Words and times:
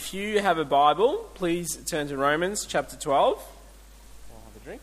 if 0.00 0.14
you 0.14 0.40
have 0.40 0.56
a 0.56 0.64
Bible, 0.64 1.28
please 1.34 1.76
turn 1.84 2.08
to 2.08 2.16
Romans 2.16 2.64
chapter 2.64 2.96
12. 2.96 3.36
I'll 3.36 4.44
have 4.46 4.62
a 4.62 4.64
drink. 4.64 4.80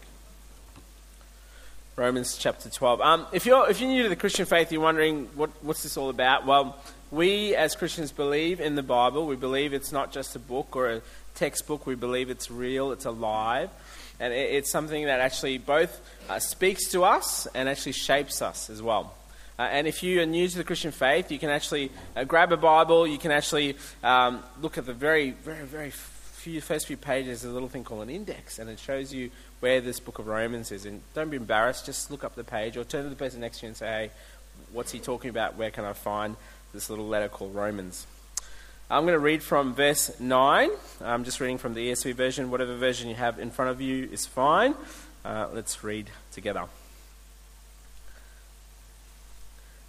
Romans 1.95 2.37
chapter 2.37 2.69
12. 2.69 3.01
Um, 3.01 3.25
if, 3.31 3.47
you're, 3.47 3.67
if 3.67 3.81
you're 3.81 3.89
new 3.89 4.03
to 4.03 4.09
the 4.09 4.15
Christian 4.15 4.45
faith, 4.45 4.71
you're 4.71 4.79
wondering 4.79 5.25
what, 5.33 5.49
what's 5.63 5.81
this 5.81 5.97
all 5.97 6.09
about? 6.09 6.45
Well, 6.45 6.77
we 7.09 7.55
as 7.55 7.75
Christians 7.75 8.11
believe 8.11 8.61
in 8.61 8.75
the 8.75 8.83
Bible. 8.83 9.25
We 9.25 9.35
believe 9.35 9.73
it's 9.73 9.91
not 9.91 10.11
just 10.11 10.35
a 10.35 10.39
book 10.39 10.75
or 10.75 10.87
a 10.87 11.01
textbook. 11.33 11.87
We 11.87 11.95
believe 11.95 12.29
it's 12.29 12.51
real, 12.51 12.91
it's 12.91 13.05
alive. 13.05 13.71
And 14.19 14.31
it, 14.31 14.51
it's 14.51 14.71
something 14.71 15.05
that 15.07 15.19
actually 15.19 15.57
both 15.57 15.99
uh, 16.29 16.37
speaks 16.37 16.91
to 16.91 17.05
us 17.05 17.47
and 17.55 17.67
actually 17.67 17.93
shapes 17.93 18.43
us 18.43 18.69
as 18.69 18.83
well. 18.83 19.15
Uh, 19.59 19.63
and 19.63 19.87
if 19.87 20.03
you 20.03 20.21
are 20.21 20.25
new 20.25 20.47
to 20.47 20.57
the 20.57 20.63
Christian 20.63 20.91
faith, 20.91 21.31
you 21.31 21.39
can 21.39 21.49
actually 21.49 21.91
uh, 22.15 22.23
grab 22.23 22.51
a 22.51 22.57
Bible. 22.57 23.07
You 23.07 23.17
can 23.17 23.31
actually 23.31 23.75
um, 24.03 24.43
look 24.61 24.77
at 24.77 24.85
the 24.85 24.93
very, 24.93 25.31
very, 25.31 25.65
very 25.65 25.89
few, 25.91 26.61
first 26.61 26.85
few 26.85 26.97
pages. 26.97 27.41
There's 27.41 27.51
a 27.51 27.53
little 27.53 27.69
thing 27.69 27.83
called 27.83 28.03
an 28.03 28.09
index, 28.09 28.59
and 28.59 28.69
it 28.69 28.79
shows 28.79 29.11
you 29.11 29.31
where 29.59 29.81
this 29.81 29.99
book 29.99 30.19
of 30.19 30.27
Romans 30.27 30.71
is. 30.71 30.85
And 30.85 31.01
don't 31.15 31.31
be 31.31 31.37
embarrassed. 31.37 31.87
Just 31.87 32.11
look 32.11 32.23
up 32.23 32.35
the 32.35 32.43
page 32.43 32.77
or 32.77 32.83
turn 32.83 33.03
to 33.03 33.09
the 33.09 33.15
person 33.15 33.41
next 33.41 33.59
to 33.59 33.65
you 33.65 33.69
and 33.69 33.77
say, 33.77 33.87
"Hey, 33.87 34.11
what's 34.71 34.91
he 34.91 34.99
talking 34.99 35.31
about? 35.31 35.55
Where 35.55 35.71
can 35.71 35.85
I 35.85 35.93
find 35.93 36.35
this 36.71 36.89
little 36.89 37.07
letter 37.07 37.27
called 37.27 37.55
Romans?" 37.55 38.05
I'm 38.89 39.03
going 39.03 39.15
to 39.15 39.19
read 39.19 39.43
from 39.43 39.73
verse 39.73 40.17
9. 40.17 40.69
I'm 41.01 41.25
just 41.25 41.41
reading 41.41 41.57
from 41.57 41.73
the 41.73 41.91
ESV 41.91 42.13
version. 42.13 42.49
Whatever 42.49 42.77
version 42.77 43.09
you 43.09 43.15
have 43.15 43.37
in 43.37 43.51
front 43.51 43.71
of 43.71 43.81
you 43.81 44.07
is 44.09 44.25
fine. 44.25 44.75
Uh, 45.25 45.47
let's 45.51 45.83
read 45.83 46.09
together. 46.31 46.67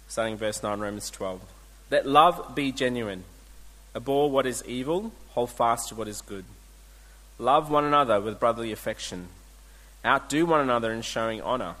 Starting 0.09 0.35
verse 0.35 0.61
9, 0.61 0.79
Romans 0.79 1.09
12. 1.11 1.39
Let 1.91 2.05
love 2.05 2.53
be 2.55 2.71
genuine. 2.73 3.23
Abhor 3.95 4.29
what 4.29 4.45
is 4.45 4.63
evil, 4.65 5.13
hold 5.29 5.51
fast 5.51 5.89
to 5.89 5.95
what 5.95 6.07
is 6.07 6.21
good. 6.21 6.43
Love 7.37 7.71
one 7.71 7.85
another 7.85 8.19
with 8.19 8.39
brotherly 8.39 8.71
affection. 8.71 9.27
Outdo 10.03 10.45
one 10.45 10.61
another 10.61 10.91
in 10.91 11.03
showing 11.03 11.41
honor. 11.41 11.75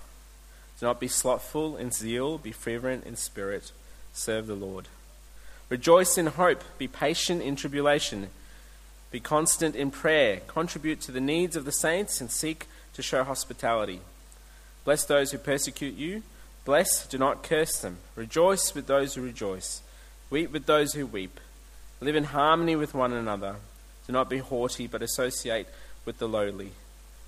Do 0.79 0.85
not 0.85 0.99
be 0.99 1.07
slothful 1.07 1.75
in 1.75 1.91
zeal, 1.91 2.37
be 2.37 2.51
fervent 2.51 3.05
in 3.05 3.15
spirit, 3.15 3.71
serve 4.13 4.47
the 4.47 4.55
Lord. 4.55 4.87
Rejoice 5.67 6.17
in 6.17 6.27
hope, 6.27 6.63
be 6.77 6.87
patient 6.87 7.41
in 7.41 7.55
tribulation, 7.55 8.29
be 9.11 9.19
constant 9.19 9.75
in 9.75 9.91
prayer, 9.91 10.41
contribute 10.47 11.01
to 11.01 11.11
the 11.11 11.19
needs 11.19 11.55
of 11.55 11.65
the 11.65 11.71
saints, 11.71 12.21
and 12.21 12.29
seek 12.29 12.67
to 12.93 13.01
show 13.01 13.23
hospitality. 13.23 14.01
Bless 14.85 15.03
those 15.03 15.31
who 15.31 15.37
persecute 15.37 15.95
you. 15.95 16.21
Bless, 16.69 17.07
do 17.07 17.17
not 17.17 17.41
curse 17.41 17.79
them. 17.79 17.97
Rejoice 18.15 18.75
with 18.75 18.85
those 18.85 19.15
who 19.15 19.23
rejoice. 19.23 19.81
Weep 20.29 20.51
with 20.51 20.67
those 20.67 20.93
who 20.93 21.07
weep. 21.07 21.39
Live 21.99 22.15
in 22.15 22.25
harmony 22.25 22.75
with 22.75 22.93
one 22.93 23.11
another. 23.11 23.55
Do 24.05 24.13
not 24.13 24.29
be 24.29 24.37
haughty, 24.37 24.85
but 24.85 25.01
associate 25.01 25.65
with 26.05 26.19
the 26.19 26.27
lowly. 26.27 26.73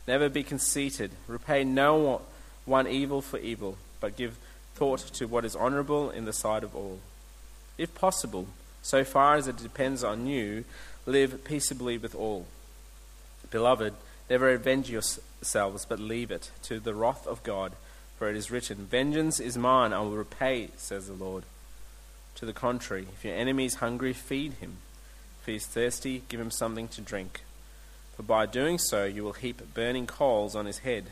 Never 0.07 0.29
be 0.29 0.43
conceited. 0.43 1.09
Repay 1.27 1.63
no 1.63 2.21
one 2.65 2.87
evil 2.87 3.19
for 3.19 3.39
evil, 3.39 3.79
but 3.99 4.15
give 4.15 4.37
thought 4.75 4.99
to 5.15 5.25
what 5.25 5.43
is 5.43 5.55
honorable 5.55 6.11
in 6.11 6.25
the 6.25 6.33
sight 6.33 6.63
of 6.63 6.75
all. 6.75 6.99
If 7.79 7.95
possible, 7.95 8.45
so 8.83 9.03
far 9.03 9.37
as 9.37 9.47
it 9.47 9.57
depends 9.57 10.03
on 10.03 10.27
you, 10.27 10.65
live 11.07 11.43
peaceably 11.43 11.97
with 11.97 12.13
all. 12.13 12.45
Beloved, 13.49 13.95
never 14.29 14.51
avenge 14.51 14.91
yourselves, 14.91 15.83
but 15.83 15.99
leave 15.99 16.29
it 16.29 16.51
to 16.61 16.79
the 16.79 16.93
wrath 16.93 17.25
of 17.25 17.41
God. 17.41 17.73
For 18.21 18.29
it 18.29 18.35
is 18.35 18.51
written, 18.51 18.85
Vengeance 18.85 19.39
is 19.39 19.57
mine, 19.57 19.93
I 19.93 20.01
will 20.01 20.11
repay, 20.11 20.69
says 20.77 21.07
the 21.07 21.13
Lord. 21.13 21.43
To 22.35 22.45
the 22.45 22.53
contrary, 22.53 23.07
if 23.11 23.25
your 23.25 23.33
enemy 23.33 23.65
is 23.65 23.73
hungry, 23.73 24.13
feed 24.13 24.53
him. 24.61 24.77
If 25.39 25.47
he 25.47 25.55
is 25.55 25.65
thirsty, 25.65 26.21
give 26.29 26.39
him 26.39 26.51
something 26.51 26.87
to 26.89 27.01
drink. 27.01 27.41
For 28.15 28.21
by 28.21 28.45
doing 28.45 28.77
so, 28.77 29.05
you 29.05 29.23
will 29.23 29.33
heap 29.33 29.73
burning 29.73 30.05
coals 30.05 30.55
on 30.55 30.67
his 30.67 30.77
head. 30.77 31.05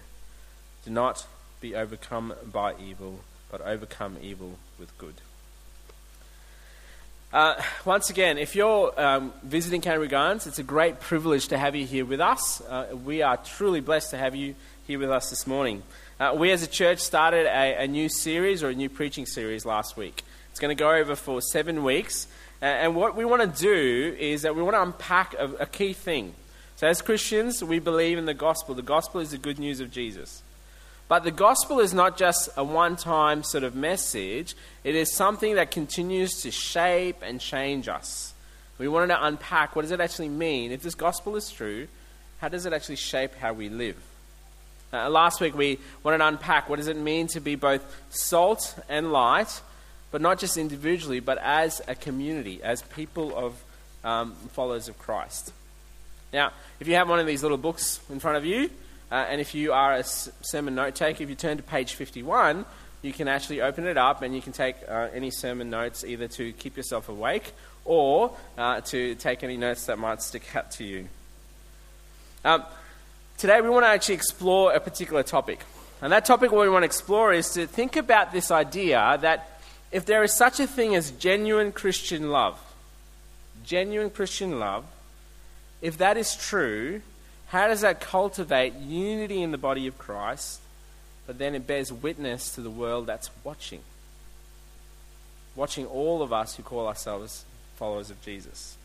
Do 0.85 0.91
not 0.91 1.25
be 1.59 1.73
overcome 1.73 2.35
by 2.45 2.75
evil, 2.79 3.21
but 3.49 3.61
overcome 3.61 4.17
evil 4.21 4.59
with 4.79 4.95
good. 4.99 5.15
Uh, 7.33 7.59
once 7.85 8.11
again, 8.11 8.37
if 8.37 8.55
you're 8.55 8.93
um, 9.01 9.33
visiting 9.41 9.81
Canterbury 9.81 10.09
Gardens, 10.09 10.45
it's 10.45 10.59
a 10.59 10.63
great 10.63 10.99
privilege 10.99 11.47
to 11.47 11.57
have 11.57 11.75
you 11.75 11.87
here 11.87 12.05
with 12.05 12.19
us. 12.19 12.61
Uh, 12.61 12.95
we 13.03 13.23
are 13.23 13.37
truly 13.37 13.79
blessed 13.79 14.11
to 14.11 14.17
have 14.17 14.35
you 14.35 14.53
here 14.85 14.99
with 14.99 15.09
us 15.09 15.31
this 15.31 15.47
morning. 15.47 15.81
Uh, 16.19 16.33
we 16.35 16.51
as 16.51 16.61
a 16.61 16.67
church 16.67 16.99
started 16.99 17.45
a, 17.45 17.83
a, 17.83 17.87
new 17.87 18.09
series 18.09 18.61
or 18.61 18.67
a 18.67 18.75
new 18.75 18.89
preaching 18.89 19.25
series 19.25 19.65
last 19.65 19.95
week. 19.95 20.21
It's 20.51 20.59
going 20.59 20.75
to 20.75 20.83
go 20.83 20.91
over 20.91 21.15
for 21.15 21.41
seven 21.41 21.81
weeks. 21.81 22.27
Uh, 22.61 22.65
and 22.65 22.93
what 22.93 23.15
we 23.15 23.23
want 23.23 23.41
to 23.41 23.61
do 23.61 24.17
is 24.19 24.41
that 24.41 24.53
we 24.53 24.61
want 24.61 24.75
to 24.75 24.81
unpack 24.81 25.33
a, 25.35 25.45
a 25.61 25.65
key 25.65 25.93
thing. 25.93 26.33
So, 26.75 26.87
as 26.87 27.01
Christians, 27.01 27.63
we 27.63 27.79
believe 27.79 28.17
in 28.17 28.25
the 28.25 28.33
gospel. 28.33 28.75
The 28.75 28.81
gospel 28.81 29.21
is 29.21 29.31
the 29.31 29.37
good 29.37 29.59
news 29.59 29.79
of 29.79 29.91
Jesus. 29.91 30.43
But 31.07 31.23
the 31.23 31.31
gospel 31.31 31.79
is 31.79 31.93
not 31.93 32.17
just 32.17 32.49
a 32.57 32.65
one 32.65 32.97
time 32.97 33.41
sort 33.41 33.63
of 33.63 33.73
message, 33.73 34.55
it 34.83 34.95
is 34.95 35.15
something 35.15 35.55
that 35.55 35.71
continues 35.71 36.41
to 36.41 36.51
shape 36.51 37.21
and 37.21 37.39
change 37.39 37.87
us. 37.87 38.33
We 38.77 38.89
wanted 38.89 39.07
to 39.07 39.25
unpack 39.25 39.73
what 39.73 39.83
does 39.83 39.91
it 39.91 40.01
actually 40.01 40.29
mean? 40.29 40.73
If 40.73 40.83
this 40.83 40.95
gospel 40.95 41.37
is 41.37 41.49
true, 41.49 41.87
how 42.39 42.49
does 42.49 42.65
it 42.65 42.73
actually 42.73 42.97
shape 42.97 43.35
how 43.35 43.53
we 43.53 43.69
live? 43.69 43.95
Uh, 44.91 45.09
last 45.09 45.39
week 45.39 45.55
we 45.55 45.77
wanted 46.03 46.17
to 46.17 46.27
unpack 46.27 46.67
what 46.69 46.77
does 46.77 46.87
it 46.87 46.97
mean 46.97 47.27
to 47.27 47.39
be 47.39 47.55
both 47.55 47.83
salt 48.09 48.75
and 48.89 49.11
light, 49.11 49.61
but 50.11 50.21
not 50.21 50.39
just 50.39 50.57
individually, 50.57 51.19
but 51.19 51.37
as 51.37 51.81
a 51.87 51.93
community, 51.93 52.61
as 52.63 52.81
people 52.81 53.35
of 53.35 53.63
um, 54.03 54.33
followers 54.53 54.87
of 54.87 54.97
Christ. 54.97 55.53
Now, 56.33 56.51
if 56.79 56.87
you 56.87 56.95
have 56.95 57.09
one 57.09 57.19
of 57.19 57.27
these 57.27 57.43
little 57.43 57.57
books 57.57 57.99
in 58.09 58.19
front 58.19 58.37
of 58.37 58.45
you, 58.45 58.69
uh, 59.11 59.25
and 59.29 59.41
if 59.41 59.55
you 59.55 59.73
are 59.73 59.93
a 59.93 60.03
sermon 60.03 60.75
note 60.75 60.95
taker, 60.95 61.23
if 61.23 61.29
you 61.29 61.35
turn 61.35 61.57
to 61.57 61.63
page 61.63 61.93
51, 61.93 62.65
you 63.01 63.13
can 63.13 63.27
actually 63.27 63.61
open 63.61 63.85
it 63.85 63.97
up 63.97 64.21
and 64.21 64.35
you 64.35 64.41
can 64.41 64.53
take 64.53 64.75
uh, 64.87 65.07
any 65.13 65.31
sermon 65.31 65.69
notes 65.69 66.03
either 66.03 66.27
to 66.27 66.51
keep 66.53 66.77
yourself 66.77 67.09
awake 67.09 67.53
or 67.85 68.35
uh, 68.57 68.81
to 68.81 69.15
take 69.15 69.43
any 69.43 69.57
notes 69.57 69.85
that 69.85 69.97
might 69.97 70.21
stick 70.21 70.55
out 70.55 70.71
to 70.71 70.83
you. 70.83 71.07
Um, 72.43 72.63
Today, 73.39 73.61
we 73.61 73.69
want 73.69 73.85
to 73.85 73.87
actually 73.87 74.15
explore 74.15 74.73
a 74.73 74.81
particular 74.81 75.23
topic. 75.23 75.61
And 76.01 76.11
that 76.11 76.25
topic, 76.25 76.51
what 76.51 76.63
we 76.63 76.69
want 76.69 76.83
to 76.83 76.87
explore, 76.87 77.31
is 77.31 77.51
to 77.51 77.67
think 77.67 77.95
about 77.95 78.33
this 78.33 78.51
idea 78.51 79.17
that 79.21 79.61
if 79.93 80.05
there 80.05 80.23
is 80.23 80.33
such 80.33 80.59
a 80.59 80.67
thing 80.67 80.93
as 80.93 81.11
genuine 81.11 81.71
Christian 81.71 82.31
love, 82.31 82.59
genuine 83.63 84.09
Christian 84.09 84.59
love, 84.59 84.83
if 85.81 85.97
that 85.99 86.17
is 86.17 86.35
true, 86.35 87.01
how 87.47 87.69
does 87.69 87.79
that 87.79 88.01
cultivate 88.01 88.73
unity 88.73 89.41
in 89.41 89.51
the 89.51 89.57
body 89.57 89.87
of 89.87 89.97
Christ, 89.97 90.59
but 91.25 91.37
then 91.37 91.55
it 91.55 91.65
bears 91.65 91.93
witness 91.93 92.53
to 92.55 92.61
the 92.61 92.69
world 92.69 93.07
that's 93.07 93.29
watching? 93.45 93.79
Watching 95.55 95.85
all 95.85 96.21
of 96.21 96.33
us 96.33 96.57
who 96.57 96.63
call 96.63 96.87
ourselves 96.87 97.45
followers 97.77 98.09
of 98.09 98.21
Jesus. 98.21 98.75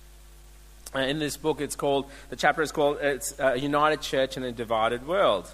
Uh, 0.95 1.01
in 1.01 1.19
this 1.19 1.37
book, 1.37 1.61
it's 1.61 1.75
called, 1.75 2.09
the 2.29 2.37
chapter 2.37 2.63
is 2.63 2.71
called, 2.71 2.99
it's 3.01 3.35
a 3.41 3.57
United 3.57 4.01
Church 4.01 4.37
in 4.37 4.45
a 4.45 4.53
Divided 4.53 5.07
World. 5.09 5.51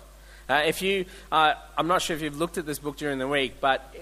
Uh, 0.50 0.62
if 0.66 0.82
you, 0.82 1.06
uh, 1.32 1.54
I'm 1.78 1.86
not 1.86 2.02
sure 2.02 2.14
if 2.14 2.22
you've 2.22 2.36
looked 2.36 2.58
at 2.58 2.66
this 2.66 2.78
book 2.78 2.96
during 2.98 3.18
the 3.18 3.28
week, 3.28 3.54
but 3.60 3.94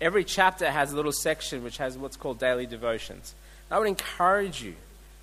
every 0.00 0.24
chapter 0.24 0.70
has 0.70 0.92
a 0.92 0.96
little 0.96 1.12
section 1.12 1.64
which 1.64 1.78
has 1.78 1.96
what's 1.96 2.16
called 2.16 2.38
daily 2.38 2.66
devotions. 2.66 3.34
I 3.70 3.78
would 3.78 3.88
encourage 3.88 4.62
you, 4.62 4.74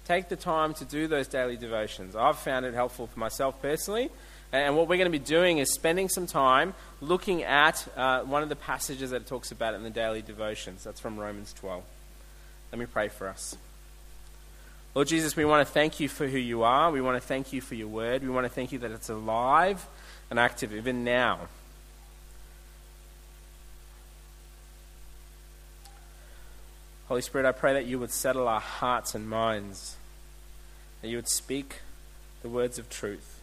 take 0.07 0.29
the 0.29 0.35
time 0.35 0.73
to 0.75 0.85
do 0.85 1.07
those 1.07 1.27
daily 1.27 1.57
devotions. 1.57 2.15
I've 2.15 2.39
found 2.39 2.65
it 2.65 2.73
helpful 2.73 3.05
for 3.05 3.19
myself 3.19 3.61
personally. 3.61 4.09
And 4.51 4.75
what 4.75 4.89
we're 4.89 4.97
going 4.97 5.11
to 5.11 5.17
be 5.17 5.23
doing 5.23 5.59
is 5.59 5.71
spending 5.71 6.09
some 6.09 6.25
time 6.25 6.73
looking 6.99 7.43
at 7.43 7.87
uh, 7.95 8.21
one 8.21 8.43
of 8.43 8.49
the 8.49 8.55
passages 8.55 9.11
that 9.11 9.21
it 9.21 9.27
talks 9.27 9.51
about 9.51 9.75
in 9.75 9.83
the 9.83 9.89
daily 9.89 10.21
devotions. 10.21 10.83
That's 10.83 10.99
from 10.99 11.17
Romans 11.17 11.53
12. 11.53 11.83
Let 12.71 12.79
me 12.79 12.85
pray 12.85 13.07
for 13.07 13.29
us. 13.29 13.55
Lord 14.93 15.07
Jesus, 15.07 15.37
we 15.37 15.45
want 15.45 15.65
to 15.65 15.73
thank 15.73 16.01
you 16.01 16.09
for 16.09 16.27
who 16.27 16.37
you 16.37 16.63
are. 16.63 16.91
We 16.91 16.99
want 16.99 17.21
to 17.21 17.25
thank 17.25 17.53
you 17.53 17.61
for 17.61 17.75
your 17.75 17.87
word. 17.87 18.23
We 18.23 18.29
want 18.29 18.45
to 18.45 18.49
thank 18.49 18.73
you 18.73 18.79
that 18.79 18.91
it's 18.91 19.09
alive 19.09 19.85
and 20.29 20.37
active 20.37 20.73
even 20.75 21.05
now. 21.05 21.47
Holy 27.07 27.21
Spirit, 27.21 27.47
I 27.47 27.51
pray 27.51 27.73
that 27.73 27.85
you 27.85 27.99
would 27.99 28.11
settle 28.11 28.47
our 28.47 28.59
hearts 28.59 29.15
and 29.15 29.29
minds, 29.29 29.95
that 31.01 31.07
you 31.07 31.17
would 31.17 31.27
speak 31.27 31.81
the 32.41 32.49
words 32.49 32.77
of 32.77 32.89
truth. 32.89 33.39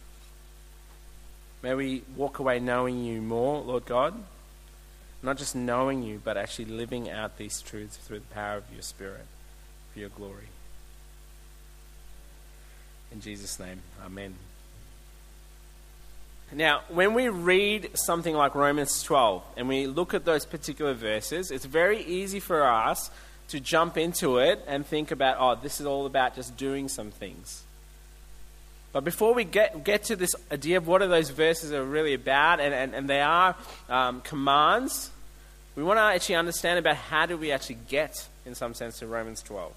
May 1.61 1.73
we 1.73 2.03
walk 2.15 2.39
away 2.39 2.59
knowing 2.59 3.03
you 3.03 3.21
more, 3.21 3.61
Lord 3.61 3.85
God. 3.85 4.13
Not 5.21 5.37
just 5.37 5.55
knowing 5.55 6.03
you, 6.03 6.21
but 6.23 6.37
actually 6.37 6.65
living 6.65 7.09
out 7.09 7.37
these 7.37 7.61
truths 7.61 7.97
through 7.97 8.19
the 8.19 8.33
power 8.33 8.57
of 8.57 8.63
your 8.71 8.81
Spirit 8.81 9.25
for 9.91 9.99
your 9.99 10.09
glory. 10.09 10.47
In 13.11 13.21
Jesus' 13.21 13.59
name, 13.59 13.81
Amen. 14.05 14.35
Now, 16.51 16.81
when 16.89 17.13
we 17.13 17.29
read 17.29 17.91
something 17.93 18.35
like 18.35 18.55
Romans 18.55 19.03
12 19.03 19.43
and 19.55 19.67
we 19.67 19.85
look 19.85 20.15
at 20.15 20.25
those 20.25 20.45
particular 20.45 20.93
verses, 20.95 21.51
it's 21.51 21.65
very 21.65 22.03
easy 22.03 22.39
for 22.39 22.63
us 22.63 23.11
to 23.49 23.59
jump 23.59 23.97
into 23.97 24.37
it 24.37 24.63
and 24.67 24.85
think 24.85 25.11
about, 25.11 25.37
oh, 25.39 25.59
this 25.61 25.79
is 25.79 25.85
all 25.85 26.07
about 26.07 26.35
just 26.35 26.57
doing 26.57 26.87
some 26.87 27.11
things. 27.11 27.63
But 28.91 29.03
before 29.03 29.35
we 29.35 29.43
get, 29.43 29.83
get 29.83 30.05
to 30.05 30.15
this 30.15 30.33
idea 30.51 30.77
of 30.77 30.87
what 30.87 31.03
are 31.03 31.07
those 31.07 31.29
verses 31.29 31.71
are 31.71 31.83
really 31.83 32.15
about, 32.15 32.59
and, 32.59 32.73
and, 32.73 32.95
and 32.95 33.07
they 33.07 33.21
are 33.21 33.55
um, 33.87 34.21
commands, 34.21 35.11
we 35.75 35.83
want 35.83 35.97
to 35.97 36.01
actually 36.01 36.35
understand 36.35 36.79
about 36.79 36.95
how 36.95 37.27
do 37.27 37.37
we 37.37 37.51
actually 37.51 37.77
get, 37.87 38.27
in 38.45 38.55
some 38.55 38.73
sense, 38.73 38.99
to 38.99 39.07
Romans 39.07 39.43
12. 39.43 39.71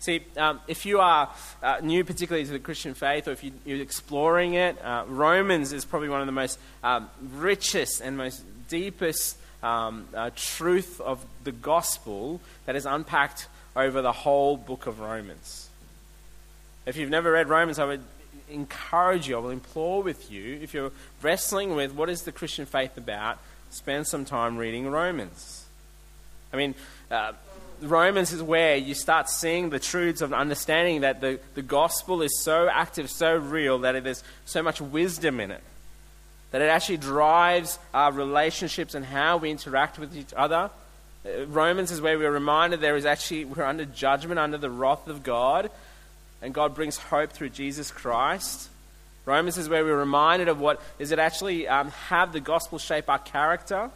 See, 0.00 0.22
um, 0.36 0.60
if 0.68 0.86
you 0.86 1.00
are 1.00 1.28
uh, 1.62 1.78
new, 1.82 2.04
particularly 2.04 2.44
to 2.46 2.52
the 2.52 2.58
Christian 2.60 2.94
faith, 2.94 3.26
or 3.26 3.32
if 3.32 3.42
you, 3.42 3.52
are 3.66 3.82
exploring 3.82 4.54
it, 4.54 4.80
uh, 4.82 5.04
Romans 5.08 5.72
is 5.72 5.84
probably 5.84 6.08
one 6.08 6.20
of 6.20 6.26
the 6.26 6.32
most 6.32 6.58
um, 6.84 7.10
richest 7.34 8.00
and 8.00 8.16
most 8.16 8.42
deepest 8.68 9.36
um, 9.62 10.06
uh, 10.14 10.30
truth 10.36 11.00
of 11.00 11.24
the 11.42 11.50
gospel 11.50 12.40
that 12.66 12.76
is 12.76 12.86
unpacked 12.86 13.48
over 13.74 14.00
the 14.00 14.12
whole 14.12 14.56
book 14.56 14.86
of 14.86 15.00
Romans. 15.00 15.68
If 16.86 16.96
you've 16.96 17.10
never 17.10 17.32
read 17.32 17.48
Romans, 17.48 17.78
I 17.78 17.84
would 17.84 18.02
encourage 18.50 19.28
you, 19.28 19.36
I 19.36 19.40
will 19.40 19.50
implore 19.50 20.02
with 20.02 20.30
you, 20.30 20.58
if 20.62 20.74
you're 20.74 20.92
wrestling 21.22 21.74
with 21.74 21.92
what 21.92 22.08
is 22.08 22.22
the 22.22 22.32
Christian 22.32 22.66
faith 22.66 22.96
about, 22.96 23.38
spend 23.70 24.06
some 24.06 24.24
time 24.24 24.56
reading 24.56 24.88
Romans. 24.88 25.66
I 26.52 26.56
mean, 26.56 26.74
uh, 27.10 27.32
Romans 27.80 28.32
is 28.32 28.42
where 28.42 28.76
you 28.76 28.94
start 28.94 29.28
seeing 29.28 29.70
the 29.70 29.78
truths 29.78 30.20
of 30.20 30.32
understanding 30.32 31.02
that 31.02 31.20
the, 31.20 31.38
the 31.54 31.62
gospel 31.62 32.22
is 32.22 32.42
so 32.42 32.68
active, 32.68 33.10
so 33.10 33.36
real, 33.36 33.78
that 33.80 34.02
there's 34.02 34.22
so 34.44 34.62
much 34.62 34.80
wisdom 34.80 35.40
in 35.40 35.50
it. 35.50 35.62
That 36.50 36.62
it 36.62 36.70
actually 36.70 36.96
drives 36.96 37.78
our 37.92 38.12
relationships 38.12 38.94
and 38.94 39.04
how 39.04 39.36
we 39.36 39.50
interact 39.50 39.98
with 39.98 40.16
each 40.16 40.32
other. 40.34 40.70
Uh, 41.24 41.46
Romans 41.46 41.90
is 41.90 42.00
where 42.00 42.18
we're 42.18 42.30
reminded 42.30 42.80
there 42.80 42.96
is 42.96 43.06
actually, 43.06 43.44
we're 43.44 43.64
under 43.64 43.84
judgment, 43.84 44.38
under 44.38 44.58
the 44.58 44.70
wrath 44.70 45.06
of 45.08 45.22
God, 45.22 45.70
and 46.40 46.54
God 46.54 46.74
brings 46.74 46.96
hope 46.96 47.32
through 47.32 47.50
Jesus 47.50 47.90
Christ. 47.90 48.68
Romans 49.24 49.58
is 49.58 49.68
where 49.68 49.84
we're 49.84 49.98
reminded 49.98 50.48
of 50.48 50.58
what 50.58 50.80
is 50.98 51.12
it 51.12 51.18
actually 51.18 51.68
um, 51.68 51.90
have 52.08 52.32
the 52.32 52.40
gospel 52.40 52.78
shape 52.78 53.10
our 53.10 53.18
character. 53.18 53.90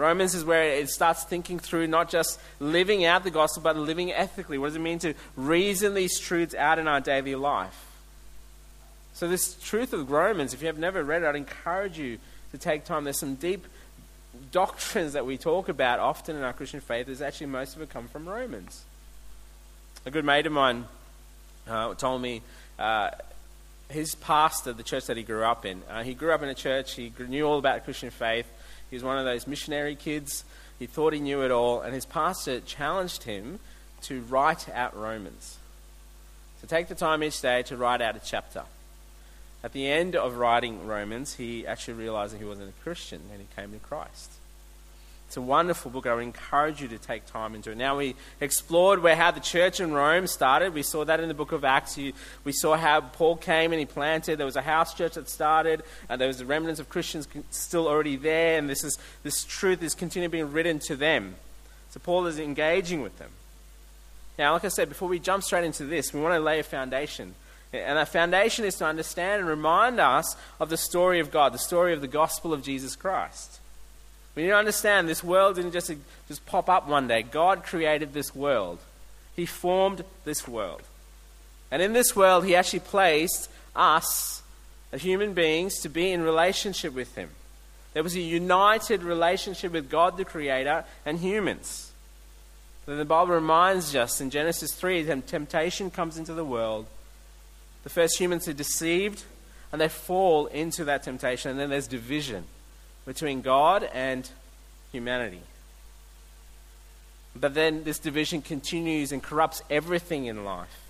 Romans 0.00 0.34
is 0.34 0.46
where 0.46 0.62
it 0.62 0.88
starts 0.88 1.24
thinking 1.24 1.58
through 1.58 1.86
not 1.86 2.08
just 2.08 2.40
living 2.58 3.04
out 3.04 3.22
the 3.22 3.30
gospel, 3.30 3.62
but 3.62 3.76
living 3.76 4.10
ethically. 4.10 4.56
What 4.56 4.68
does 4.68 4.76
it 4.76 4.80
mean 4.80 4.98
to 5.00 5.12
reason 5.36 5.92
these 5.92 6.18
truths 6.18 6.54
out 6.54 6.78
in 6.78 6.88
our 6.88 7.00
daily 7.00 7.34
life? 7.34 7.86
So, 9.12 9.28
this 9.28 9.54
truth 9.62 9.92
of 9.92 10.10
Romans, 10.10 10.54
if 10.54 10.62
you 10.62 10.68
have 10.68 10.78
never 10.78 11.04
read 11.04 11.22
it, 11.22 11.26
I'd 11.26 11.36
encourage 11.36 11.98
you 11.98 12.18
to 12.52 12.58
take 12.58 12.84
time. 12.84 13.04
There's 13.04 13.18
some 13.18 13.34
deep 13.34 13.66
doctrines 14.52 15.12
that 15.12 15.26
we 15.26 15.36
talk 15.36 15.68
about 15.68 15.98
often 15.98 16.34
in 16.34 16.42
our 16.42 16.54
Christian 16.54 16.80
faith. 16.80 17.04
There's 17.04 17.20
actually 17.20 17.48
most 17.48 17.76
of 17.76 17.82
it 17.82 17.90
come 17.90 18.08
from 18.08 18.26
Romans. 18.26 18.84
A 20.06 20.10
good 20.10 20.24
mate 20.24 20.46
of 20.46 20.52
mine 20.52 20.86
uh, 21.68 21.92
told 21.94 22.22
me 22.22 22.40
uh, 22.78 23.10
his 23.90 24.14
pastor, 24.14 24.72
the 24.72 24.82
church 24.82 25.06
that 25.06 25.18
he 25.18 25.22
grew 25.22 25.44
up 25.44 25.66
in, 25.66 25.82
uh, 25.90 26.02
he 26.02 26.14
grew 26.14 26.32
up 26.32 26.42
in 26.42 26.48
a 26.48 26.54
church, 26.54 26.94
he 26.94 27.12
knew 27.28 27.44
all 27.44 27.58
about 27.58 27.84
Christian 27.84 28.08
faith. 28.08 28.46
He 28.90 28.96
was 28.96 29.04
one 29.04 29.18
of 29.18 29.24
those 29.24 29.46
missionary 29.46 29.94
kids. 29.94 30.44
He 30.78 30.86
thought 30.86 31.12
he 31.12 31.20
knew 31.20 31.42
it 31.42 31.50
all, 31.50 31.80
and 31.80 31.94
his 31.94 32.04
pastor 32.04 32.60
challenged 32.60 33.22
him 33.22 33.60
to 34.02 34.20
write 34.22 34.68
out 34.68 34.96
Romans. 34.96 35.58
To 36.60 36.66
take 36.66 36.88
the 36.88 36.94
time 36.94 37.22
each 37.22 37.40
day 37.40 37.62
to 37.64 37.76
write 37.76 38.02
out 38.02 38.16
a 38.16 38.20
chapter. 38.20 38.64
At 39.62 39.72
the 39.72 39.88
end 39.88 40.16
of 40.16 40.36
writing 40.36 40.86
Romans, 40.86 41.34
he 41.34 41.66
actually 41.66 41.94
realized 41.94 42.34
that 42.34 42.38
he 42.38 42.44
wasn't 42.44 42.70
a 42.70 42.82
Christian 42.82 43.20
and 43.30 43.40
he 43.40 43.46
came 43.54 43.72
to 43.72 43.78
Christ. 43.78 44.32
It's 45.30 45.36
a 45.36 45.40
wonderful 45.40 45.92
book. 45.92 46.08
I 46.08 46.14
would 46.16 46.24
encourage 46.24 46.82
you 46.82 46.88
to 46.88 46.98
take 46.98 47.24
time 47.24 47.54
into 47.54 47.70
it. 47.70 47.76
Now, 47.76 47.96
we 47.96 48.16
explored 48.40 49.00
where 49.00 49.14
how 49.14 49.30
the 49.30 49.38
church 49.38 49.78
in 49.78 49.92
Rome 49.92 50.26
started. 50.26 50.74
We 50.74 50.82
saw 50.82 51.04
that 51.04 51.20
in 51.20 51.28
the 51.28 51.34
book 51.34 51.52
of 51.52 51.64
Acts. 51.64 51.96
We 52.42 52.50
saw 52.50 52.76
how 52.76 53.00
Paul 53.02 53.36
came 53.36 53.70
and 53.70 53.78
he 53.78 53.86
planted. 53.86 54.38
There 54.38 54.44
was 54.44 54.56
a 54.56 54.60
house 54.60 54.92
church 54.92 55.14
that 55.14 55.28
started, 55.28 55.84
and 56.08 56.20
there 56.20 56.26
was 56.26 56.38
the 56.38 56.46
remnants 56.46 56.80
of 56.80 56.88
Christians 56.88 57.28
still 57.52 57.86
already 57.86 58.16
there, 58.16 58.58
and 58.58 58.68
this, 58.68 58.82
is, 58.82 58.98
this 59.22 59.44
truth 59.44 59.84
is 59.84 59.94
continuing 59.94 60.32
being 60.32 60.50
written 60.50 60.80
to 60.88 60.96
them. 60.96 61.36
So, 61.90 62.00
Paul 62.00 62.26
is 62.26 62.40
engaging 62.40 63.00
with 63.00 63.16
them. 63.20 63.30
Now, 64.36 64.54
like 64.54 64.64
I 64.64 64.68
said, 64.68 64.88
before 64.88 65.08
we 65.08 65.20
jump 65.20 65.44
straight 65.44 65.62
into 65.62 65.84
this, 65.84 66.12
we 66.12 66.20
want 66.20 66.34
to 66.34 66.40
lay 66.40 66.58
a 66.58 66.64
foundation. 66.64 67.36
And 67.72 67.98
that 67.98 68.08
foundation 68.08 68.64
is 68.64 68.74
to 68.78 68.84
understand 68.84 69.42
and 69.42 69.48
remind 69.48 70.00
us 70.00 70.34
of 70.58 70.70
the 70.70 70.76
story 70.76 71.20
of 71.20 71.30
God, 71.30 71.52
the 71.52 71.58
story 71.58 71.92
of 71.92 72.00
the 72.00 72.08
gospel 72.08 72.52
of 72.52 72.64
Jesus 72.64 72.96
Christ. 72.96 73.59
We 74.40 74.44
need 74.44 74.52
to 74.52 74.56
understand 74.56 75.06
this 75.06 75.22
world 75.22 75.56
didn't 75.56 75.72
just, 75.72 75.92
just 76.26 76.46
pop 76.46 76.70
up 76.70 76.88
one 76.88 77.06
day. 77.06 77.20
God 77.20 77.62
created 77.62 78.14
this 78.14 78.34
world, 78.34 78.78
He 79.36 79.44
formed 79.44 80.02
this 80.24 80.48
world. 80.48 80.80
And 81.70 81.82
in 81.82 81.92
this 81.92 82.16
world, 82.16 82.46
He 82.46 82.56
actually 82.56 82.80
placed 82.80 83.50
us, 83.76 84.42
as 84.92 85.02
human 85.02 85.34
beings, 85.34 85.80
to 85.80 85.90
be 85.90 86.10
in 86.10 86.22
relationship 86.22 86.94
with 86.94 87.14
Him. 87.16 87.28
There 87.92 88.02
was 88.02 88.14
a 88.14 88.20
united 88.20 89.02
relationship 89.02 89.72
with 89.72 89.90
God 89.90 90.16
the 90.16 90.24
Creator 90.24 90.86
and 91.04 91.18
humans. 91.18 91.92
Then 92.86 92.96
the 92.96 93.04
Bible 93.04 93.34
reminds 93.34 93.94
us 93.94 94.22
in 94.22 94.30
Genesis 94.30 94.72
3 94.72 95.02
that 95.02 95.26
temptation 95.26 95.90
comes 95.90 96.16
into 96.16 96.32
the 96.32 96.46
world. 96.46 96.86
The 97.82 97.90
first 97.90 98.18
humans 98.18 98.48
are 98.48 98.54
deceived 98.54 99.22
and 99.70 99.82
they 99.82 99.88
fall 99.88 100.46
into 100.46 100.86
that 100.86 101.02
temptation, 101.02 101.50
and 101.50 101.60
then 101.60 101.68
there's 101.68 101.86
division 101.86 102.44
between 103.10 103.40
God 103.40 103.82
and 103.92 104.30
humanity. 104.92 105.40
But 107.34 107.54
then 107.54 107.82
this 107.82 107.98
division 107.98 108.40
continues 108.40 109.10
and 109.10 109.20
corrupts 109.20 109.62
everything 109.68 110.26
in 110.26 110.44
life. 110.44 110.80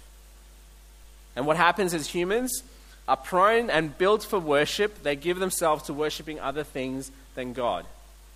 And 1.35 1.47
what 1.47 1.57
happens 1.57 1.95
is 1.95 2.09
humans 2.09 2.63
are 3.09 3.17
prone 3.17 3.71
and 3.71 3.97
built 3.97 4.23
for 4.23 4.39
worship. 4.39 5.03
They 5.03 5.17
give 5.17 5.39
themselves 5.39 5.85
to 5.85 5.95
worshiping 5.95 6.39
other 6.39 6.63
things 6.63 7.11
than 7.37 7.55
God. 7.55 7.87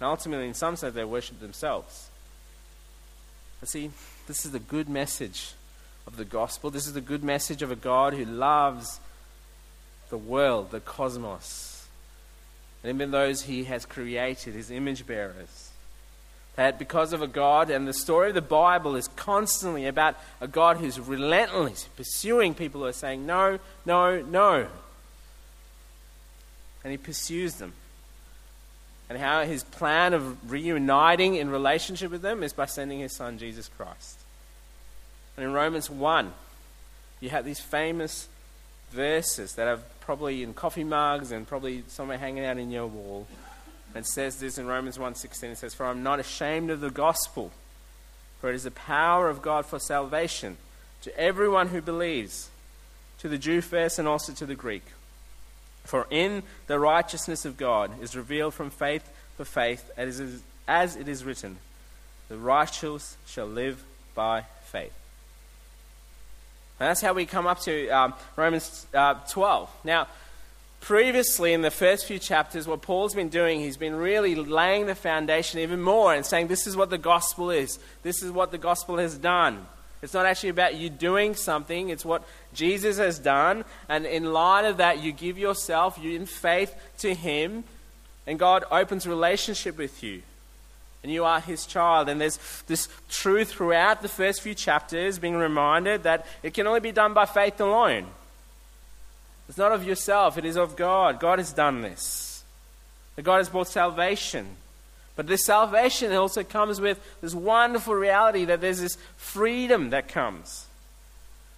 And 0.01 0.07
ultimately, 0.07 0.49
in 0.49 0.55
some 0.55 0.77
sense, 0.77 0.95
they 0.95 1.05
worship 1.05 1.41
themselves. 1.41 2.09
But 3.61 3.69
see, 3.69 3.91
this 4.27 4.47
is 4.47 4.53
the 4.53 4.61
good 4.61 4.89
message 4.89 5.53
of 6.07 6.17
the 6.17 6.25
gospel. 6.25 6.71
This 6.71 6.87
is 6.87 6.95
the 6.95 7.03
good 7.03 7.23
message 7.23 7.61
of 7.61 7.71
a 7.71 7.77
God 7.77 8.15
who 8.15 8.25
loves 8.25 8.99
the 10.09 10.17
world, 10.17 10.71
the 10.71 10.81
cosmos 10.81 11.74
and 12.85 12.95
even 12.95 13.11
those 13.11 13.43
he 13.43 13.65
has 13.65 13.87
created, 13.87 14.55
his 14.55 14.71
image 14.71 15.07
bearers. 15.07 15.71
That 16.57 16.79
because 16.79 17.15
of 17.15 17.23
a 17.23 17.27
God, 17.27 17.71
and 17.71 17.89
the 17.89 17.95
story 17.95 18.29
of 18.29 18.35
the 18.35 18.43
Bible 18.43 18.95
is 18.95 19.09
constantly 19.09 19.87
about 19.87 20.17
a 20.41 20.47
God 20.47 20.77
who's 20.77 21.01
relentlessly 21.01 21.89
pursuing 21.97 22.55
people 22.55 22.83
who 22.83 22.87
are 22.87 22.93
saying 22.93 23.25
no, 23.25 23.59
no, 23.87 24.21
no. 24.21 24.67
And 26.85 26.91
he 26.91 26.99
pursues 26.99 27.55
them. 27.55 27.73
And 29.09 29.19
how 29.19 29.45
his 29.45 29.65
plan 29.65 30.13
of 30.13 30.51
reuniting 30.51 31.37
in 31.37 31.49
relationship 31.49 32.11
with 32.11 32.21
them 32.21 32.43
is 32.43 32.53
by 32.53 32.67
sending 32.67 33.01
his 33.01 33.17
son, 33.17 33.39
Jesus 33.39 33.71
Christ. 33.79 34.21
And 35.37 35.47
in 35.47 35.53
Romans 35.55 35.89
1, 35.89 36.33
you 37.21 37.31
have 37.31 37.47
these 37.47 37.61
famous 37.61 38.29
verses 38.91 39.55
that 39.55 39.67
have 39.67 39.83
probably 40.05 40.43
in 40.43 40.55
coffee 40.55 40.85
mugs 40.85 41.33
and 41.33 41.47
probably 41.49 41.83
somewhere 41.89 42.19
hanging 42.19 42.45
out 42.45 42.59
in 42.59 42.71
your 42.71 42.87
wall. 42.87 43.27
It 43.95 44.07
says 44.07 44.39
this 44.41 44.59
in 44.59 44.67
Romans 44.67 44.99
1:16. 44.99 45.53
It 45.53 45.59
says, 45.59 45.73
"For 45.73 45.87
I'm 45.87 46.03
not 46.03 46.21
ashamed 46.21 46.71
of 46.71 46.81
the 46.81 46.91
gospel, 46.91 47.53
for 48.41 48.51
it 48.51 48.55
is 48.55 48.65
the 48.65 48.71
power 48.71 49.29
of 49.29 49.41
God 49.41 49.67
for 49.67 49.79
salvation 49.79 50.59
to 51.03 51.17
everyone 51.19 51.69
who 51.69 51.81
believes, 51.81 52.51
to 53.19 53.29
the 53.29 53.39
Jew 53.39 53.61
first 53.61 53.99
and 53.99 54.09
also 54.09 54.33
to 54.33 54.47
the 54.47 54.55
Greek. 54.55 54.85
For 55.85 56.07
in 56.11 56.43
the 56.67 56.79
righteousness 56.79 57.45
of 57.45 57.57
God 57.57 58.03
is 58.03 58.17
revealed 58.17 58.55
from 58.55 58.71
faith 58.71 59.09
for 59.37 59.45
faith, 59.45 59.91
as 59.97 60.19
it 60.19 61.09
is 61.09 61.25
written, 61.25 61.59
the 62.29 62.39
righteous 62.39 63.17
shall 63.27 63.47
live 63.47 63.85
by 64.15 64.47
faith." 64.65 64.93
And 66.81 66.89
that's 66.89 67.01
how 67.01 67.13
we 67.13 67.25
come 67.27 67.47
up 67.47 67.61
to 67.61 67.89
um, 67.89 68.15
Romans 68.37 68.87
uh, 68.93 69.15
12. 69.31 69.71
Now, 69.85 70.09
previously 70.81 71.53
in 71.53 71.63
the 71.63 71.71
first 71.71 72.07
few 72.07 72.19
chapters, 72.19 72.67
what 72.67 72.83
Paul's 72.83 73.15
been 73.15 73.29
doing, 73.29 73.61
he's 73.61 73.77
been 73.77 73.95
really 73.95 74.35
laying 74.35 74.87
the 74.87 74.95
foundation 74.95 75.61
even 75.61 75.81
more 75.81 76.13
and 76.13 76.27
saying, 76.27 76.49
This 76.49 76.67
is 76.67 76.77
what 76.77 76.91
the 76.91 76.99
gospel 76.99 77.51
is. 77.51 77.79
This 78.03 78.23
is 78.23 78.31
what 78.31 78.51
the 78.51 78.59
gospel 78.59 78.99
has 78.99 79.17
done. 79.17 79.67
It's 80.03 80.13
not 80.13 80.27
actually 80.27 80.51
about 80.51 80.75
you 80.75 80.91
doing 80.91 81.35
something, 81.35 81.89
it's 81.89 82.05
what 82.05 82.25
Jesus 82.53 82.99
has 82.99 83.19
done. 83.19 83.65
And 83.89 84.05
in 84.05 84.33
light 84.33 84.67
of 84.67 84.77
that, 84.79 85.03
you 85.03 85.13
give 85.13 85.39
yourself 85.39 85.99
you 85.99 86.17
in 86.17 86.27
faith 86.27 86.75
to 86.99 87.15
Him, 87.15 87.65
and 88.27 88.39
God 88.39 88.65
opens 88.71 89.07
relationship 89.07 89.79
with 89.79 90.03
you 90.03 90.23
and 91.05 91.13
you 91.13 91.25
are 91.27 91.39
his 91.39 91.67
child. 91.67 92.09
And 92.09 92.19
there's 92.19 92.39
this 92.67 92.89
truth 93.11 93.51
throughout 93.51 94.01
the 94.01 94.09
first 94.09 94.41
few 94.41 94.55
chapters 94.55 95.19
being 95.19 95.37
reminded 95.37 96.03
that 96.05 96.27
it 96.43 96.55
can 96.55 96.67
only 96.67 96.81
be 96.81 96.93
done 96.93 97.13
by 97.13 97.27
faith 97.27 97.61
alone. 97.61 98.07
It's 99.47 99.59
not 99.59 99.73
of 99.73 99.85
yourself, 99.85 100.39
it 100.39 100.47
is 100.47 100.57
of 100.57 100.77
God. 100.77 101.21
God 101.21 101.39
has 101.39 101.53
done 101.53 101.83
this. 101.83 102.43
That 103.17 103.23
God 103.23 103.37
has 103.37 103.51
brought 103.51 103.69
salvation. 103.69 104.47
But 105.15 105.27
this 105.27 105.45
salvation 105.45 106.11
also 106.15 106.43
comes 106.43 106.81
with 106.81 106.99
this 107.21 107.35
wonderful 107.35 107.95
reality 107.95 108.47
that 108.47 108.63
there's 108.63 108.81
this 108.81 108.97
freedom 109.19 109.91
that 109.91 110.09
comes. 110.09 110.67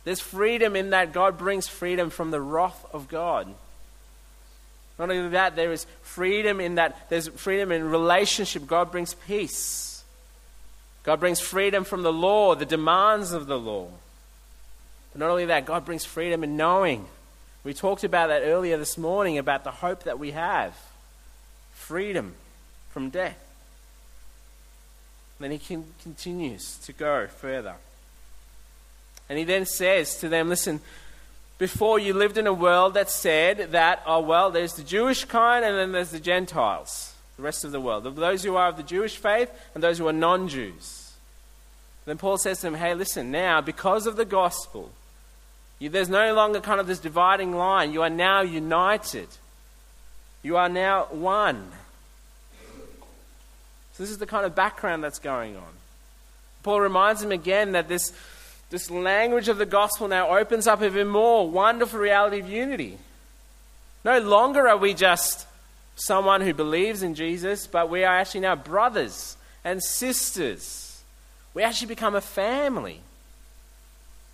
There's 0.03 0.21
freedom 0.21 0.75
in 0.75 0.91
that 0.91 1.13
God 1.13 1.39
brings 1.39 1.69
freedom 1.69 2.11
from 2.11 2.33
the 2.33 2.41
wrath 2.41 2.85
of 2.93 3.07
God. 3.07 3.47
Not 4.99 5.11
only 5.11 5.29
that, 5.31 5.57
there 5.57 5.73
is 5.73 5.87
freedom 6.03 6.61
in 6.61 6.77
that, 6.77 7.09
there's 7.11 7.29
freedom 7.29 7.71
in 7.71 7.91
relationship. 7.91 8.67
God 8.67 8.91
brings 8.91 9.15
peace. 9.15 10.05
God 11.03 11.21
brings 11.21 11.39
freedom 11.39 11.85
from 11.85 12.03
the 12.03 12.13
law, 12.13 12.55
the 12.55 12.67
demands 12.67 13.33
of 13.33 13.47
the 13.47 13.59
law. 13.59 13.89
But 15.13 15.21
not 15.21 15.31
only 15.31 15.47
that, 15.47 15.67
God 15.67 15.85
brings 15.85 16.05
freedom 16.05 16.43
in 16.43 16.57
knowing. 16.57 17.07
We 17.63 17.75
talked 17.75 18.05
about 18.05 18.29
that 18.29 18.43
earlier 18.43 18.77
this 18.77 18.97
morning 18.97 19.39
about 19.39 19.65
the 19.65 19.71
hope 19.71 20.05
that 20.05 20.19
we 20.19 20.33
have 20.33 20.77
freedom 21.73 22.35
from 22.91 23.11
death. 23.11 23.39
Then 25.39 25.51
he 25.51 25.59
can, 25.59 25.85
continues 26.03 26.79
to 26.79 26.93
go 26.93 27.27
further. 27.27 27.75
And 29.29 29.39
he 29.39 29.45
then 29.45 29.67
says 29.67 30.17
to 30.19 30.29
them, 30.29 30.49
Listen, 30.49 30.81
before 31.59 31.99
you 31.99 32.13
lived 32.13 32.37
in 32.37 32.47
a 32.47 32.53
world 32.53 32.95
that 32.95 33.11
said 33.11 33.73
that, 33.73 34.03
oh, 34.07 34.21
well, 34.21 34.51
there's 34.51 34.75
the 34.75 34.83
Jewish 34.83 35.25
kind 35.25 35.65
and 35.65 35.77
then 35.77 35.93
there's 35.93 36.11
the 36.11 36.21
Gentiles, 36.21 37.15
the 37.37 37.43
rest 37.43 37.65
of 37.65 37.73
the 37.73 37.81
world. 37.81 38.05
Those 38.17 38.43
who 38.43 38.57
are 38.57 38.69
of 38.69 38.77
the 38.77 38.83
Jewish 38.83 39.17
faith 39.17 39.51
and 39.75 39.83
those 39.83 39.99
who 39.99 40.07
are 40.07 40.13
non 40.13 40.49
Jews. 40.49 41.13
Then 42.05 42.19
Paul 42.19 42.39
says 42.39 42.59
to 42.59 42.67
them, 42.67 42.75
Hey, 42.75 42.95
listen, 42.95 43.31
now, 43.31 43.61
because 43.61 44.07
of 44.07 44.17
the 44.17 44.25
gospel, 44.25 44.91
you, 45.79 45.89
there's 45.89 46.09
no 46.09 46.35
longer 46.35 46.61
kind 46.61 46.81
of 46.81 46.87
this 46.87 47.01
dividing 47.01 47.55
line. 47.55 47.93
You 47.93 48.03
are 48.03 48.11
now 48.11 48.43
united. 48.43 49.29
You 50.43 50.57
are 50.57 50.69
now 50.69 51.07
one. 51.11 51.71
So, 53.93 54.03
this 54.03 54.11
is 54.11 54.19
the 54.19 54.27
kind 54.27 54.47
of 54.47 54.55
background 54.55 55.03
that's 55.03 55.19
going 55.19 55.57
on. 55.57 55.63
Paul 56.63 56.81
reminds 56.81 57.23
him 57.23 57.33
again 57.33 57.73
that 57.73 57.89
this, 57.89 58.13
this 58.71 58.91
language 58.91 59.49
of 59.49 59.59
the 59.59 59.67
gospel 59.67 60.09
now 60.09 60.37
opens 60.37 60.67
up 60.67 60.83
even 60.83 61.07
more 61.07 61.49
wonderful 61.49 62.01
reality 62.01 62.41
of 62.41 62.49
unity. 62.49 62.99
No 64.05 64.19
longer 64.19 64.69
are 64.69 64.77
we 64.77 64.95
just 64.95 65.47
someone 65.95 66.41
who 66.41 66.53
believes 66.53 67.03
in 67.03 67.15
Jesus, 67.15 67.67
but 67.67 67.89
we 67.89 68.05
are 68.05 68.17
actually 68.17 68.41
now 68.41 68.55
brothers 68.55 69.37
and 69.65 69.83
sisters. 69.83 71.03
We 71.55 71.63
actually 71.63 71.89
become 71.89 72.15
a 72.15 72.21
family, 72.21 73.01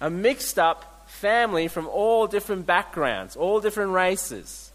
a 0.00 0.10
mixed 0.10 0.58
up 0.58 1.08
family 1.08 1.68
from 1.68 1.86
all 1.86 2.26
different 2.26 2.66
backgrounds, 2.66 3.36
all 3.36 3.60
different 3.60 3.92
races. 3.92 4.70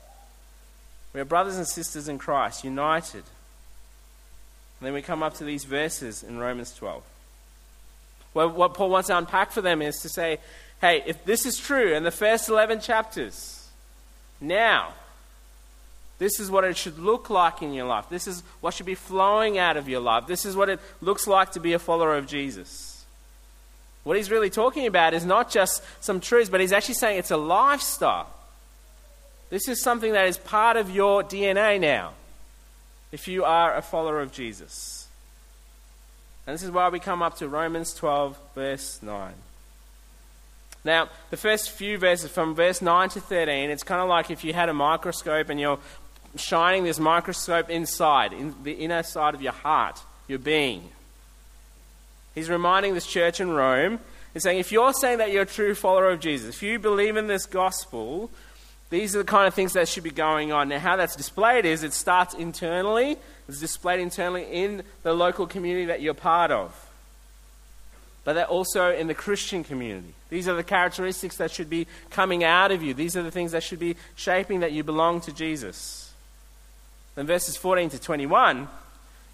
We 1.14 1.20
are 1.20 1.26
brothers 1.26 1.58
and 1.58 1.68
sisters 1.68 2.08
in 2.08 2.20
Christ, 2.20 2.64
united. 2.64 3.24
And 4.80 4.86
then 4.86 4.94
we 4.94 5.02
come 5.02 5.24
up 5.24 5.34
to 5.36 5.44
these 5.44 5.64
verses 5.64 6.24
in 6.24 6.38
Romans 6.38 6.74
12. 6.76 7.04
Well, 8.38 8.50
what 8.50 8.76
Paul 8.76 8.92
wants 8.92 9.08
to 9.08 9.18
unpack 9.18 9.52
for 9.52 9.62
them 9.62 9.82
is 9.82 9.98
to 10.02 10.10
say, 10.10 10.38
hey, 10.80 11.02
if 11.08 11.26
this 11.26 11.48
is 11.48 11.58
true 11.58 11.96
in 11.96 12.04
the 12.04 12.12
first 12.12 12.50
11 12.50 12.82
chapters, 12.82 13.68
now, 14.40 14.94
this 16.20 16.40
is 16.40 16.52
what 16.52 16.64
it 16.64 16.78
should 16.78 17.00
look 17.00 17.32
like 17.32 17.64
in 17.64 17.74
your 17.74 17.88
life. 17.88 18.10
This 18.10 18.28
is 18.28 18.44
what 18.62 18.76
should 18.76 18.86
be 18.86 18.94
flowing 18.94 19.58
out 19.58 19.76
of 19.76 19.90
your 19.90 20.02
life. 20.02 20.28
This 20.28 20.46
is 20.46 20.56
what 20.56 20.70
it 20.70 20.80
looks 21.02 21.26
like 21.26 21.54
to 21.54 21.60
be 21.60 21.74
a 21.74 21.80
follower 21.80 22.16
of 22.16 22.28
Jesus. 22.28 23.04
What 24.04 24.18
he's 24.18 24.30
really 24.30 24.52
talking 24.52 24.86
about 24.86 25.16
is 25.16 25.26
not 25.26 25.50
just 25.50 25.84
some 26.00 26.20
truths, 26.20 26.52
but 26.52 26.62
he's 26.62 26.72
actually 26.72 26.94
saying 26.94 27.18
it's 27.18 27.32
a 27.32 27.38
lifestyle. 27.38 28.30
This 29.50 29.68
is 29.68 29.82
something 29.82 30.14
that 30.14 30.28
is 30.28 30.38
part 30.38 30.78
of 30.78 30.92
your 30.92 31.24
DNA 31.24 31.80
now 31.80 32.14
if 33.12 33.28
you 33.28 33.46
are 33.46 33.76
a 33.76 33.82
follower 33.82 34.22
of 34.22 34.32
Jesus. 34.32 34.97
And 36.48 36.54
this 36.54 36.64
is 36.64 36.72
why 36.72 36.88
we 36.88 37.00
come 37.00 37.22
up 37.22 37.38
to 37.40 37.50
Romans 37.50 37.94
12, 37.94 38.40
verse 38.56 39.04
9. 39.04 39.34
Now, 40.86 41.10
the 41.30 41.36
first 41.36 41.72
few 41.72 41.98
verses, 41.98 42.32
from 42.32 42.56
verse 42.56 42.82
9 42.82 43.10
to 43.10 43.20
13, 43.20 43.70
it's 43.70 43.84
kind 43.84 44.02
of 44.02 44.08
like 44.08 44.32
if 44.32 44.46
you 44.46 44.54
had 44.54 44.70
a 44.70 44.74
microscope 44.74 45.50
and 45.50 45.60
you're 45.60 45.80
shining 46.38 46.86
this 46.86 47.00
microscope 47.00 47.70
inside, 47.70 48.32
in 48.32 48.56
the 48.64 48.72
inner 48.72 49.04
side 49.04 49.36
of 49.36 49.42
your 49.42 49.52
heart, 49.52 50.02
your 50.30 50.40
being. 50.40 50.90
He's 52.34 52.50
reminding 52.50 52.94
this 52.94 53.08
church 53.08 53.42
in 53.42 53.50
Rome, 53.50 54.00
he's 54.34 54.44
saying, 54.44 54.60
if 54.60 54.72
you're 54.72 54.94
saying 54.94 55.18
that 55.18 55.32
you're 55.32 55.44
a 55.44 55.46
true 55.46 55.76
follower 55.76 56.12
of 56.12 56.22
Jesus, 56.22 56.56
if 56.56 56.64
you 56.64 56.80
believe 56.80 57.18
in 57.18 57.28
this 57.28 57.46
gospel, 57.46 58.30
these 58.90 59.16
are 59.16 59.20
the 59.20 59.26
kind 59.26 59.48
of 59.48 59.54
things 59.54 59.74
that 59.74 59.88
should 59.88 60.04
be 60.04 60.12
going 60.12 60.52
on. 60.52 60.70
Now, 60.70 60.80
how 60.80 60.96
that's 60.96 61.16
displayed 61.16 61.66
is 61.66 61.84
it 61.84 61.94
starts 61.94 62.34
internally, 62.34 63.18
it's 63.48 63.60
displayed 63.60 64.00
internally 64.00 64.44
in 64.44 64.84
the 65.04 65.14
local 65.14 65.46
community 65.46 65.86
that 65.86 66.02
you're 66.02 66.14
part 66.14 66.52
of, 66.52 66.74
but 68.24 68.34
that 68.34 68.48
also 68.48 68.94
in 68.94 69.08
the 69.08 69.14
Christian 69.14 69.64
community. 69.64 70.14
These 70.30 70.48
are 70.48 70.56
the 70.56 70.64
characteristics 70.64 71.38
that 71.38 71.52
should 71.52 71.70
be 71.70 71.88
coming 72.10 72.44
out 72.44 72.72
of 72.72 72.82
you. 72.82 72.94
These 72.94 73.18
are 73.18 73.24
the 73.24 73.32
things 73.32 73.52
that 73.52 73.64
should 73.64 73.80
be 73.80 73.96
shaping 74.16 74.62
that 74.62 74.72
you 74.72 74.84
belong 74.84 75.22
to 75.22 75.34
Jesus. 75.34 76.14
Then, 77.16 77.26
verses 77.26 77.58
14 77.58 77.90
to 77.90 78.00
21, 78.00 78.68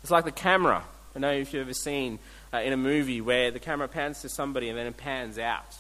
it's 0.01 0.11
like 0.11 0.25
the 0.25 0.31
camera. 0.31 0.83
I 1.15 1.19
know 1.19 1.31
if 1.31 1.53
you've 1.53 1.61
ever 1.61 1.73
seen 1.73 2.17
uh, 2.51 2.57
in 2.57 2.73
a 2.73 2.77
movie 2.77 3.21
where 3.21 3.51
the 3.51 3.59
camera 3.59 3.87
pans 3.87 4.21
to 4.21 4.29
somebody 4.29 4.69
and 4.69 4.77
then 4.77 4.87
it 4.87 4.97
pans 4.97 5.37
out. 5.37 5.77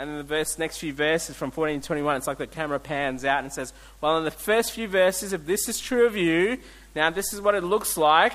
And 0.00 0.08
in 0.08 0.16
the 0.16 0.22
verse, 0.22 0.58
next 0.58 0.78
few 0.78 0.94
verses 0.94 1.36
from 1.36 1.50
14 1.50 1.82
to 1.82 1.86
21, 1.86 2.16
it's 2.16 2.26
like 2.26 2.38
the 2.38 2.46
camera 2.46 2.80
pans 2.80 3.22
out 3.22 3.42
and 3.42 3.52
says, 3.52 3.74
Well, 4.00 4.16
in 4.16 4.24
the 4.24 4.30
first 4.30 4.72
few 4.72 4.88
verses, 4.88 5.34
if 5.34 5.44
this 5.44 5.68
is 5.68 5.78
true 5.78 6.06
of 6.06 6.16
you, 6.16 6.56
now 6.94 7.10
this 7.10 7.34
is 7.34 7.40
what 7.42 7.54
it 7.54 7.62
looks 7.62 7.98
like 7.98 8.32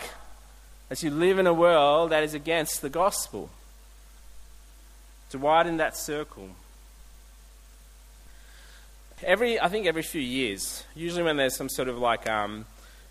as 0.91 1.01
you 1.01 1.09
live 1.09 1.39
in 1.39 1.47
a 1.47 1.53
world 1.55 2.11
that 2.11 2.21
is 2.21 2.35
against 2.35 2.83
the 2.83 2.89
gospel. 2.89 3.49
To 5.31 5.39
widen 5.39 5.77
that 5.77 5.97
circle. 5.97 6.49
Every, 9.23 9.59
I 9.59 9.67
think 9.67 9.87
every 9.87 10.03
few 10.03 10.21
years, 10.21 10.83
usually 10.93 11.23
when 11.23 11.35
there's 11.35 11.55
some 11.55 11.69
sort 11.69 11.87
of 11.87 11.97
like 11.97 12.29
um, 12.29 12.67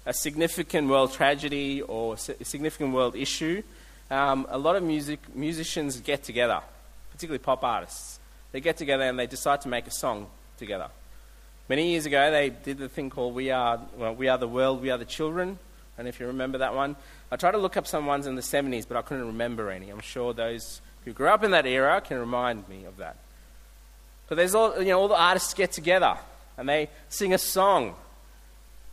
a 0.06 0.14
significant 0.14 0.88
world 0.88 1.12
tragedy 1.12 1.82
or 1.82 2.14
a 2.14 2.44
significant 2.44 2.94
world 2.94 3.16
issue, 3.16 3.64
um, 4.12 4.46
a 4.48 4.58
lot 4.58 4.76
of 4.76 4.84
music, 4.84 5.18
musicians 5.34 5.98
get 5.98 6.22
together, 6.22 6.60
particularly 7.10 7.40
pop 7.42 7.64
artists 7.64 8.13
they 8.54 8.60
get 8.60 8.76
together 8.76 9.02
and 9.02 9.18
they 9.18 9.26
decide 9.26 9.60
to 9.62 9.68
make 9.68 9.84
a 9.88 9.90
song 9.90 10.28
together. 10.58 10.86
Many 11.68 11.90
years 11.90 12.06
ago, 12.06 12.30
they 12.30 12.50
did 12.50 12.78
the 12.78 12.88
thing 12.88 13.10
called 13.10 13.34
"We 13.34 13.50
Are 13.50 13.80
well, 13.96 14.14
We 14.14 14.28
Are 14.28 14.38
the 14.38 14.46
World, 14.46 14.80
We 14.80 14.92
Are 14.92 14.96
the 14.96 15.04
Children." 15.04 15.58
And 15.98 16.06
if 16.06 16.20
you 16.20 16.28
remember 16.28 16.58
that 16.58 16.72
one, 16.72 16.94
I 17.32 17.36
tried 17.36 17.50
to 17.52 17.58
look 17.58 17.76
up 17.76 17.84
some 17.84 18.06
ones 18.06 18.28
in 18.28 18.36
the 18.36 18.42
70s, 18.42 18.86
but 18.86 18.96
I 18.96 19.02
couldn't 19.02 19.26
remember 19.26 19.70
any. 19.70 19.90
I'm 19.90 19.98
sure 19.98 20.32
those 20.32 20.80
who 21.04 21.12
grew 21.12 21.30
up 21.30 21.42
in 21.42 21.50
that 21.50 21.66
era 21.66 22.00
can 22.00 22.16
remind 22.16 22.68
me 22.68 22.84
of 22.84 22.98
that. 22.98 23.16
But 24.28 24.36
there's 24.36 24.54
all 24.54 24.78
you 24.80 24.90
know, 24.90 25.00
all 25.00 25.08
the 25.08 25.20
artists 25.20 25.52
get 25.52 25.72
together 25.72 26.16
and 26.56 26.68
they 26.68 26.90
sing 27.08 27.34
a 27.34 27.38
song 27.38 27.96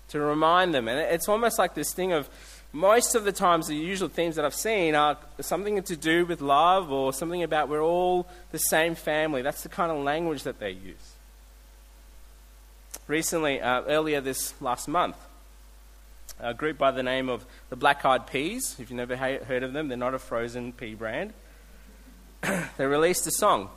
to 0.08 0.20
remind 0.20 0.74
them, 0.74 0.88
and 0.88 1.00
it's 1.00 1.30
almost 1.30 1.60
like 1.60 1.76
this 1.76 1.94
thing 1.94 2.14
of 2.14 2.28
most 2.74 3.16
of 3.16 3.26
the 3.26 3.34
times, 3.34 3.68
the 3.68 3.76
usual 3.76 4.08
themes 4.08 4.38
that 4.38 4.46
I've 4.46 4.56
seen 4.56 4.96
are 4.96 5.18
something 5.42 5.82
to 5.84 5.96
do 5.98 6.26
with 6.26 6.40
love 6.40 6.92
or 6.92 7.12
something 7.12 7.44
about 7.44 7.68
we're 7.68 7.84
all 7.84 8.28
the 8.52 8.60
same 8.60 8.96
family. 8.96 9.42
That's 9.42 9.64
the 9.64 9.70
kind 9.70 9.92
of 9.92 9.98
language 10.04 10.44
that 10.44 10.60
they 10.60 10.72
use. 10.72 11.16
Recently, 13.08 13.60
uh, 13.60 13.82
earlier 13.88 14.22
this 14.22 14.54
last 14.62 14.88
month, 14.88 15.18
a 16.40 16.54
group 16.54 16.78
by 16.78 16.92
the 16.92 17.04
name 17.04 17.28
of 17.28 17.46
the 17.70 17.76
Black 17.76 18.06
Eyed 18.06 18.26
Peas, 18.26 18.78
if 18.80 18.90
you've 18.90 18.98
never 18.98 19.18
heard 19.18 19.64
of 19.64 19.74
them, 19.74 19.90
they're 19.90 19.98
not 19.98 20.14
a 20.14 20.20
frozen 20.20 20.72
pea 20.72 20.94
brand, 20.94 21.34
they 22.78 22.86
released 22.86 23.28
a 23.28 23.32
song. 23.32 23.70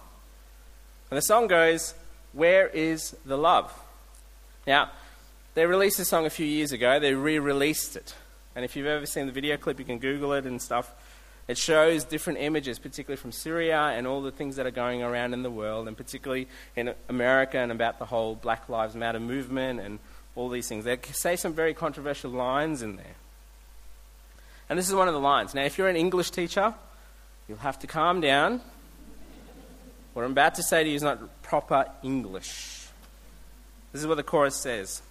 And 1.10 1.18
the 1.18 1.22
song 1.22 1.48
goes, 1.48 1.94
Where 2.32 2.68
is 2.68 3.16
the 3.26 3.36
Love? 3.36 3.72
Now, 4.68 4.90
they 5.54 5.66
released 5.66 5.98
the 5.98 6.04
song 6.04 6.26
a 6.26 6.30
few 6.30 6.46
years 6.46 6.70
ago, 6.70 7.00
they 7.00 7.14
re 7.14 7.40
released 7.40 7.96
it. 7.96 8.14
And 8.54 8.64
if 8.64 8.76
you've 8.76 8.86
ever 8.86 9.06
seen 9.06 9.26
the 9.26 9.32
video 9.32 9.56
clip, 9.56 9.78
you 9.78 9.84
can 9.84 9.98
Google 9.98 10.32
it 10.32 10.46
and 10.46 10.60
stuff. 10.60 10.92
It 11.46 11.58
shows 11.58 12.04
different 12.04 12.38
images, 12.38 12.78
particularly 12.78 13.20
from 13.20 13.32
Syria 13.32 13.78
and 13.78 14.06
all 14.06 14.22
the 14.22 14.30
things 14.30 14.56
that 14.56 14.66
are 14.66 14.70
going 14.70 15.02
around 15.02 15.34
in 15.34 15.42
the 15.42 15.50
world, 15.50 15.88
and 15.88 15.96
particularly 15.96 16.48
in 16.74 16.94
America 17.08 17.58
and 17.58 17.70
about 17.70 17.98
the 17.98 18.06
whole 18.06 18.34
Black 18.34 18.68
Lives 18.68 18.94
Matter 18.94 19.20
movement 19.20 19.80
and 19.80 19.98
all 20.36 20.48
these 20.48 20.68
things. 20.68 20.84
They 20.84 20.98
say 21.12 21.36
some 21.36 21.52
very 21.52 21.74
controversial 21.74 22.30
lines 22.30 22.80
in 22.80 22.96
there. 22.96 23.16
And 24.70 24.78
this 24.78 24.88
is 24.88 24.94
one 24.94 25.08
of 25.08 25.14
the 25.14 25.20
lines. 25.20 25.54
Now, 25.54 25.64
if 25.64 25.76
you're 25.76 25.88
an 25.88 25.96
English 25.96 26.30
teacher, 26.30 26.74
you'll 27.46 27.58
have 27.58 27.78
to 27.80 27.86
calm 27.86 28.22
down. 28.22 28.62
What 30.14 30.24
I'm 30.24 30.32
about 30.32 30.54
to 30.54 30.62
say 30.62 30.82
to 30.82 30.88
you 30.88 30.96
is 30.96 31.02
not 31.02 31.42
proper 31.42 31.86
English. 32.02 32.86
This 33.92 34.00
is 34.00 34.06
what 34.06 34.16
the 34.16 34.22
chorus 34.22 34.56
says 34.56 35.02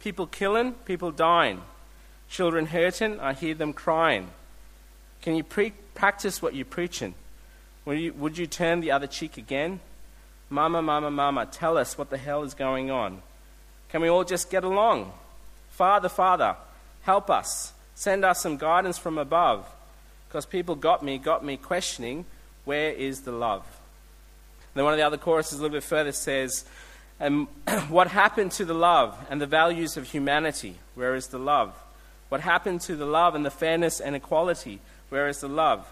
People 0.00 0.26
killing, 0.26 0.72
people 0.84 1.10
dying. 1.10 1.60
Children 2.30 2.66
hurting, 2.66 3.18
I 3.18 3.32
hear 3.32 3.54
them 3.54 3.72
crying. 3.72 4.28
Can 5.20 5.34
you 5.34 5.42
pre- 5.42 5.74
practice 5.94 6.40
what 6.40 6.54
you're 6.54 6.64
preaching? 6.64 7.14
Would 7.84 7.98
you, 7.98 8.12
would 8.14 8.38
you 8.38 8.46
turn 8.46 8.80
the 8.80 8.92
other 8.92 9.08
cheek 9.08 9.36
again? 9.36 9.80
Mama, 10.48 10.80
mama, 10.80 11.10
mama, 11.10 11.46
tell 11.46 11.76
us 11.76 11.98
what 11.98 12.08
the 12.08 12.16
hell 12.16 12.44
is 12.44 12.54
going 12.54 12.90
on. 12.90 13.20
Can 13.88 14.00
we 14.00 14.08
all 14.08 14.24
just 14.24 14.48
get 14.48 14.62
along? 14.62 15.12
Father, 15.70 16.08
Father, 16.08 16.56
help 17.02 17.30
us. 17.30 17.72
Send 17.96 18.24
us 18.24 18.40
some 18.40 18.56
guidance 18.56 18.96
from 18.96 19.18
above. 19.18 19.68
Because 20.28 20.46
people 20.46 20.76
got 20.76 21.02
me, 21.02 21.18
got 21.18 21.44
me 21.44 21.56
questioning, 21.56 22.24
where 22.64 22.92
is 22.92 23.22
the 23.22 23.32
love? 23.32 23.62
And 23.62 24.74
then 24.74 24.84
one 24.84 24.94
of 24.94 24.98
the 24.98 25.06
other 25.06 25.16
choruses 25.16 25.58
a 25.58 25.62
little 25.62 25.76
bit 25.76 25.82
further 25.82 26.12
says, 26.12 26.64
um, 27.20 27.48
and 27.66 27.80
what 27.90 28.06
happened 28.06 28.52
to 28.52 28.64
the 28.64 28.74
love 28.74 29.18
and 29.28 29.40
the 29.40 29.46
values 29.46 29.96
of 29.96 30.06
humanity? 30.06 30.76
Where 30.94 31.16
is 31.16 31.26
the 31.26 31.38
love? 31.38 31.74
What 32.30 32.40
happened 32.40 32.80
to 32.82 32.96
the 32.96 33.04
love 33.04 33.34
and 33.34 33.44
the 33.44 33.50
fairness 33.50 34.00
and 34.00 34.16
equality? 34.16 34.80
Where 35.10 35.28
is 35.28 35.40
the 35.40 35.48
love? 35.48 35.86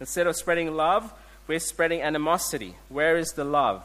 Instead 0.00 0.26
of 0.26 0.34
spreading 0.34 0.74
love, 0.74 1.12
we're 1.46 1.60
spreading 1.60 2.02
animosity. 2.02 2.74
Where 2.88 3.16
is 3.16 3.32
the 3.32 3.44
love? 3.44 3.82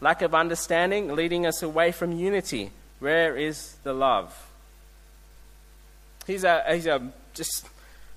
Lack 0.00 0.22
of 0.22 0.34
understanding 0.34 1.14
leading 1.14 1.46
us 1.46 1.62
away 1.62 1.92
from 1.92 2.12
unity. 2.12 2.72
Where 2.98 3.36
is 3.36 3.76
the 3.84 3.92
love? 3.92 4.50
He's 6.26 6.44
a, 6.44 6.64
he's 6.68 6.86
a 6.86 7.12
just, 7.32 7.66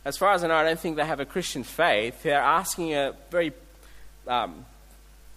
as 0.03 0.17
far 0.17 0.33
as 0.33 0.43
I 0.43 0.47
know, 0.47 0.55
I 0.55 0.63
don't 0.63 0.79
think 0.79 0.95
they 0.95 1.05
have 1.05 1.19
a 1.19 1.25
Christian 1.25 1.63
faith. 1.63 2.23
They're 2.23 2.41
asking 2.41 2.93
a 2.93 3.13
very 3.29 3.53
um, 4.27 4.65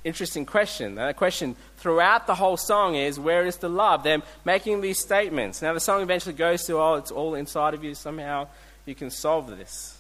interesting 0.05 0.47
question. 0.47 0.99
And 0.99 1.09
the 1.09 1.15
question 1.15 1.57
throughout 1.79 2.27
the 2.27 2.35
whole 2.35 2.57
song 2.57 2.95
is, 2.95 3.19
Where 3.19 3.45
is 3.47 3.57
the 3.57 3.69
love? 3.69 4.03
They're 4.03 4.23
making 4.45 4.83
these 4.83 5.01
statements. 5.01 5.63
Now, 5.63 5.73
the 5.73 5.81
song 5.81 6.03
eventually 6.03 6.35
goes 6.35 6.65
to, 6.67 6.79
Oh, 6.79 6.95
it's 6.95 7.11
all 7.11 7.35
inside 7.35 7.75
of 7.75 7.83
you. 7.83 7.95
Somehow 7.95 8.49
you 8.87 8.95
can 8.95 9.11
solve 9.11 9.49
this. 9.57 9.99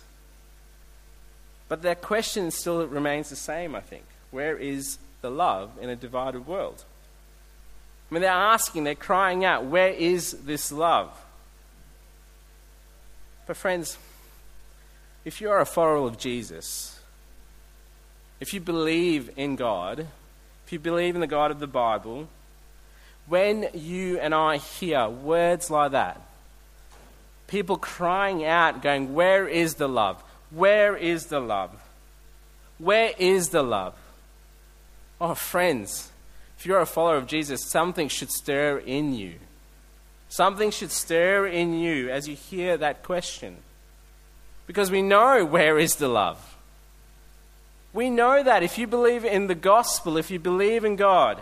But 1.69 1.83
their 1.83 1.95
question 1.95 2.51
still 2.51 2.87
remains 2.87 3.31
the 3.31 3.37
same, 3.37 3.75
I 3.75 3.81
think. 3.81 4.05
Where 4.31 4.57
is 4.57 4.99
the 5.23 5.31
love 5.31 5.71
in 5.81 5.89
a 5.89 5.97
divided 5.97 6.47
world? 6.47 6.85
I 8.11 8.15
mean, 8.15 8.23
they're 8.23 8.31
asking, 8.31 8.85
they're 8.85 8.95
crying 8.95 9.45
out, 9.45 9.65
Where 9.65 9.89
is 9.89 10.33
this 10.45 10.71
love? 10.71 11.11
But, 13.47 13.57
friends, 13.57 13.99
if 15.25 15.41
you 15.41 15.51
are 15.51 15.61
a 15.61 15.67
follower 15.67 16.07
of 16.07 16.19
Jesus, 16.19 16.94
if 18.45 18.53
you 18.53 18.61
believe 18.61 19.31
in 19.39 19.57
God, 19.57 20.01
if 20.67 20.71
you 20.71 20.79
believe 20.79 21.15
in 21.15 21.23
the 21.23 21.27
God 21.27 21.51
of 21.51 21.61
the 21.61 21.67
Bible, 21.67 22.29
when 23.27 23.71
you 23.73 24.19
and 24.19 24.35
I 24.35 24.59
hear 24.59 25.09
words 25.09 25.71
like 25.71 25.93
that, 25.93 26.21
people 27.47 27.79
crying 27.79 28.45
out, 28.45 28.83
going, 28.83 29.15
Where 29.15 29.49
is 29.49 29.77
the 29.77 29.89
love? 29.89 30.23
Where 30.51 30.95
is 30.95 31.29
the 31.29 31.41
love? 31.41 31.71
Where 32.77 33.13
is 33.17 33.49
the 33.49 33.63
love? 33.63 33.95
Oh, 35.23 35.33
friends, 35.33 36.13
if 36.59 36.67
you're 36.67 36.81
a 36.81 36.85
follower 36.85 37.17
of 37.17 37.27
Jesus, 37.27 37.65
something 37.71 38.09
should 38.09 38.31
stir 38.31 38.77
in 38.77 39.15
you. 39.15 39.37
Something 40.29 40.71
should 40.71 40.91
stir 40.91 41.47
in 41.47 41.79
you 41.79 42.11
as 42.11 42.29
you 42.29 42.37
hear 42.37 42.77
that 42.77 43.05
question. 43.05 43.57
Because 44.67 44.91
we 44.91 45.01
know 45.01 45.47
where 45.47 45.79
is 45.79 45.97
the 45.97 46.09
love. 46.09 46.54
We 47.95 48.11
know 48.11 48.43
that 48.43 48.65
if 48.65 48.77
you 48.77 48.87
believe 48.89 49.25
in 49.25 49.47
the 49.47 49.55
gospel, 49.55 50.19
if 50.19 50.31
you 50.31 50.41
believe 50.41 50.85
in 50.85 50.97
God, 50.97 51.41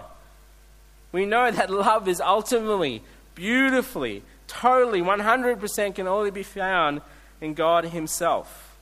we 1.11 1.27
know 1.27 1.51
that 1.51 1.71
love 1.87 2.07
is 2.07 2.21
ultimately, 2.21 3.03
beautifully, 3.35 4.23
totally, 4.47 5.01
100% 5.01 5.95
can 5.95 6.07
only 6.07 6.31
be 6.31 6.43
found 6.43 7.01
in 7.41 7.55
God 7.55 7.87
Himself. 7.87 8.77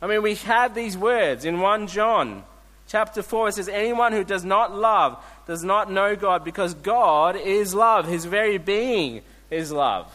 I 0.00 0.06
mean, 0.06 0.22
we 0.22 0.36
have 0.36 0.74
these 0.74 0.96
words 0.96 1.44
in 1.44 1.60
1 1.60 1.88
John 1.88 2.44
chapter 2.86 3.22
4. 3.22 3.48
It 3.48 3.54
says, 3.54 3.68
Anyone 3.68 4.12
who 4.12 4.22
does 4.22 4.44
not 4.44 4.74
love 4.74 5.22
does 5.46 5.64
not 5.64 5.90
know 5.90 6.14
God 6.14 6.44
because 6.44 6.74
God 6.74 7.36
is 7.36 7.74
love. 7.74 8.06
His 8.06 8.26
very 8.26 8.58
being 8.58 9.22
is 9.50 9.72
love. 9.72 10.06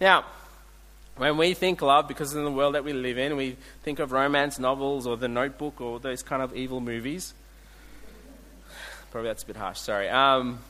Now, 0.00 0.24
when 1.16 1.36
we 1.36 1.54
think 1.54 1.82
love, 1.82 2.08
because 2.08 2.34
in 2.34 2.44
the 2.44 2.50
world 2.50 2.74
that 2.74 2.84
we 2.84 2.92
live 2.92 3.18
in, 3.18 3.36
we 3.36 3.56
think 3.82 3.98
of 3.98 4.12
romance 4.12 4.58
novels 4.58 5.06
or 5.06 5.16
The 5.16 5.28
Notebook 5.28 5.80
or 5.80 6.00
those 6.00 6.22
kind 6.22 6.42
of 6.42 6.56
evil 6.56 6.80
movies. 6.80 7.34
Probably 9.10 9.28
that's 9.28 9.42
a 9.42 9.46
bit 9.46 9.56
harsh, 9.56 9.78
sorry. 9.78 10.08
Um, 10.08 10.60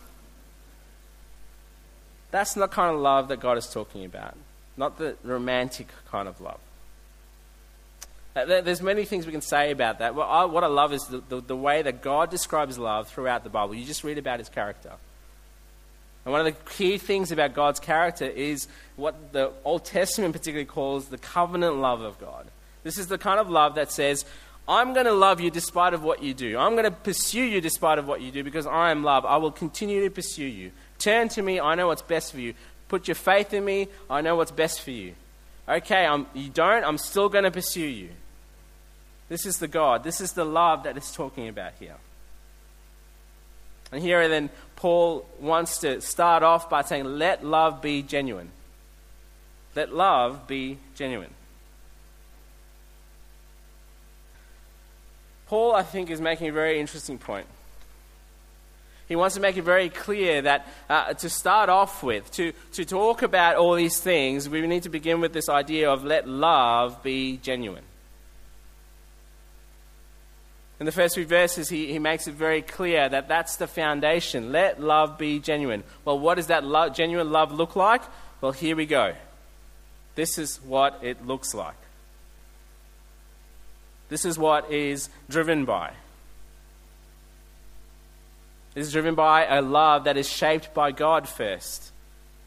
that's 2.32 2.56
not 2.56 2.70
the 2.70 2.74
kind 2.74 2.94
of 2.94 3.00
love 3.00 3.28
that 3.28 3.38
God 3.38 3.56
is 3.56 3.66
talking 3.68 4.04
about, 4.04 4.36
not 4.76 4.98
the 4.98 5.16
romantic 5.22 5.86
kind 6.10 6.26
of 6.26 6.40
love. 6.40 6.58
Uh, 8.34 8.62
there's 8.62 8.80
many 8.80 9.04
things 9.04 9.26
we 9.26 9.32
can 9.32 9.42
say 9.42 9.70
about 9.70 9.98
that. 9.98 10.14
What 10.14 10.24
I, 10.24 10.46
what 10.46 10.64
I 10.64 10.68
love 10.68 10.92
is 10.94 11.04
the, 11.04 11.22
the, 11.28 11.40
the 11.40 11.56
way 11.56 11.82
that 11.82 12.02
God 12.02 12.30
describes 12.30 12.78
love 12.78 13.08
throughout 13.08 13.44
the 13.44 13.50
Bible. 13.50 13.74
You 13.74 13.84
just 13.84 14.02
read 14.02 14.16
about 14.16 14.38
his 14.38 14.48
character. 14.48 14.92
And 16.24 16.32
one 16.32 16.46
of 16.46 16.46
the 16.46 16.70
key 16.70 16.98
things 16.98 17.32
about 17.32 17.54
God's 17.54 17.80
character 17.80 18.26
is 18.26 18.68
what 18.96 19.32
the 19.32 19.50
Old 19.64 19.84
Testament 19.84 20.32
particularly 20.32 20.66
calls 20.66 21.08
the 21.08 21.18
covenant 21.18 21.76
love 21.76 22.02
of 22.02 22.20
God. 22.20 22.46
This 22.84 22.98
is 22.98 23.08
the 23.08 23.18
kind 23.18 23.40
of 23.40 23.50
love 23.50 23.74
that 23.74 23.90
says, 23.90 24.24
I'm 24.68 24.94
going 24.94 25.06
to 25.06 25.12
love 25.12 25.40
you 25.40 25.50
despite 25.50 25.94
of 25.94 26.04
what 26.04 26.22
you 26.22 26.34
do. 26.34 26.56
I'm 26.56 26.72
going 26.72 26.84
to 26.84 26.92
pursue 26.92 27.42
you 27.42 27.60
despite 27.60 27.98
of 27.98 28.06
what 28.06 28.20
you 28.20 28.30
do 28.30 28.44
because 28.44 28.66
I 28.66 28.90
am 28.92 29.02
love. 29.02 29.24
I 29.24 29.36
will 29.38 29.50
continue 29.50 30.04
to 30.04 30.10
pursue 30.10 30.44
you. 30.44 30.70
Turn 30.98 31.28
to 31.30 31.42
me. 31.42 31.58
I 31.58 31.74
know 31.74 31.88
what's 31.88 32.02
best 32.02 32.32
for 32.32 32.40
you. 32.40 32.54
Put 32.88 33.08
your 33.08 33.16
faith 33.16 33.52
in 33.52 33.64
me. 33.64 33.88
I 34.08 34.20
know 34.20 34.36
what's 34.36 34.52
best 34.52 34.82
for 34.82 34.92
you. 34.92 35.14
Okay, 35.68 36.06
I'm, 36.06 36.26
you 36.34 36.48
don't. 36.48 36.84
I'm 36.84 36.98
still 36.98 37.28
going 37.28 37.44
to 37.44 37.50
pursue 37.50 37.80
you. 37.80 38.10
This 39.28 39.46
is 39.46 39.58
the 39.58 39.68
God. 39.68 40.04
This 40.04 40.20
is 40.20 40.32
the 40.32 40.44
love 40.44 40.84
that 40.84 40.96
it's 40.96 41.14
talking 41.14 41.48
about 41.48 41.72
here. 41.80 41.96
And 43.90 44.02
here 44.02 44.28
then 44.28 44.50
Paul 44.82 45.24
wants 45.38 45.78
to 45.78 46.00
start 46.00 46.42
off 46.42 46.68
by 46.68 46.82
saying, 46.82 47.04
let 47.04 47.44
love 47.44 47.80
be 47.80 48.02
genuine. 48.02 48.50
Let 49.76 49.94
love 49.94 50.48
be 50.48 50.76
genuine. 50.96 51.30
Paul, 55.46 55.76
I 55.76 55.84
think, 55.84 56.10
is 56.10 56.20
making 56.20 56.48
a 56.48 56.52
very 56.52 56.80
interesting 56.80 57.16
point. 57.16 57.46
He 59.06 59.14
wants 59.14 59.36
to 59.36 59.40
make 59.40 59.56
it 59.56 59.62
very 59.62 59.88
clear 59.88 60.42
that 60.42 60.66
uh, 60.90 61.14
to 61.14 61.28
start 61.28 61.68
off 61.68 62.02
with, 62.02 62.28
to, 62.32 62.52
to 62.72 62.84
talk 62.84 63.22
about 63.22 63.54
all 63.54 63.74
these 63.74 64.00
things, 64.00 64.48
we 64.48 64.66
need 64.66 64.82
to 64.82 64.88
begin 64.88 65.20
with 65.20 65.32
this 65.32 65.48
idea 65.48 65.92
of 65.92 66.02
let 66.02 66.26
love 66.26 67.04
be 67.04 67.36
genuine. 67.36 67.84
In 70.82 70.86
the 70.86 70.90
first 70.90 71.14
few 71.14 71.24
verses, 71.24 71.68
he, 71.68 71.92
he 71.92 72.00
makes 72.00 72.26
it 72.26 72.34
very 72.34 72.60
clear 72.60 73.08
that 73.08 73.28
that's 73.28 73.54
the 73.54 73.68
foundation. 73.68 74.50
Let 74.50 74.80
love 74.80 75.16
be 75.16 75.38
genuine. 75.38 75.84
Well, 76.04 76.18
what 76.18 76.34
does 76.34 76.48
that 76.48 76.64
genuine 76.92 77.30
love 77.30 77.52
look 77.52 77.76
like? 77.76 78.02
Well, 78.40 78.50
here 78.50 78.74
we 78.74 78.84
go. 78.84 79.14
This 80.16 80.38
is 80.38 80.56
what 80.56 80.98
it 81.00 81.24
looks 81.24 81.54
like. 81.54 81.76
This 84.08 84.24
is 84.24 84.36
what 84.36 84.72
is 84.72 85.08
driven 85.30 85.66
by. 85.66 85.92
It 88.74 88.80
is 88.80 88.90
driven 88.90 89.14
by 89.14 89.46
a 89.46 89.62
love 89.62 90.02
that 90.02 90.16
is 90.16 90.28
shaped 90.28 90.74
by 90.74 90.90
God 90.90 91.28
first. 91.28 91.92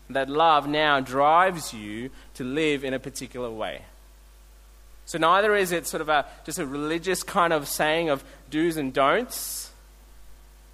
That 0.09 0.27
love 0.27 0.67
now 0.67 0.99
drives 0.99 1.73
you 1.73 2.09
to 2.33 2.43
live 2.43 2.83
in 2.83 2.93
a 2.93 2.99
particular 2.99 3.49
way. 3.49 3.83
So 5.05 5.17
neither 5.17 5.55
is 5.55 5.71
it 5.71 5.87
sort 5.87 6.01
of 6.01 6.09
a, 6.09 6.25
just 6.45 6.59
a 6.59 6.65
religious 6.65 7.23
kind 7.23 7.53
of 7.53 7.67
saying 7.67 8.09
of 8.09 8.23
do's 8.49 8.77
and 8.77 8.93
don'ts. 8.93 9.71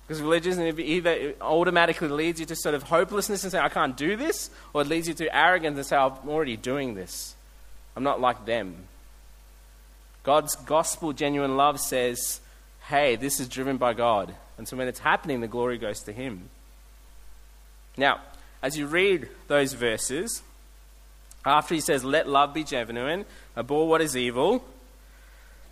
Because 0.07 0.21
religion 0.21 0.59
either 0.79 1.33
automatically 1.41 2.09
leads 2.09 2.39
you 2.39 2.45
to 2.47 2.55
sort 2.55 2.75
of 2.75 2.83
hopelessness 2.83 3.43
and 3.43 3.51
say, 3.51 3.59
I 3.59 3.69
can't 3.69 3.95
do 3.95 4.15
this, 4.15 4.49
or 4.73 4.81
it 4.81 4.87
leads 4.87 5.07
you 5.07 5.13
to 5.15 5.35
arrogance 5.35 5.77
and 5.77 5.85
say, 5.85 5.95
I'm 5.95 6.27
already 6.27 6.57
doing 6.57 6.95
this. 6.95 7.35
I'm 7.95 8.03
not 8.03 8.19
like 8.19 8.45
them. 8.45 8.75
God's 10.23 10.55
gospel, 10.55 11.13
genuine 11.13 11.57
love 11.57 11.79
says, 11.79 12.41
hey, 12.87 13.15
this 13.15 13.39
is 13.39 13.47
driven 13.47 13.77
by 13.77 13.93
God. 13.93 14.35
And 14.57 14.67
so 14.67 14.77
when 14.77 14.87
it's 14.87 14.99
happening, 14.99 15.41
the 15.41 15.47
glory 15.47 15.77
goes 15.77 16.01
to 16.01 16.11
Him. 16.11 16.49
Now, 17.97 18.19
as 18.61 18.77
you 18.77 18.87
read 18.87 19.29
those 19.47 19.73
verses, 19.73 20.43
after 21.45 21.75
he 21.75 21.81
says, 21.81 22.03
Let 22.03 22.27
love 22.27 22.53
be 22.53 22.63
genuine, 22.63 23.25
abhor 23.55 23.87
what 23.87 24.01
is 24.01 24.15
evil, 24.15 24.63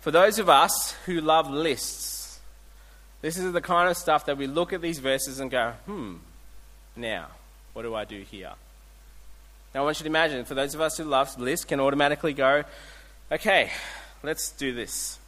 for 0.00 0.10
those 0.10 0.38
of 0.38 0.48
us 0.48 0.92
who 1.04 1.20
love 1.20 1.50
lists, 1.50 2.40
this 3.20 3.36
is 3.36 3.52
the 3.52 3.60
kind 3.60 3.90
of 3.90 3.96
stuff 3.96 4.26
that 4.26 4.38
we 4.38 4.46
look 4.46 4.72
at 4.72 4.80
these 4.80 4.98
verses 4.98 5.40
and 5.40 5.50
go, 5.50 5.74
hmm, 5.84 6.14
now, 6.96 7.26
what 7.74 7.82
do 7.82 7.94
I 7.94 8.04
do 8.04 8.20
here? 8.20 8.52
Now, 9.74 9.82
I 9.82 9.84
want 9.84 10.00
you 10.00 10.04
to 10.04 10.08
imagine, 10.08 10.44
for 10.46 10.54
those 10.54 10.74
of 10.74 10.80
us 10.80 10.96
who 10.96 11.04
love 11.04 11.38
lists, 11.38 11.66
can 11.66 11.80
automatically 11.80 12.32
go, 12.32 12.64
okay, 13.30 13.70
let's 14.22 14.50
do 14.52 14.72
this. 14.72 15.18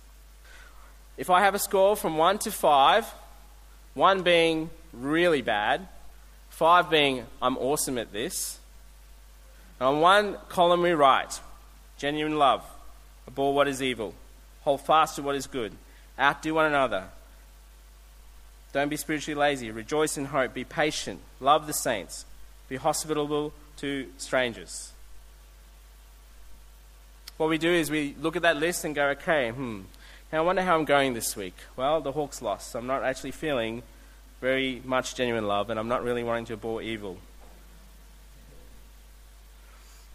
If 1.18 1.28
I 1.28 1.40
have 1.40 1.55
a 1.55 1.59
score 1.59 1.94
from 1.94 2.16
1 2.16 2.38
to 2.40 2.50
5, 2.50 3.07
1 3.94 4.22
being 4.22 4.70
really 4.94 5.42
bad, 5.42 5.87
5 6.48 6.90
being 6.90 7.26
I'm 7.42 7.59
awesome 7.59 7.98
at 7.98 8.11
this, 8.11 8.59
on 9.80 10.00
one 10.00 10.37
column 10.48 10.82
we 10.82 10.92
write, 10.92 11.40
genuine 11.98 12.38
love, 12.38 12.64
abhor 13.26 13.54
what 13.54 13.68
is 13.68 13.82
evil, 13.82 14.14
hold 14.62 14.80
fast 14.80 15.16
to 15.16 15.22
what 15.22 15.35
is 15.35 15.46
good, 15.46 15.72
outdo 16.18 16.54
one 16.54 16.66
another. 16.66 17.04
Don't 18.72 18.88
be 18.88 18.96
spiritually 18.96 19.38
lazy, 19.38 19.70
rejoice 19.70 20.16
in 20.16 20.26
hope, 20.26 20.54
be 20.54 20.64
patient, 20.64 21.20
love 21.40 21.66
the 21.66 21.72
saints, 21.72 22.24
be 22.68 22.76
hospitable, 22.76 23.52
to 23.78 24.06
strangers. 24.16 24.92
What 27.37 27.48
we 27.48 27.58
do 27.58 27.72
is 27.72 27.90
we 27.90 28.14
look 28.20 28.37
at 28.37 28.42
that 28.42 28.56
list 28.56 28.85
and 28.85 28.94
go, 28.94 29.08
okay, 29.08 29.50
hmm, 29.50 29.82
now 30.32 30.38
I 30.38 30.40
wonder 30.42 30.62
how 30.62 30.76
I'm 30.76 30.85
going 30.85 31.14
this 31.14 31.37
week. 31.37 31.56
Well, 31.76 32.00
the 32.00 32.12
Hawks 32.12 32.40
lost, 32.40 32.70
so 32.70 32.78
I'm 32.78 32.87
not 32.87 33.02
actually 33.02 33.32
feeling 33.32 33.82
very 34.40 34.80
much 34.85 35.14
genuine 35.14 35.46
love, 35.46 35.68
and 35.68 35.78
I'm 35.78 35.88
not 35.88 36.04
really 36.04 36.22
wanting 36.22 36.44
to 36.46 36.52
abhor 36.54 36.80
evil. 36.80 37.18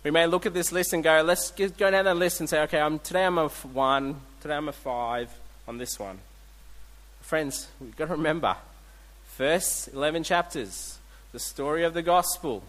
We 0.03 0.11
may 0.11 0.27
look 0.27 0.45
at 0.45 0.53
this 0.53 0.71
list 0.71 0.93
and 0.93 1.03
go, 1.03 1.21
let's 1.21 1.51
go 1.51 1.91
down 1.91 2.05
the 2.05 2.13
list 2.13 2.39
and 2.39 2.49
say, 2.49 2.61
okay, 2.61 2.79
I'm, 2.79 2.99
today 2.99 3.25
I'm 3.25 3.37
a 3.37 3.49
one, 3.49 4.21
today 4.41 4.55
I'm 4.55 4.69
a 4.69 4.73
five 4.73 5.29
on 5.67 5.77
this 5.77 5.99
one. 5.99 6.19
Friends, 7.21 7.67
we've 7.81 7.95
got 7.95 8.05
to 8.05 8.11
remember, 8.11 8.55
first 9.25 9.89
11 9.89 10.23
chapters, 10.23 10.97
the 11.33 11.39
story 11.39 11.83
of 11.83 11.93
the 11.93 12.01
gospel, 12.01 12.63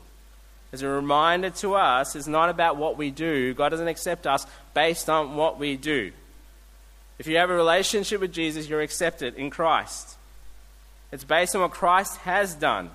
as 0.73 0.83
a 0.83 0.89
reminder 0.89 1.51
to 1.51 1.75
us, 1.75 2.17
is 2.17 2.27
not 2.27 2.51
about 2.51 2.77
what 2.77 2.99
we 2.99 3.11
do. 3.11 3.55
God 3.55 3.69
doesn't 3.71 3.89
accept 3.89 4.27
us 4.27 4.47
based 4.75 5.09
on 5.09 5.37
what 5.37 5.59
we 5.59 5.77
do. 5.77 6.13
If 7.19 7.27
you 7.27 7.37
have 7.37 7.51
a 7.51 7.55
relationship 7.55 8.21
with 8.21 8.33
Jesus, 8.33 8.69
you're 8.69 8.81
accepted 8.81 9.35
in 9.37 9.51
Christ. 9.51 10.17
It's 11.11 11.25
based 11.25 11.55
on 11.55 11.63
what 11.63 11.71
Christ 11.71 12.17
has 12.19 12.55
done. 12.55 12.91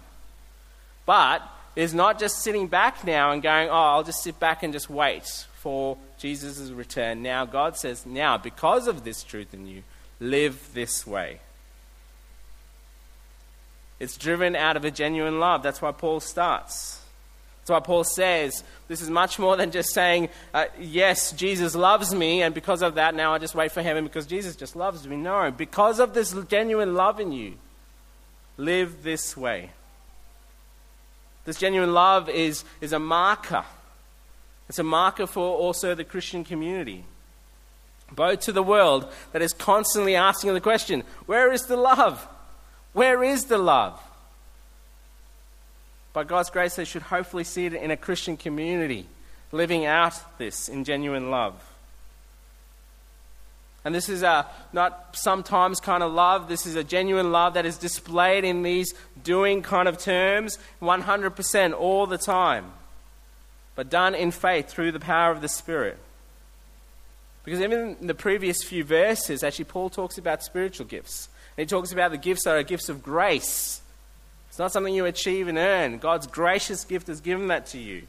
But 1.06 1.42
it's 1.76 1.94
not 1.94 2.20
just 2.20 2.40
sitting 2.40 2.68
back 2.68 3.04
now 3.04 3.32
and 3.32 3.42
going, 3.42 3.70
oh, 3.70 3.74
I'll 3.74 4.04
just 4.04 4.24
sit 4.24 4.40
back 4.40 4.64
and 4.64 4.72
just 4.72 4.90
wait 4.90 5.46
for 5.56 5.98
Jesus' 6.18 6.70
return. 6.70 7.24
Now, 7.24 7.46
God 7.46 7.78
says, 7.78 8.06
now, 8.06 8.38
because 8.38 8.88
of 8.88 9.04
this 9.04 9.24
truth 9.24 9.54
in 9.54 9.66
you, 9.66 9.84
live 10.20 10.70
this 10.74 11.08
way. 11.08 11.40
It's 14.00 14.18
driven 14.18 14.56
out 14.56 14.76
of 14.76 14.86
a 14.86 14.92
genuine 14.92 15.40
love. 15.40 15.64
That's 15.64 15.82
why 15.82 15.92
Paul 15.92 16.20
starts. 16.20 17.00
That's 17.62 17.72
why 17.72 17.80
Paul 17.80 18.04
says 18.04 18.62
this 18.90 19.02
is 19.02 19.10
much 19.10 19.40
more 19.40 19.56
than 19.56 19.72
just 19.72 19.94
saying, 19.94 20.28
uh, 20.54 20.66
Yes, 20.78 21.32
Jesus 21.32 21.76
loves 21.76 22.14
me, 22.14 22.42
and 22.42 22.54
because 22.54 22.82
of 22.82 22.96
that, 22.96 23.16
now 23.16 23.34
I 23.34 23.38
just 23.38 23.56
wait 23.56 23.72
for 23.72 23.82
heaven 23.82 24.04
because 24.04 24.26
Jesus 24.26 24.58
just 24.58 24.76
loves 24.76 25.08
me. 25.08 25.16
No, 25.16 25.50
because 25.50 26.02
of 26.02 26.14
this 26.14 26.36
genuine 26.50 26.94
love 26.96 27.22
in 27.22 27.32
you, 27.32 27.54
live 28.58 29.04
this 29.04 29.38
way. 29.38 29.70
This 31.46 31.60
genuine 31.60 31.94
love 31.94 32.30
is, 32.30 32.64
is 32.80 32.94
a 32.94 33.00
marker. 33.00 33.66
It's 34.70 34.80
a 34.80 34.84
marker 34.84 35.28
for 35.28 35.58
also 35.58 35.94
the 35.94 36.04
Christian 36.04 36.44
community. 36.44 37.04
Both 38.12 38.42
to 38.42 38.52
the 38.52 38.64
world 38.64 39.12
that 39.32 39.42
is 39.42 39.54
constantly 39.54 40.16
asking 40.16 40.54
the 40.54 40.62
question, 40.62 41.04
Where 41.26 41.52
is 41.52 41.64
the 41.64 41.78
love? 41.78 42.28
Where 42.94 43.24
is 43.24 43.46
the 43.46 43.58
love? 43.58 44.00
By 46.14 46.24
God's 46.24 46.52
grace, 46.52 46.76
they 46.76 46.86
should 46.86 47.02
hopefully 47.02 47.44
see 47.44 47.66
it 47.66 47.74
in 47.74 47.90
a 47.90 47.98
Christian 47.98 48.38
community, 48.38 49.08
living 49.52 49.86
out 49.86 50.14
this 50.38 50.70
in 50.70 50.84
genuine 50.84 51.32
love. 51.32 51.56
And 53.86 53.94
this 53.94 54.08
is 54.08 54.24
a 54.24 54.48
not 54.72 55.10
sometimes 55.14 55.80
kind 55.80 56.04
of 56.04 56.14
love. 56.14 56.48
This 56.48 56.66
is 56.66 56.76
a 56.76 56.84
genuine 56.84 57.32
love 57.32 57.56
that 57.56 57.66
is 57.66 57.78
displayed 57.78 58.44
in 58.44 58.64
these 58.64 58.94
doing 59.24 59.62
kind 59.62 59.88
of 59.88 59.98
terms 59.98 60.58
100% 60.82 61.74
all 61.74 62.08
the 62.08 62.18
time, 62.18 62.72
but 63.76 63.90
done 63.90 64.16
in 64.16 64.32
faith 64.32 64.70
through 64.70 64.94
the 64.94 65.00
power 65.00 65.32
of 65.32 65.42
the 65.42 65.50
Spirit. 65.50 65.98
Because 67.44 67.60
even 67.60 67.98
in 68.00 68.08
the 68.08 68.16
previous 68.16 68.64
few 68.64 68.86
verses, 68.86 69.44
actually, 69.44 69.66
Paul 69.66 69.90
talks 69.90 70.18
about 70.18 70.44
spiritual 70.44 70.86
gifts. 70.86 71.28
And 71.58 71.68
he 71.68 71.70
talks 71.70 71.92
about 71.92 72.12
the 72.12 72.18
gifts 72.18 72.46
that 72.46 72.56
are 72.56 72.64
gifts 72.64 72.88
of 72.88 73.04
grace 73.04 73.82
it's 74.54 74.60
not 74.60 74.72
something 74.72 74.94
you 74.94 75.06
achieve 75.06 75.48
and 75.48 75.58
earn. 75.58 75.98
God's 75.98 76.28
gracious 76.28 76.86
gift 76.86 77.08
has 77.08 77.22
given 77.22 77.48
that 77.48 77.66
to 77.68 77.80
you. 77.80 78.04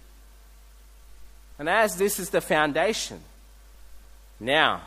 And 1.58 1.70
as 1.70 1.96
this 1.96 2.18
is 2.18 2.28
the 2.28 2.42
foundation, 2.42 3.20
now 4.38 4.82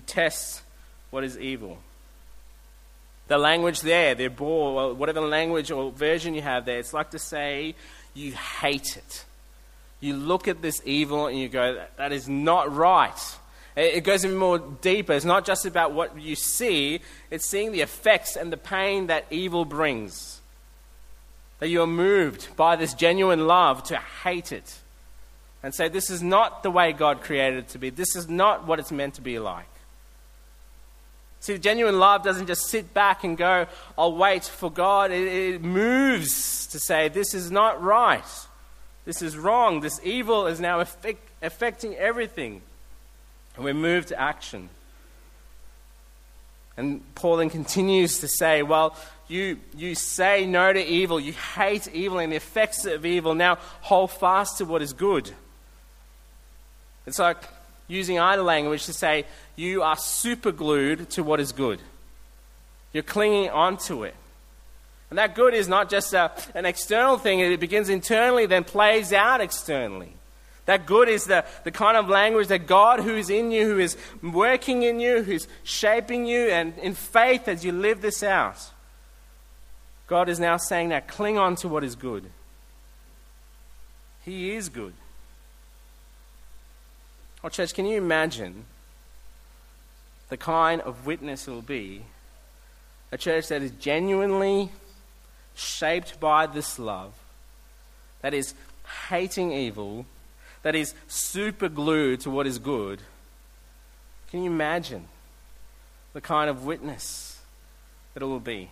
detest 0.00 0.62
what 1.10 1.24
is 1.24 1.38
evil. 1.38 1.78
The 3.28 3.38
language 3.38 3.80
there, 3.80 4.14
the 4.14 4.28
bore, 4.28 4.94
whatever 4.94 5.20
language 5.20 5.70
or 5.70 5.90
version 5.90 6.34
you 6.34 6.42
have 6.42 6.64
there, 6.64 6.78
it's 6.78 6.92
like 6.92 7.10
to 7.10 7.18
say 7.18 7.74
you 8.14 8.32
hate 8.32 8.96
it. 8.96 9.24
You 10.00 10.14
look 10.14 10.46
at 10.46 10.62
this 10.62 10.80
evil 10.84 11.26
and 11.26 11.38
you 11.38 11.48
go, 11.48 11.82
that 11.96 12.12
is 12.12 12.28
not 12.28 12.72
right. 12.72 13.36
It 13.74 14.04
goes 14.04 14.24
even 14.24 14.36
more 14.36 14.58
deeper. 14.58 15.12
It's 15.12 15.24
not 15.24 15.44
just 15.44 15.66
about 15.66 15.92
what 15.92 16.20
you 16.20 16.36
see, 16.36 17.00
it's 17.30 17.48
seeing 17.48 17.72
the 17.72 17.80
effects 17.80 18.36
and 18.36 18.52
the 18.52 18.56
pain 18.56 19.08
that 19.08 19.26
evil 19.30 19.64
brings. 19.64 20.40
That 21.58 21.68
you 21.68 21.82
are 21.82 21.86
moved 21.86 22.54
by 22.56 22.76
this 22.76 22.92
genuine 22.94 23.46
love 23.46 23.82
to 23.84 23.96
hate 23.96 24.52
it 24.52 24.78
and 25.62 25.74
say, 25.74 25.88
This 25.88 26.10
is 26.10 26.22
not 26.22 26.62
the 26.62 26.70
way 26.70 26.92
God 26.92 27.22
created 27.22 27.60
it 27.60 27.68
to 27.70 27.78
be. 27.78 27.90
This 27.90 28.14
is 28.14 28.28
not 28.28 28.66
what 28.66 28.78
it's 28.78 28.92
meant 28.92 29.14
to 29.14 29.22
be 29.22 29.38
like. 29.38 29.66
See, 31.40 31.58
genuine 31.58 31.98
love 31.98 32.24
doesn't 32.24 32.46
just 32.46 32.66
sit 32.66 32.92
back 32.92 33.22
and 33.22 33.36
go, 33.36 33.66
I'll 33.96 34.14
wait 34.14 34.44
for 34.44 34.70
God. 34.70 35.10
It, 35.10 35.54
it 35.54 35.62
moves 35.62 36.66
to 36.68 36.78
say, 36.78 37.08
This 37.08 37.34
is 37.34 37.50
not 37.50 37.82
right. 37.82 38.24
This 39.04 39.22
is 39.22 39.36
wrong. 39.36 39.80
This 39.80 40.00
evil 40.02 40.46
is 40.46 40.60
now 40.60 40.80
affecting 40.80 41.94
everything. 41.94 42.62
And 43.54 43.64
we 43.64 43.72
move 43.72 44.06
to 44.06 44.20
action. 44.20 44.68
And 46.76 47.02
Paul 47.14 47.36
then 47.36 47.48
continues 47.48 48.18
to 48.20 48.28
say, 48.28 48.62
Well, 48.62 48.96
you, 49.28 49.58
you 49.76 49.94
say 49.94 50.46
no 50.46 50.72
to 50.72 50.84
evil, 50.84 51.18
you 51.18 51.32
hate 51.32 51.88
evil 51.92 52.18
and 52.18 52.32
the 52.32 52.36
effects 52.36 52.84
of 52.84 53.04
evil, 53.04 53.34
now 53.34 53.58
hold 53.80 54.10
fast 54.10 54.58
to 54.58 54.64
what 54.64 54.82
is 54.82 54.92
good. 54.92 55.30
It's 57.06 57.18
like 57.18 57.38
using 57.88 58.18
either 58.18 58.42
language 58.42 58.86
to 58.86 58.92
say 58.92 59.24
you 59.56 59.82
are 59.82 59.96
super 59.96 60.52
glued 60.52 61.10
to 61.10 61.22
what 61.22 61.40
is 61.40 61.52
good. 61.52 61.80
You're 62.92 63.02
clinging 63.02 63.50
onto 63.50 64.04
it. 64.04 64.14
And 65.10 65.18
that 65.18 65.34
good 65.34 65.54
is 65.54 65.68
not 65.68 65.88
just 65.88 66.12
a, 66.12 66.32
an 66.54 66.66
external 66.66 67.16
thing, 67.16 67.40
it 67.40 67.60
begins 67.60 67.88
internally, 67.88 68.46
then 68.46 68.64
plays 68.64 69.12
out 69.12 69.40
externally. 69.40 70.12
That 70.66 70.84
good 70.84 71.08
is 71.08 71.24
the, 71.24 71.44
the 71.62 71.70
kind 71.70 71.96
of 71.96 72.08
language 72.08 72.48
that 72.48 72.66
God, 72.66 73.00
who 73.00 73.14
is 73.14 73.30
in 73.30 73.52
you, 73.52 73.66
who 73.66 73.78
is 73.78 73.96
working 74.20 74.82
in 74.82 74.98
you, 74.98 75.22
who's 75.22 75.46
shaping 75.62 76.26
you, 76.26 76.48
and 76.48 76.76
in 76.78 76.94
faith 76.94 77.46
as 77.46 77.64
you 77.64 77.70
live 77.70 78.00
this 78.00 78.22
out. 78.22 78.58
God 80.08 80.28
is 80.28 80.40
now 80.40 80.56
saying 80.56 80.88
that 80.88 81.06
cling 81.06 81.38
on 81.38 81.54
to 81.56 81.68
what 81.68 81.84
is 81.84 81.94
good. 81.94 82.24
He 84.24 84.56
is 84.56 84.68
good. 84.68 84.92
Oh, 87.44 87.48
church, 87.48 87.72
can 87.72 87.86
you 87.86 87.96
imagine 87.96 88.64
the 90.28 90.36
kind 90.36 90.80
of 90.82 91.06
witness 91.06 91.46
it 91.46 91.50
will 91.50 91.62
be? 91.62 92.02
A 93.12 93.18
church 93.18 93.48
that 93.48 93.62
is 93.62 93.70
genuinely 93.72 94.70
shaped 95.54 96.18
by 96.20 96.46
this 96.46 96.78
love, 96.78 97.14
that 98.20 98.34
is 98.34 98.54
hating 99.08 99.52
evil, 99.52 100.06
that 100.62 100.74
is 100.74 100.94
super 101.08 101.68
glued 101.68 102.20
to 102.20 102.30
what 102.30 102.46
is 102.46 102.58
good. 102.58 103.00
Can 104.30 104.42
you 104.42 104.50
imagine 104.50 105.06
the 106.12 106.20
kind 106.20 106.50
of 106.50 106.64
witness 106.64 107.40
that 108.14 108.22
it 108.22 108.26
will 108.26 108.40
be? 108.40 108.70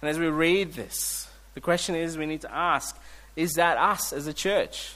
And 0.00 0.08
as 0.08 0.18
we 0.18 0.28
read 0.28 0.74
this, 0.74 1.28
the 1.54 1.60
question 1.60 1.96
is 1.96 2.16
we 2.16 2.26
need 2.26 2.42
to 2.42 2.54
ask 2.54 2.96
is 3.34 3.54
that 3.54 3.76
us 3.76 4.12
as 4.12 4.26
a 4.26 4.32
church? 4.32 4.94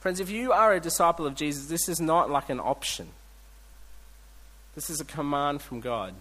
Friends, 0.00 0.18
if 0.18 0.30
you 0.30 0.52
are 0.52 0.72
a 0.72 0.80
disciple 0.80 1.26
of 1.26 1.34
Jesus, 1.34 1.66
this 1.66 1.88
is 1.88 2.00
not 2.00 2.30
like 2.30 2.48
an 2.48 2.58
option. 2.60 3.08
This 4.74 4.90
is 4.90 5.00
a 5.00 5.04
command 5.04 5.62
from 5.62 5.80
God. 5.80 6.14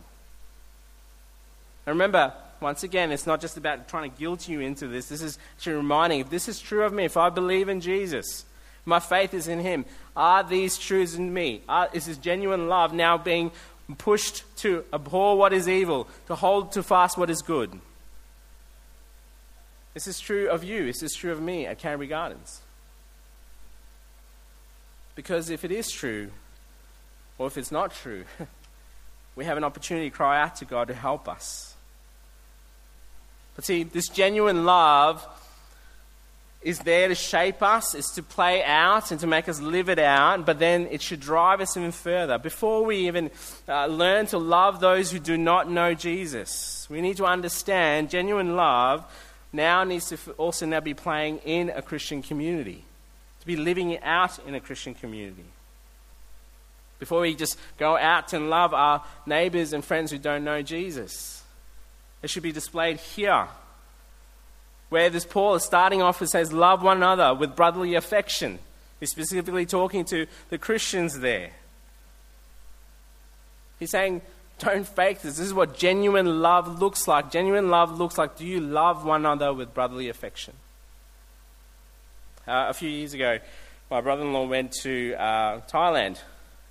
And 1.86 1.96
remember, 1.96 2.34
once 2.60 2.84
again, 2.84 3.12
it's 3.12 3.26
not 3.26 3.42
just 3.42 3.58
about 3.58 3.88
trying 3.88 4.12
to 4.12 4.18
guilt 4.18 4.48
you 4.48 4.60
into 4.60 4.88
this. 4.88 5.08
This 5.08 5.22
is 5.22 5.40
actually 5.56 5.78
reminding 5.78 6.20
if 6.20 6.30
this 6.30 6.48
is 6.48 6.60
true 6.60 6.84
of 6.84 6.94
me, 6.94 7.06
if 7.06 7.16
I 7.16 7.30
believe 7.30 7.70
in 7.70 7.80
Jesus, 7.80 8.46
my 8.86 9.00
faith 9.00 9.34
is 9.34 9.48
in 9.48 9.60
Him, 9.60 9.86
are 10.16 10.44
these 10.44 10.78
truths 10.78 11.16
in 11.16 11.34
me? 11.34 11.62
Are, 11.70 11.90
is 11.94 12.06
this 12.06 12.18
genuine 12.18 12.68
love 12.68 12.94
now 12.94 13.18
being 13.18 13.52
pushed 13.98 14.44
to 14.58 14.86
abhor 14.94 15.38
what 15.38 15.54
is 15.54 15.68
evil, 15.68 16.08
to 16.28 16.36
hold 16.36 16.72
to 16.74 16.84
fast 16.84 17.18
what 17.18 17.30
is 17.30 17.42
good. 17.42 17.80
This 19.94 20.08
is 20.08 20.20
true 20.20 20.50
of 20.50 20.64
you. 20.64 20.86
This 20.86 21.02
is 21.02 21.14
true 21.14 21.32
of 21.32 21.42
me 21.42 21.66
at 21.66 21.80
Canterbury 21.80 22.08
Gardens. 22.08 22.62
Because 25.20 25.50
if 25.50 25.66
it 25.66 25.72
is 25.74 25.92
true, 25.92 26.32
or 27.38 27.48
if 27.48 27.58
it's 27.58 27.74
not 27.74 27.94
true, 27.94 28.24
we 29.36 29.44
have 29.44 29.58
an 29.58 29.66
opportunity 29.66 30.10
to 30.10 30.16
cry 30.16 30.42
out 30.42 30.56
to 30.56 30.66
God 30.66 30.88
to 30.88 30.94
help 30.94 31.28
us. 31.28 31.76
But 33.54 33.66
see, 33.66 33.84
this 33.84 34.08
genuine 34.08 34.64
love 34.64 35.28
is 36.62 36.80
there 36.80 37.10
to 37.10 37.16
shape 37.16 37.62
us, 37.62 37.96
is 37.96 38.06
to 38.12 38.24
play 38.24 38.64
out 38.64 39.12
and 39.12 39.20
to 39.20 39.28
make 39.28 39.50
us 39.50 39.60
live 39.60 39.90
it 39.90 40.00
out, 40.00 40.46
but 40.46 40.58
then 40.58 40.88
it 40.90 41.02
should 41.02 41.20
drive 41.20 41.60
us 41.60 41.76
even 41.76 41.92
further. 41.92 42.38
Before 42.38 42.86
we 42.86 43.08
even 43.08 43.30
uh, 43.68 43.88
learn 43.88 44.26
to 44.28 44.38
love 44.38 44.80
those 44.80 45.12
who 45.12 45.20
do 45.20 45.38
not 45.38 45.70
know 45.70 45.94
Jesus, 45.94 46.88
we 46.90 47.02
need 47.02 47.18
to 47.18 47.26
understand 47.26 48.10
genuine 48.10 48.56
love 48.56 49.04
now 49.52 49.84
needs 49.84 50.08
to 50.12 50.18
also 50.38 50.66
now 50.66 50.80
be 50.80 50.94
playing 50.94 51.40
in 51.40 51.72
a 51.72 51.82
Christian 51.82 52.22
community, 52.22 52.86
be 53.50 53.56
living 53.56 53.92
it 53.92 54.02
out 54.04 54.38
in 54.46 54.54
a 54.54 54.60
Christian 54.60 54.94
community. 54.94 55.44
Before 57.00 57.22
we 57.22 57.34
just 57.34 57.58
go 57.78 57.98
out 57.98 58.34
and 58.34 58.50
love 58.50 58.74
our 58.74 59.04
neighbors 59.26 59.74
and 59.74 59.84
friends 59.84 60.12
who 60.12 60.20
don't 60.20 60.44
know 60.44 60.62
Jesus, 60.62 61.44
it 62.22 62.30
should 62.30 62.44
be 62.44 62.52
displayed 62.52 62.98
here. 62.98 63.48
Where 64.90 65.10
this 65.10 65.26
Paul 65.26 65.56
is 65.56 65.64
starting 65.64 66.02
off, 66.02 66.22
it 66.22 66.30
says, 66.30 66.54
Love 66.54 66.84
one 66.84 66.98
another 66.98 67.34
with 67.34 67.56
brotherly 67.56 67.96
affection. 67.96 68.60
He's 69.00 69.12
specifically 69.12 69.66
talking 69.66 70.06
to 70.06 70.28
the 70.50 70.58
Christians 70.58 71.20
there. 71.20 71.52
He's 73.80 73.92
saying, 73.92 74.22
don't 74.60 74.86
fake 74.86 75.22
this. 75.22 75.38
This 75.38 75.48
is 75.48 75.54
what 75.54 75.78
genuine 75.78 76.42
love 76.42 76.80
looks 76.80 77.08
like. 77.08 77.32
Genuine 77.32 77.70
love 77.70 77.98
looks 77.98 78.18
like 78.18 78.38
do 78.38 78.46
you 78.46 78.60
love 78.60 79.06
one 79.06 79.22
another 79.22 79.54
with 79.54 79.74
brotherly 79.74 80.10
affection? 80.10 80.54
Uh, 82.50 82.66
a 82.68 82.74
few 82.74 82.90
years 82.90 83.14
ago, 83.14 83.38
my 83.92 84.02
brother 84.02 84.24
in 84.24 84.34
law 84.34 84.48
went 84.48 84.72
to 84.82 85.14
uh, 85.14 85.62
Thailand 85.72 86.20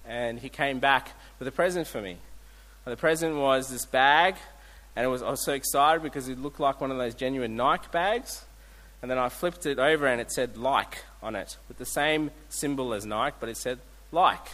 and 0.04 0.40
he 0.40 0.48
came 0.48 0.80
back 0.80 1.12
with 1.38 1.46
a 1.46 1.52
present 1.52 1.86
for 1.86 2.02
me. 2.02 2.16
And 2.84 2.92
the 2.92 2.96
present 2.96 3.36
was 3.36 3.68
this 3.68 3.86
bag, 3.86 4.34
and 4.96 5.06
it 5.06 5.08
was, 5.08 5.22
I 5.22 5.30
was 5.30 5.44
so 5.44 5.52
excited 5.52 6.02
because 6.02 6.28
it 6.28 6.36
looked 6.36 6.58
like 6.58 6.80
one 6.80 6.90
of 6.90 6.98
those 6.98 7.14
genuine 7.14 7.54
Nike 7.54 7.86
bags. 7.92 8.44
And 9.02 9.08
then 9.08 9.18
I 9.18 9.28
flipped 9.28 9.66
it 9.66 9.78
over 9.78 10.08
and 10.08 10.20
it 10.20 10.32
said 10.32 10.56
like 10.56 11.04
on 11.22 11.36
it, 11.36 11.56
with 11.68 11.78
the 11.78 11.86
same 11.86 12.32
symbol 12.48 12.92
as 12.92 13.06
Nike, 13.06 13.36
but 13.38 13.48
it 13.48 13.56
said 13.56 13.78
like. 14.10 14.46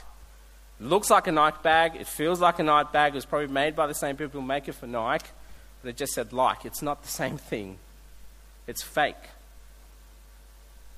It 0.78 0.84
looks 0.84 1.08
like 1.08 1.26
a 1.26 1.32
Nike 1.32 1.56
bag, 1.62 1.96
it 1.96 2.06
feels 2.06 2.38
like 2.38 2.58
a 2.58 2.62
Nike 2.62 2.90
bag, 2.92 3.12
it 3.12 3.14
was 3.14 3.24
probably 3.24 3.48
made 3.48 3.74
by 3.74 3.86
the 3.86 3.94
same 3.94 4.18
people 4.18 4.42
who 4.42 4.46
make 4.46 4.68
it 4.68 4.72
for 4.72 4.86
Nike, 4.86 5.30
but 5.80 5.88
it 5.88 5.96
just 5.96 6.12
said 6.12 6.34
like. 6.34 6.66
It's 6.66 6.82
not 6.82 7.02
the 7.02 7.08
same 7.08 7.38
thing, 7.38 7.78
it's 8.66 8.82
fake. 8.82 9.14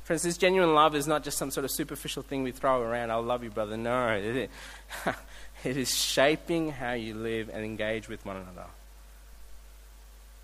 Friends, 0.07 0.23
this 0.23 0.39
genuine 0.39 0.73
love 0.73 0.95
is 0.95 1.09
not 1.09 1.25
just 1.25 1.37
some 1.37 1.51
sort 1.51 1.65
of 1.65 1.71
superficial 1.73 2.23
thing 2.23 2.45
we 2.45 2.53
throw 2.53 2.81
around, 2.81 3.11
I 3.11 3.17
love 3.17 3.43
you, 3.43 3.51
brother. 3.51 3.77
No, 3.77 4.13
it 5.65 5.77
is 5.77 5.93
shaping 5.93 6.71
how 6.71 6.93
you 6.93 7.13
live 7.13 7.51
and 7.53 7.65
engage 7.65 8.09
with 8.09 8.25
one 8.25 8.37
another. 8.37 8.67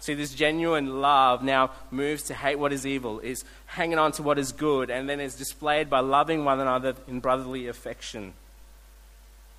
See, 0.00 0.14
this 0.14 0.34
genuine 0.34 1.00
love 1.00 1.44
now 1.44 1.70
moves 1.92 2.24
to 2.24 2.34
hate 2.34 2.58
what 2.58 2.72
is 2.72 2.84
evil, 2.84 3.20
is 3.20 3.44
hanging 3.66 3.98
on 3.98 4.10
to 4.12 4.24
what 4.24 4.36
is 4.36 4.50
good, 4.50 4.90
and 4.90 5.08
then 5.08 5.20
is 5.20 5.36
displayed 5.36 5.88
by 5.88 6.00
loving 6.00 6.44
one 6.44 6.58
another 6.58 6.96
in 7.06 7.20
brotherly 7.20 7.68
affection. 7.68 8.32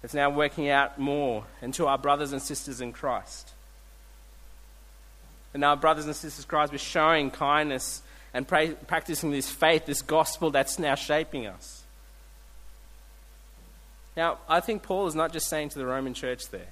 It's 0.03 0.13
now 0.13 0.29
working 0.29 0.67
out 0.67 0.99
more 0.99 1.45
into 1.61 1.87
our 1.87 1.97
brothers 1.97 2.33
and 2.33 2.41
sisters 2.41 2.81
in 2.81 2.91
Christ. 2.91 3.53
And 5.53 5.63
our 5.63 5.77
brothers 5.77 6.07
and 6.07 6.13
sisters 6.13 6.43
in 6.43 6.49
Christ, 6.49 6.73
we're 6.73 6.77
showing 6.77 7.31
kindness 7.31 8.01
and 8.33 8.47
pra- 8.47 8.75
practicing 8.87 9.31
this 9.31 9.49
faith, 9.49 9.85
this 9.85 10.01
gospel 10.01 10.51
that's 10.51 10.79
now 10.79 10.95
shaping 10.95 11.47
us. 11.47 11.83
Now, 14.15 14.39
I 14.47 14.59
think 14.59 14.83
Paul 14.83 15.07
is 15.07 15.15
not 15.15 15.33
just 15.33 15.47
saying 15.47 15.69
to 15.69 15.79
the 15.79 15.85
Roman 15.85 16.13
church 16.13 16.49
there. 16.49 16.67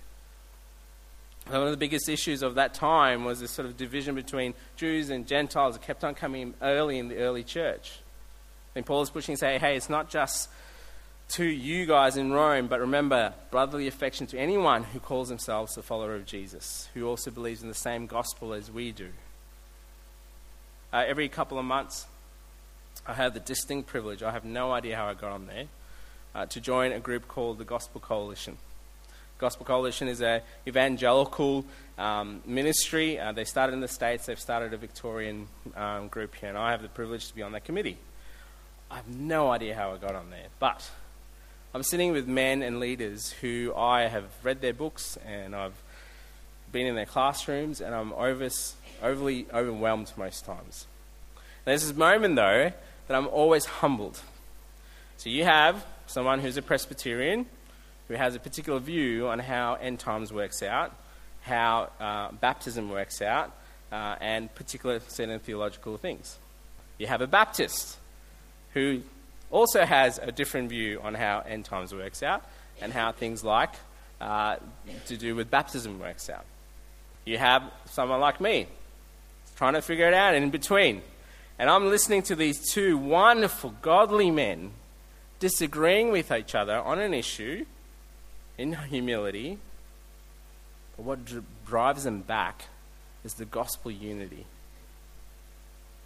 One 1.47 1.63
of 1.63 1.71
the 1.71 1.77
biggest 1.77 2.07
issues 2.07 2.43
of 2.43 2.55
that 2.55 2.75
time 2.75 3.25
was 3.25 3.39
this 3.39 3.51
sort 3.51 3.67
of 3.67 3.75
division 3.75 4.13
between 4.13 4.53
Jews 4.75 5.09
and 5.09 5.27
Gentiles 5.27 5.73
that 5.73 5.85
kept 5.85 6.03
on 6.03 6.13
coming 6.13 6.53
early 6.61 6.99
in 6.99 7.07
the 7.07 7.17
early 7.17 7.43
church. 7.43 7.99
And 8.75 8.85
Paul 8.85 9.01
is 9.01 9.09
pushing 9.09 9.35
to 9.35 9.39
say, 9.39 9.57
hey, 9.57 9.75
it's 9.75 9.89
not 9.89 10.09
just 10.09 10.49
to 11.29 11.45
you 11.45 11.85
guys 11.85 12.15
in 12.15 12.31
Rome, 12.31 12.67
but 12.67 12.79
remember, 12.79 13.33
brotherly 13.49 13.87
affection 13.87 14.27
to 14.27 14.37
anyone 14.37 14.83
who 14.83 14.99
calls 14.99 15.29
themselves 15.29 15.77
a 15.77 15.81
follower 15.81 16.13
of 16.13 16.25
Jesus, 16.25 16.89
who 16.93 17.07
also 17.07 17.31
believes 17.31 17.63
in 17.63 17.69
the 17.69 17.73
same 17.73 18.05
gospel 18.05 18.53
as 18.53 18.69
we 18.69 18.91
do. 18.91 19.09
Uh, 20.93 21.05
every 21.07 21.29
couple 21.29 21.57
of 21.57 21.63
months, 21.63 22.05
I 23.07 23.13
have 23.13 23.33
the 23.33 23.39
distinct 23.39 23.87
privilege, 23.87 24.23
I 24.23 24.31
have 24.31 24.43
no 24.43 24.73
idea 24.73 24.97
how 24.97 25.07
I 25.07 25.13
got 25.13 25.31
on 25.31 25.47
there, 25.47 25.67
uh, 26.35 26.45
to 26.47 26.59
join 26.59 26.91
a 26.91 26.99
group 26.99 27.29
called 27.29 27.59
the 27.59 27.63
Gospel 27.63 28.01
Coalition. 28.01 28.57
Gospel 29.37 29.65
Coalition 29.65 30.09
is 30.09 30.21
an 30.21 30.41
evangelical 30.67 31.65
um, 31.97 32.41
ministry. 32.45 33.17
Uh, 33.17 33.31
they 33.31 33.45
started 33.45 33.73
in 33.73 33.79
the 33.79 33.87
States, 33.87 34.25
they've 34.25 34.39
started 34.39 34.73
a 34.73 34.77
Victorian 34.77 35.47
um, 35.75 36.09
group 36.09 36.35
here, 36.35 36.49
and 36.49 36.57
I 36.57 36.71
have 36.71 36.81
the 36.81 36.89
privilege 36.89 37.27
to 37.29 37.35
be 37.35 37.41
on 37.41 37.53
that 37.53 37.63
committee. 37.63 37.97
I 38.91 38.97
have 38.97 39.07
no 39.07 39.49
idea 39.49 39.75
how 39.75 39.93
I 39.93 39.97
got 39.97 40.13
on 40.13 40.29
there, 40.29 40.47
but 40.59 40.91
I'm 41.73 41.83
sitting 41.83 42.11
with 42.11 42.27
men 42.27 42.61
and 42.61 42.81
leaders 42.81 43.31
who 43.31 43.73
I 43.77 44.07
have 44.07 44.25
read 44.43 44.59
their 44.59 44.73
books 44.73 45.17
and 45.25 45.55
I've 45.55 45.81
been 46.71 46.85
in 46.85 46.95
their 46.95 47.05
classrooms, 47.05 47.81
and 47.81 47.93
I'm 47.93 48.13
over, 48.13 48.49
overly 49.01 49.47
overwhelmed 49.53 50.11
most 50.17 50.45
times. 50.45 50.87
There's 51.65 51.87
this 51.87 51.95
moment, 51.95 52.35
though, 52.35 52.71
that 53.07 53.15
I'm 53.15 53.27
always 53.27 53.65
humbled. 53.65 54.19
So 55.17 55.29
you 55.29 55.43
have 55.43 55.85
someone 56.07 56.39
who's 56.39 56.57
a 56.57 56.61
Presbyterian 56.61 57.45
who 58.07 58.15
has 58.15 58.35
a 58.35 58.39
particular 58.39 58.79
view 58.79 59.27
on 59.27 59.39
how 59.39 59.75
end 59.75 59.99
times 59.99 60.33
works 60.33 60.63
out, 60.63 60.93
how 61.41 61.89
uh, 61.99 62.31
baptism 62.33 62.89
works 62.89 63.21
out, 63.21 63.51
uh, 63.91 64.15
and 64.19 64.53
particular 64.55 64.99
certain 65.07 65.39
theological 65.39 65.97
things. 65.97 66.37
You 66.97 67.07
have 67.07 67.21
a 67.21 67.27
Baptist 67.27 67.97
who 68.73 69.01
also 69.49 69.85
has 69.85 70.17
a 70.17 70.31
different 70.31 70.69
view 70.69 70.99
on 71.01 71.13
how 71.13 71.43
end 71.47 71.65
times 71.65 71.93
works 71.93 72.23
out 72.23 72.43
and 72.81 72.91
how 72.91 73.11
things 73.11 73.43
like 73.43 73.73
uh, 74.19 74.55
to 75.05 75.17
do 75.17 75.35
with 75.35 75.51
baptism 75.51 75.99
works 75.99 76.29
out. 76.29 76.45
You 77.25 77.37
have 77.37 77.63
someone 77.85 78.19
like 78.19 78.41
me 78.41 78.67
trying 79.61 79.73
to 79.73 79.81
figure 79.83 80.07
it 80.07 80.13
out 80.15 80.33
in 80.33 80.49
between. 80.49 81.03
And 81.59 81.69
I'm 81.69 81.87
listening 81.87 82.23
to 82.23 82.35
these 82.35 82.67
two 82.71 82.97
wonderful, 82.97 83.75
godly 83.83 84.31
men 84.31 84.71
disagreeing 85.37 86.09
with 86.11 86.31
each 86.31 86.55
other 86.55 86.77
on 86.79 86.97
an 86.97 87.13
issue 87.13 87.65
in 88.57 88.73
humility. 88.73 89.59
But 90.97 91.03
what 91.05 91.19
drives 91.67 92.05
them 92.05 92.21
back 92.21 92.69
is 93.23 93.35
the 93.35 93.45
gospel 93.45 93.91
unity. 93.91 94.47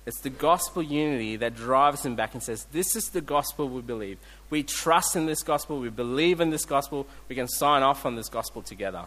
It's 0.06 0.20
the 0.20 0.32
gospel 0.32 0.84
unity 0.84 1.38
that 1.38 1.56
drives 1.56 2.02
them 2.02 2.18
back 2.18 2.34
and 2.34 2.44
says, 2.44 2.66
This 2.74 2.94
is 2.98 3.12
the 3.12 3.22
gospel 3.22 3.70
we 3.70 3.82
believe. 3.82 4.18
We 4.50 4.64
trust 4.64 5.16
in 5.16 5.28
this 5.28 5.44
gospel. 5.44 5.80
We 5.80 5.88
believe 5.88 6.42
in 6.42 6.50
this 6.50 6.66
gospel. 6.66 7.08
We 7.30 7.36
can 7.36 7.48
sign 7.48 7.84
off 7.84 8.06
on 8.06 8.18
this 8.18 8.28
gospel 8.28 8.64
together. 8.64 9.06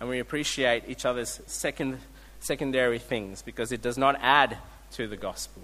And 0.00 0.08
we 0.08 0.18
appreciate 0.18 0.88
each 0.88 1.04
other's 1.04 1.40
second, 1.46 2.00
secondary 2.40 2.98
things 2.98 3.42
because 3.42 3.72
it 3.72 3.82
does 3.82 3.96
not 3.96 4.16
add 4.20 4.58
to 4.92 5.06
the 5.06 5.16
gospel. 5.16 5.62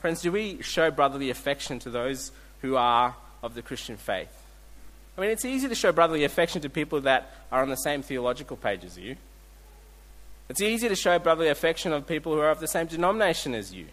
Friends, 0.00 0.20
do 0.22 0.32
we 0.32 0.60
show 0.62 0.90
brotherly 0.90 1.30
affection 1.30 1.78
to 1.80 1.90
those 1.90 2.32
who 2.60 2.76
are 2.76 3.14
of 3.42 3.54
the 3.54 3.62
Christian 3.62 3.96
faith? 3.96 4.36
I 5.16 5.20
mean, 5.20 5.30
it's 5.30 5.44
easy 5.44 5.68
to 5.68 5.74
show 5.74 5.92
brotherly 5.92 6.24
affection 6.24 6.62
to 6.62 6.70
people 6.70 7.00
that 7.02 7.34
are 7.50 7.62
on 7.62 7.68
the 7.68 7.76
same 7.76 8.02
theological 8.02 8.56
page 8.56 8.84
as 8.84 8.98
you. 8.98 9.16
It's 10.48 10.60
easy 10.60 10.88
to 10.88 10.96
show 10.96 11.18
brotherly 11.18 11.50
affection 11.50 11.92
of 11.92 12.06
people 12.06 12.32
who 12.32 12.40
are 12.40 12.50
of 12.50 12.60
the 12.60 12.66
same 12.66 12.86
denomination 12.86 13.54
as 13.54 13.72
you. 13.72 13.86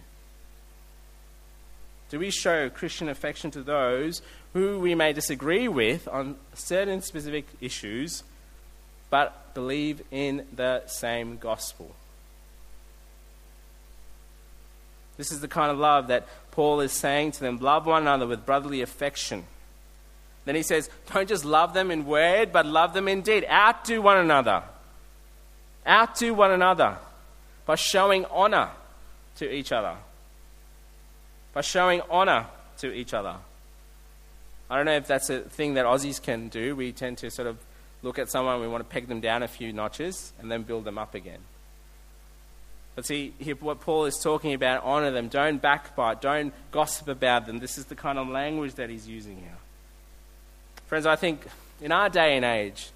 Do 2.10 2.20
we 2.20 2.32
show 2.32 2.70
Christian 2.70 3.08
affection 3.08 3.52
to 3.52 3.62
those 3.62 4.22
who 4.54 4.80
we 4.80 4.96
may 4.96 5.13
disagree 5.13 5.68
with 5.68 6.08
on 6.08 6.38
certain 6.54 7.02
specific 7.02 7.46
issues, 7.62 8.24
but 9.10 9.54
believe 9.54 10.02
in 10.12 10.45
the 10.56 10.86
same 10.88 11.38
gospel? 11.38 11.95
This 15.17 15.32
is 15.32 15.41
the 15.41 15.48
kind 15.48 15.72
of 15.72 15.78
love 15.78 16.08
that 16.08 16.28
Paul 16.52 16.80
is 16.80 16.91
saying 16.91 17.34
to 17.34 17.39
them 17.41 17.58
love 17.58 17.86
one 17.86 18.04
another 18.04 18.26
with 18.26 18.45
brotherly 18.45 18.82
affection. 18.82 19.45
Then 20.45 20.56
he 20.56 20.63
says, 20.63 20.89
don't 21.13 21.28
just 21.28 21.45
love 21.45 21.74
them 21.74 21.91
in 21.91 22.06
word, 22.06 22.52
but 22.52 22.65
love 22.65 22.93
them 22.93 23.08
in 23.08 23.22
deed. 23.22 23.45
Outdo 23.50 24.02
one 24.02 24.17
another 24.17 24.63
outdo 25.89 26.34
one 26.34 26.52
another 26.52 26.98
by 27.65 27.76
showing 27.76 28.26
honor 28.26 28.69
to 29.38 29.52
each 29.52 29.72
other. 29.72 29.95
By 31.54 31.62
showing 31.62 32.02
honor 32.10 32.45
to 32.78 32.93
each 32.93 33.13
other. 33.13 33.36
I 34.69 34.78
don't 34.78 34.86
know 34.86 34.95
if 34.95 35.08
that's 35.08 35.30
a 35.30 35.39
thing 35.39 35.74
that 35.74 35.86
Aussies 35.86 36.22
can 36.22 36.48
do. 36.50 36.76
We 36.76 36.91
tend 36.91 37.17
to 37.19 37.32
sort 37.32 37.48
of 37.48 37.58
look 38.01 38.19
at 38.19 38.29
someone, 38.29 38.59
we 38.62 38.67
want 38.67 38.88
to 38.88 38.89
peg 38.89 39.07
them 39.07 39.19
down 39.19 39.43
a 39.43 39.47
few 39.47 39.73
notches 39.73 40.33
and 40.39 40.51
then 40.51 40.63
build 40.63 40.85
them 40.85 40.97
up 40.97 41.15
again. 41.15 41.39
But 42.95 43.05
see, 43.05 43.33
here, 43.39 43.55
what 43.55 43.81
Paul 43.81 44.05
is 44.05 44.17
talking 44.17 44.53
about, 44.53 44.83
honor 44.83 45.12
them. 45.12 45.29
Don't 45.29 45.62
backbite. 45.62 46.21
Don't 46.21 46.53
gossip 46.71 47.07
about 47.07 47.45
them. 47.45 47.59
This 47.59 47.77
is 47.77 47.85
the 47.85 47.95
kind 47.95 48.17
of 48.17 48.27
language 48.27 48.75
that 48.75 48.89
he's 48.89 49.07
using 49.07 49.38
here. 49.38 49.57
Friends, 50.88 51.05
I 51.05 51.15
think 51.15 51.45
in 51.81 51.91
our 51.91 52.09
day 52.09 52.35
and 52.35 52.43
age, 52.43 52.89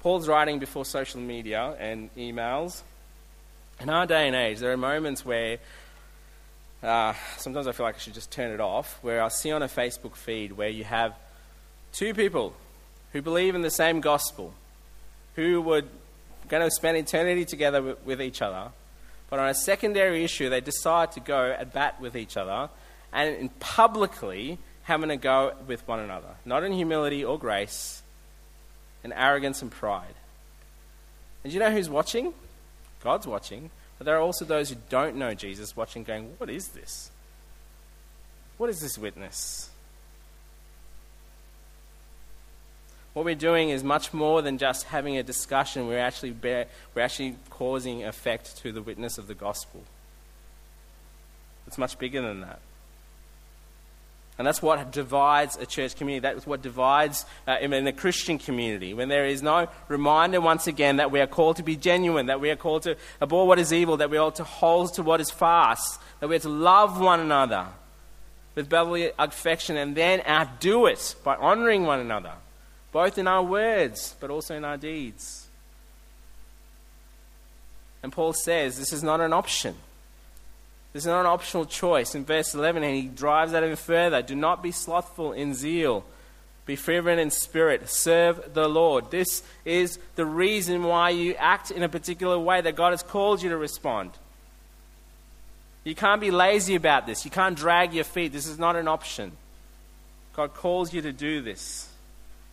Paul's 0.00 0.28
writing 0.28 0.58
before 0.58 0.84
social 0.84 1.20
media 1.20 1.74
and 1.78 2.14
emails. 2.14 2.82
In 3.80 3.88
our 3.88 4.06
day 4.06 4.26
and 4.26 4.36
age, 4.36 4.58
there 4.58 4.72
are 4.72 4.76
moments 4.76 5.24
where 5.24 5.58
uh, 6.82 7.14
sometimes 7.36 7.66
I 7.66 7.72
feel 7.72 7.86
like 7.86 7.96
I 7.96 7.98
should 7.98 8.14
just 8.14 8.30
turn 8.30 8.52
it 8.52 8.60
off, 8.60 8.98
where 9.02 9.22
I 9.22 9.28
see 9.28 9.50
on 9.50 9.62
a 9.62 9.68
Facebook 9.68 10.14
feed 10.14 10.52
where 10.52 10.68
you 10.68 10.84
have 10.84 11.14
two 11.92 12.14
people 12.14 12.54
who 13.12 13.22
believe 13.22 13.54
in 13.54 13.62
the 13.62 13.70
same 13.70 14.00
gospel, 14.00 14.54
who 15.36 15.60
would 15.62 15.88
going 16.48 16.62
to 16.62 16.70
spend 16.70 16.96
eternity 16.98 17.44
together 17.44 17.80
with, 17.82 18.04
with 18.04 18.22
each 18.22 18.42
other, 18.42 18.70
But 19.30 19.38
on 19.38 19.48
a 19.48 19.54
secondary 19.54 20.22
issue, 20.22 20.50
they 20.50 20.60
decide 20.60 21.12
to 21.12 21.20
go 21.20 21.56
at 21.58 21.72
bat 21.72 21.98
with 22.00 22.14
each 22.14 22.36
other 22.36 22.68
and 23.12 23.58
publicly 23.60 24.58
having 24.82 25.10
a 25.10 25.16
go 25.16 25.54
with 25.66 25.88
one 25.88 26.00
another. 26.00 26.34
Not 26.44 26.64
in 26.64 26.72
humility 26.72 27.24
or 27.24 27.38
grace, 27.38 28.02
in 29.02 29.12
arrogance 29.12 29.62
and 29.62 29.70
pride. 29.70 30.14
And 31.42 31.52
you 31.52 31.58
know 31.58 31.70
who's 31.70 31.88
watching? 31.88 32.34
God's 33.02 33.26
watching. 33.26 33.70
But 33.96 34.04
there 34.04 34.16
are 34.16 34.20
also 34.20 34.44
those 34.44 34.68
who 34.68 34.76
don't 34.90 35.16
know 35.16 35.32
Jesus 35.32 35.74
watching, 35.74 36.04
going, 36.04 36.34
What 36.36 36.50
is 36.50 36.68
this? 36.68 37.10
What 38.58 38.68
is 38.68 38.80
this 38.80 38.98
witness? 38.98 39.70
What 43.12 43.26
we're 43.26 43.34
doing 43.34 43.68
is 43.68 43.84
much 43.84 44.14
more 44.14 44.40
than 44.40 44.56
just 44.56 44.84
having 44.84 45.18
a 45.18 45.22
discussion. 45.22 45.86
We're 45.86 45.98
actually, 45.98 46.30
bear, 46.30 46.66
we're 46.94 47.02
actually 47.02 47.36
causing 47.50 48.04
effect 48.04 48.56
to 48.58 48.72
the 48.72 48.80
witness 48.80 49.18
of 49.18 49.26
the 49.26 49.34
gospel. 49.34 49.82
It's 51.66 51.76
much 51.76 51.98
bigger 51.98 52.22
than 52.22 52.40
that. 52.40 52.60
And 54.38 54.46
that's 54.46 54.62
what 54.62 54.90
divides 54.92 55.58
a 55.58 55.66
church 55.66 55.94
community. 55.94 56.20
That's 56.20 56.46
what 56.46 56.62
divides 56.62 57.26
uh, 57.46 57.58
in 57.60 57.86
a 57.86 57.92
Christian 57.92 58.38
community. 58.38 58.94
When 58.94 59.08
there 59.08 59.26
is 59.26 59.42
no 59.42 59.68
reminder, 59.88 60.40
once 60.40 60.66
again, 60.66 60.96
that 60.96 61.10
we 61.10 61.20
are 61.20 61.26
called 61.26 61.56
to 61.56 61.62
be 61.62 61.76
genuine, 61.76 62.26
that 62.26 62.40
we 62.40 62.50
are 62.50 62.56
called 62.56 62.84
to 62.84 62.96
abhor 63.20 63.46
what 63.46 63.58
is 63.58 63.74
evil, 63.74 63.98
that 63.98 64.08
we 64.08 64.16
are 64.16 64.32
to 64.32 64.44
hold 64.44 64.94
to 64.94 65.02
what 65.02 65.20
is 65.20 65.30
fast, 65.30 66.00
that 66.20 66.28
we 66.28 66.36
are 66.36 66.40
to 66.40 66.48
love 66.48 66.98
one 66.98 67.20
another 67.20 67.66
with 68.54 68.70
brotherly 68.70 69.12
affection 69.18 69.76
and 69.76 69.94
then 69.94 70.22
outdo 70.26 70.86
it 70.86 71.14
by 71.22 71.36
honoring 71.36 71.84
one 71.84 72.00
another 72.00 72.32
both 72.92 73.18
in 73.18 73.26
our 73.26 73.42
words, 73.42 74.14
but 74.20 74.30
also 74.30 74.54
in 74.54 74.64
our 74.64 74.76
deeds. 74.76 75.48
And 78.02 78.12
Paul 78.12 78.32
says 78.32 78.78
this 78.78 78.92
is 78.92 79.02
not 79.02 79.20
an 79.20 79.32
option. 79.32 79.74
This 80.92 81.04
is 81.04 81.06
not 81.06 81.20
an 81.20 81.26
optional 81.26 81.64
choice. 81.64 82.14
In 82.14 82.24
verse 82.24 82.54
11, 82.54 82.82
and 82.82 82.94
he 82.94 83.08
drives 83.08 83.52
that 83.52 83.64
even 83.64 83.76
further 83.76 84.20
do 84.20 84.34
not 84.34 84.62
be 84.62 84.72
slothful 84.72 85.32
in 85.32 85.54
zeal, 85.54 86.04
be 86.66 86.76
fervent 86.76 87.18
in 87.18 87.30
spirit, 87.30 87.88
serve 87.88 88.52
the 88.54 88.68
Lord. 88.68 89.10
This 89.10 89.42
is 89.64 89.98
the 90.16 90.26
reason 90.26 90.82
why 90.82 91.10
you 91.10 91.34
act 91.34 91.70
in 91.70 91.82
a 91.82 91.88
particular 91.88 92.38
way 92.38 92.60
that 92.60 92.76
God 92.76 92.90
has 92.90 93.02
called 93.02 93.42
you 93.42 93.48
to 93.50 93.56
respond. 93.56 94.10
You 95.84 95.94
can't 95.94 96.20
be 96.20 96.30
lazy 96.30 96.74
about 96.74 97.06
this. 97.06 97.24
You 97.24 97.30
can't 97.30 97.56
drag 97.56 97.92
your 97.94 98.04
feet. 98.04 98.32
This 98.32 98.46
is 98.46 98.58
not 98.58 98.76
an 98.76 98.86
option. 98.86 99.32
God 100.34 100.54
calls 100.54 100.92
you 100.94 101.02
to 101.02 101.12
do 101.12 101.40
this. 101.40 101.88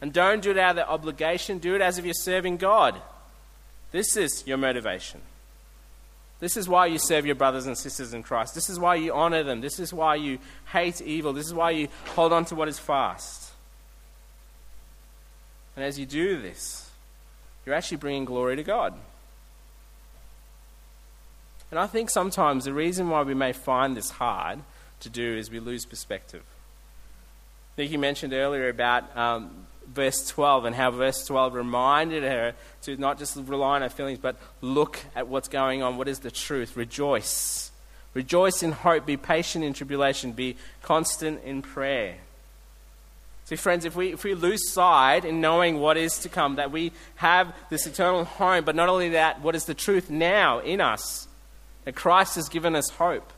And 0.01 0.13
don't 0.13 0.41
do 0.41 0.51
it 0.51 0.57
out 0.57 0.71
of 0.71 0.75
the 0.77 0.89
obligation, 0.89 1.57
do 1.57 1.75
it 1.75 1.81
as 1.81 1.97
if 1.97 2.05
you're 2.05 2.13
serving 2.13 2.57
God. 2.57 2.95
This 3.91 4.15
is 4.15 4.43
your 4.45 4.57
motivation. 4.57 5.21
This 6.39 6.55
is 6.55 6.69
why 6.69 6.85
you 6.85 6.97
serve 6.99 7.25
your 7.25 7.35
brothers 7.35 7.67
and 7.67 7.77
sisters 7.77 8.13
in 8.13 8.23
Christ. 8.23 8.55
This 8.55 8.69
is 8.69 8.79
why 8.79 8.95
you 8.95 9.13
honor 9.13 9.43
them. 9.43 9.59
This 9.59 9.77
is 9.77 9.93
why 9.93 10.15
you 10.15 10.39
hate 10.71 11.01
evil. 11.01 11.33
This 11.33 11.47
is 11.47 11.53
why 11.53 11.71
you 11.71 11.89
hold 12.15 12.31
on 12.31 12.45
to 12.45 12.55
what 12.55 12.69
is 12.69 12.79
fast. 12.79 13.51
And 15.75 15.83
as 15.83 15.99
you 15.99 16.05
do 16.05 16.41
this, 16.41 16.89
you're 17.65 17.75
actually 17.75 17.97
bringing 17.97 18.25
glory 18.25 18.55
to 18.55 18.63
God. 18.63 18.93
And 21.71 21.79
I 21.79 21.87
think 21.87 22.09
sometimes 22.09 22.65
the 22.65 22.73
reason 22.73 23.09
why 23.09 23.21
we 23.23 23.33
may 23.33 23.53
find 23.53 23.95
this 23.95 24.11
hard 24.11 24.59
to 25.01 25.09
do 25.09 25.37
is 25.37 25.51
we 25.51 25.59
lose 25.59 25.85
perspective. 25.85 26.41
I 26.41 27.75
think 27.75 27.91
you 27.91 27.99
mentioned 27.99 28.33
earlier 28.33 28.69
about 28.69 29.15
um, 29.15 29.67
verse 29.93 30.27
12 30.27 30.65
and 30.65 30.75
how 30.75 30.91
verse 30.91 31.25
12 31.25 31.53
reminded 31.53 32.23
her 32.23 32.53
to 32.83 32.97
not 32.97 33.17
just 33.17 33.35
rely 33.35 33.75
on 33.75 33.81
her 33.81 33.89
feelings, 33.89 34.19
but 34.19 34.35
look 34.61 34.99
at 35.15 35.27
what's 35.27 35.47
going 35.47 35.81
on. 35.81 35.97
What 35.97 36.07
is 36.07 36.19
the 36.19 36.31
truth? 36.31 36.77
Rejoice. 36.77 37.71
Rejoice 38.13 38.63
in 38.63 38.71
hope. 38.71 39.05
Be 39.05 39.17
patient 39.17 39.63
in 39.63 39.73
tribulation. 39.73 40.31
Be 40.31 40.57
constant 40.81 41.43
in 41.43 41.61
prayer. 41.61 42.15
See, 43.45 43.55
friends, 43.55 43.83
if 43.83 43.95
we, 43.95 44.13
if 44.13 44.23
we 44.23 44.35
lose 44.35 44.69
sight 44.71 45.25
in 45.25 45.41
knowing 45.41 45.79
what 45.79 45.97
is 45.97 46.19
to 46.19 46.29
come, 46.29 46.57
that 46.57 46.71
we 46.71 46.91
have 47.15 47.53
this 47.71 47.87
eternal 47.87 48.23
home, 48.23 48.63
but 48.63 48.75
not 48.75 48.89
only 48.89 49.09
that, 49.09 49.41
what 49.41 49.55
is 49.55 49.65
the 49.65 49.73
truth 49.73 50.09
now 50.09 50.59
in 50.59 50.81
us, 50.81 51.27
that 51.85 51.95
Christ 51.95 52.35
has 52.35 52.47
given 52.47 52.75
us 52.75 52.89
hope. 52.91 53.33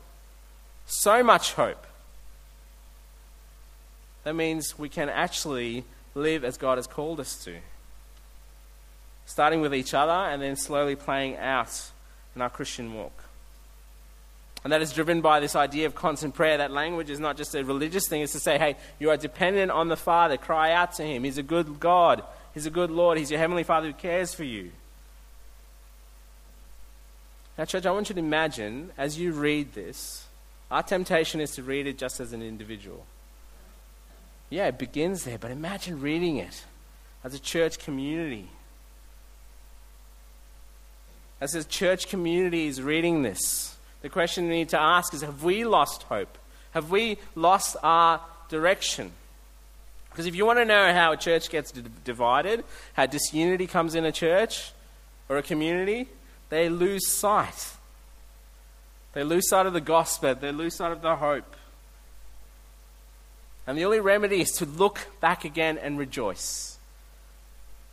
So 0.86 1.24
much 1.24 1.54
hope. 1.54 1.88
That 4.26 4.36
means 4.36 4.78
we 4.78 4.90
can 4.90 5.08
actually 5.08 5.86
live 6.14 6.44
as 6.44 6.58
God 6.58 6.78
has 6.78 6.88
called 6.88 7.20
us 7.20 7.44
to. 7.46 7.58
Starting 9.26 9.62
with 9.62 9.74
each 9.74 9.94
other 9.94 10.12
and 10.12 10.42
then 10.42 10.56
slowly 10.56 10.96
playing 10.96 11.38
out 11.38 11.92
in 12.36 12.42
our 12.42 12.50
Christian 12.50 12.94
walk. 12.94 13.24
And 14.64 14.72
that 14.72 14.82
is 14.82 14.94
driven 14.94 15.22
by 15.22 15.40
this 15.40 15.56
idea 15.56 15.88
of 15.88 15.96
constant 15.96 16.36
prayer. 16.36 16.58
That 16.58 16.72
language 16.72 17.10
is 17.10 17.20
not 17.20 17.36
just 17.36 17.56
a 17.56 17.64
religious 17.64 18.08
thing, 18.08 18.22
it's 18.22 18.34
to 18.34 18.40
say, 18.40 18.60
hey, 18.60 18.78
you 19.00 19.10
are 19.10 19.18
dependent 19.18 19.72
on 19.72 19.88
the 19.88 19.98
Father. 19.98 20.38
Cry 20.38 20.72
out 20.72 20.94
to 20.94 21.04
Him. 21.04 21.24
He's 21.24 21.40
a 21.40 21.44
good 21.44 21.80
God, 21.80 22.24
He's 22.54 22.68
a 22.68 22.72
good 22.72 22.92
Lord, 22.92 23.18
He's 23.18 23.32
your 23.32 23.40
Heavenly 23.40 23.64
Father 23.64 23.88
who 23.88 23.94
cares 23.94 24.36
for 24.36 24.44
you. 24.44 24.72
Now, 27.58 27.66
church, 27.66 27.86
I 27.86 27.92
want 27.92 28.10
you 28.10 28.16
to 28.16 28.20
imagine 28.20 28.92
as 28.98 29.20
you 29.20 29.34
read 29.34 29.74
this, 29.74 30.26
our 30.70 30.84
temptation 30.84 31.42
is 31.42 31.52
to 31.56 31.64
read 31.64 31.88
it 31.88 31.98
just 31.98 32.20
as 32.20 32.32
an 32.32 32.42
individual. 32.42 33.06
Yeah, 34.52 34.68
it 34.68 34.78
begins 34.78 35.24
there, 35.24 35.38
but 35.38 35.50
imagine 35.50 36.02
reading 36.02 36.36
it 36.36 36.66
as 37.24 37.34
a 37.34 37.40
church 37.40 37.80
community. 37.80 38.50
As 41.40 41.56
a 41.56 41.64
church 41.64 42.10
community 42.10 42.68
is 42.68 42.82
reading 42.82 43.24
this, 43.24 43.78
the 44.02 44.10
question 44.10 44.50
we 44.50 44.58
need 44.58 44.70
to 44.70 44.80
ask 44.80 45.14
is 45.14 45.22
have 45.22 45.44
we 45.44 45.64
lost 45.64 46.04
hope? 46.04 46.38
Have 46.72 46.92
we 46.92 47.18
lost 47.34 47.78
our 47.82 48.20
direction? 48.50 49.12
Because 50.10 50.26
if 50.26 50.36
you 50.36 50.46
want 50.46 50.60
to 50.60 50.66
know 50.66 50.94
how 50.94 51.14
a 51.14 51.18
church 51.18 51.50
gets 51.50 51.72
divided, 51.72 52.66
how 52.94 53.06
disunity 53.06 53.68
comes 53.68 53.96
in 53.96 54.04
a 54.04 54.12
church 54.12 54.74
or 55.30 55.38
a 55.38 55.44
community, 55.44 56.10
they 56.50 56.68
lose 56.68 57.08
sight. 57.08 57.72
They 59.14 59.24
lose 59.24 59.48
sight 59.50 59.66
of 59.66 59.72
the 59.72 59.82
gospel, 59.82 60.36
they 60.36 60.52
lose 60.52 60.76
sight 60.76 60.92
of 60.92 61.02
the 61.02 61.16
hope. 61.16 61.56
And 63.68 63.78
the 63.78 63.86
only 63.86 64.00
remedy 64.00 64.42
is 64.42 64.52
to 64.54 64.66
look 64.66 65.08
back 65.20 65.46
again 65.46 65.78
and 65.78 65.98
rejoice. 65.98 66.78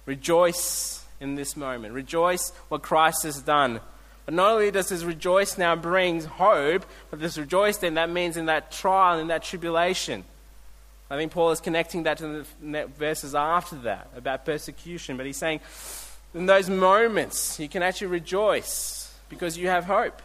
Rejoice 0.06 1.04
in 1.20 1.34
this 1.34 1.56
moment. 1.56 1.94
Rejoice 1.94 2.50
what 2.68 2.82
Christ 2.82 3.24
has 3.24 3.42
done. 3.42 3.80
But 4.24 4.34
not 4.34 4.52
only 4.52 4.70
does 4.70 4.88
this 4.88 5.04
rejoice 5.04 5.58
now 5.58 5.76
bring 5.76 6.22
hope, 6.22 6.84
but 7.10 7.20
this 7.20 7.38
rejoice 7.38 7.78
then 7.78 7.94
that 7.94 8.10
means 8.10 8.36
in 8.36 8.46
that 8.46 8.72
trial, 8.72 9.18
in 9.18 9.28
that 9.28 9.42
tribulation. 9.42 10.24
I 11.10 11.16
think 11.16 11.32
Paul 11.32 11.50
is 11.50 11.60
connecting 11.60 12.02
that 12.02 12.18
to 12.18 12.44
the 12.62 12.86
verses 12.98 13.34
after 13.34 13.76
that 13.76 14.08
about 14.14 14.44
persecution. 14.44 15.16
But 15.16 15.26
he's 15.26 15.38
saying, 15.38 15.60
in 16.34 16.46
those 16.46 16.68
moments, 16.68 17.58
you 17.58 17.68
can 17.68 17.82
actually 17.82 18.08
rejoice 18.08 19.14
because 19.28 19.56
you 19.56 19.68
have 19.68 19.84
hope. 19.84 20.20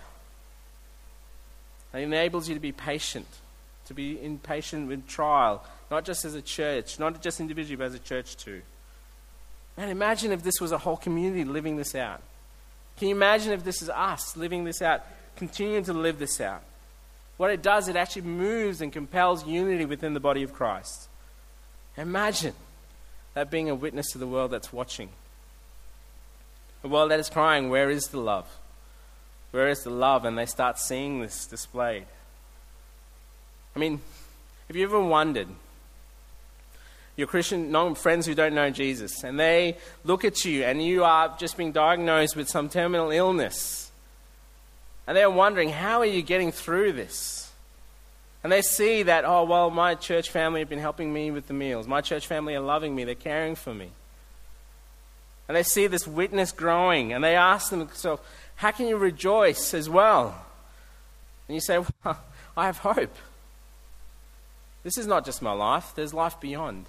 It 1.93 1.99
enables 1.99 2.49
you 2.49 2.55
to 2.55 2.61
be 2.61 2.71
patient 2.71 3.27
to 3.87 3.93
be 3.93 4.21
impatient 4.23 4.87
with 4.87 5.07
trial, 5.07 5.63
not 5.91 6.05
just 6.05 6.25
as 6.25 6.35
a 6.35 6.41
church, 6.41 6.99
not 6.99 7.21
just 7.21 7.39
individually, 7.39 7.75
but 7.75 7.85
as 7.85 7.95
a 7.95 7.99
church 7.99 8.37
too. 8.37 8.61
And 9.77 9.89
imagine 9.89 10.31
if 10.31 10.43
this 10.43 10.61
was 10.61 10.71
a 10.71 10.77
whole 10.77 10.97
community 10.97 11.43
living 11.43 11.77
this 11.77 11.95
out. 11.95 12.21
Can 12.97 13.07
you 13.09 13.15
imagine 13.15 13.51
if 13.53 13.63
this 13.63 13.81
is 13.81 13.89
us 13.89 14.37
living 14.37 14.63
this 14.63 14.81
out, 14.81 15.01
continuing 15.35 15.83
to 15.85 15.93
live 15.93 16.19
this 16.19 16.39
out? 16.39 16.63
What 17.37 17.49
it 17.49 17.61
does, 17.61 17.87
it 17.87 17.95
actually 17.95 18.21
moves 18.23 18.81
and 18.81 18.93
compels 18.93 19.45
unity 19.45 19.85
within 19.85 20.13
the 20.13 20.19
body 20.19 20.43
of 20.43 20.53
Christ. 20.53 21.07
Imagine 21.97 22.53
that 23.33 23.49
being 23.49 23.69
a 23.69 23.75
witness 23.75 24.11
to 24.11 24.19
the 24.19 24.27
world 24.27 24.51
that's 24.51 24.71
watching. 24.71 25.09
A 26.83 26.87
world 26.87 27.11
that 27.11 27.19
is 27.19 27.29
crying, 27.29 27.69
Where 27.69 27.89
is 27.89 28.07
the 28.07 28.19
love? 28.19 28.47
Where 29.51 29.69
is 29.69 29.83
the 29.83 29.89
love? 29.89 30.25
And 30.25 30.37
they 30.37 30.45
start 30.45 30.79
seeing 30.79 31.21
this 31.21 31.45
displayed. 31.45 32.05
I 33.75 33.79
mean, 33.79 34.01
have 34.67 34.75
you 34.75 34.83
ever 34.83 34.99
wondered? 34.99 35.47
Your 37.15 37.27
Christian 37.27 37.71
non 37.71 37.95
friends 37.95 38.25
who 38.25 38.33
don't 38.33 38.55
know 38.55 38.69
Jesus, 38.71 39.23
and 39.23 39.39
they 39.39 39.77
look 40.03 40.25
at 40.25 40.45
you, 40.45 40.63
and 40.63 40.83
you 40.83 41.03
are 41.03 41.35
just 41.37 41.57
being 41.57 41.71
diagnosed 41.71 42.35
with 42.35 42.49
some 42.49 42.69
terminal 42.69 43.11
illness. 43.11 43.91
And 45.05 45.15
they're 45.15 45.29
wondering, 45.29 45.69
how 45.69 45.99
are 45.99 46.05
you 46.05 46.21
getting 46.21 46.51
through 46.51 46.93
this? 46.93 47.51
And 48.43 48.51
they 48.51 48.61
see 48.61 49.03
that, 49.03 49.25
oh, 49.25 49.43
well, 49.45 49.69
my 49.69 49.95
church 49.95 50.29
family 50.29 50.61
have 50.61 50.69
been 50.69 50.79
helping 50.79 51.13
me 51.13 51.31
with 51.31 51.47
the 51.47 51.53
meals. 51.53 51.87
My 51.87 52.01
church 52.01 52.27
family 52.27 52.55
are 52.55 52.61
loving 52.61 52.95
me. 52.95 53.03
They're 53.03 53.15
caring 53.15 53.55
for 53.55 53.73
me. 53.73 53.89
And 55.47 55.55
they 55.55 55.63
see 55.63 55.87
this 55.87 56.07
witness 56.07 56.51
growing. 56.51 57.13
And 57.13 57.23
they 57.23 57.35
ask 57.35 57.69
themselves, 57.69 58.21
how 58.55 58.71
can 58.71 58.87
you 58.87 58.97
rejoice 58.97 59.73
as 59.73 59.89
well? 59.89 60.45
And 61.47 61.55
you 61.55 61.61
say, 61.61 61.79
well, 62.03 62.19
I 62.55 62.65
have 62.65 62.79
hope. 62.79 63.15
This 64.83 64.97
is 64.97 65.07
not 65.07 65.25
just 65.25 65.41
my 65.41 65.53
life, 65.53 65.93
there's 65.95 66.13
life 66.13 66.39
beyond. 66.39 66.85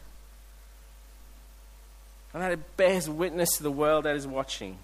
And 2.33 2.43
that 2.43 2.51
it 2.51 2.77
bears 2.77 3.09
witness 3.09 3.57
to 3.57 3.63
the 3.63 3.71
world 3.71 4.05
that 4.05 4.17
is 4.17 4.27
watching. 4.27 4.79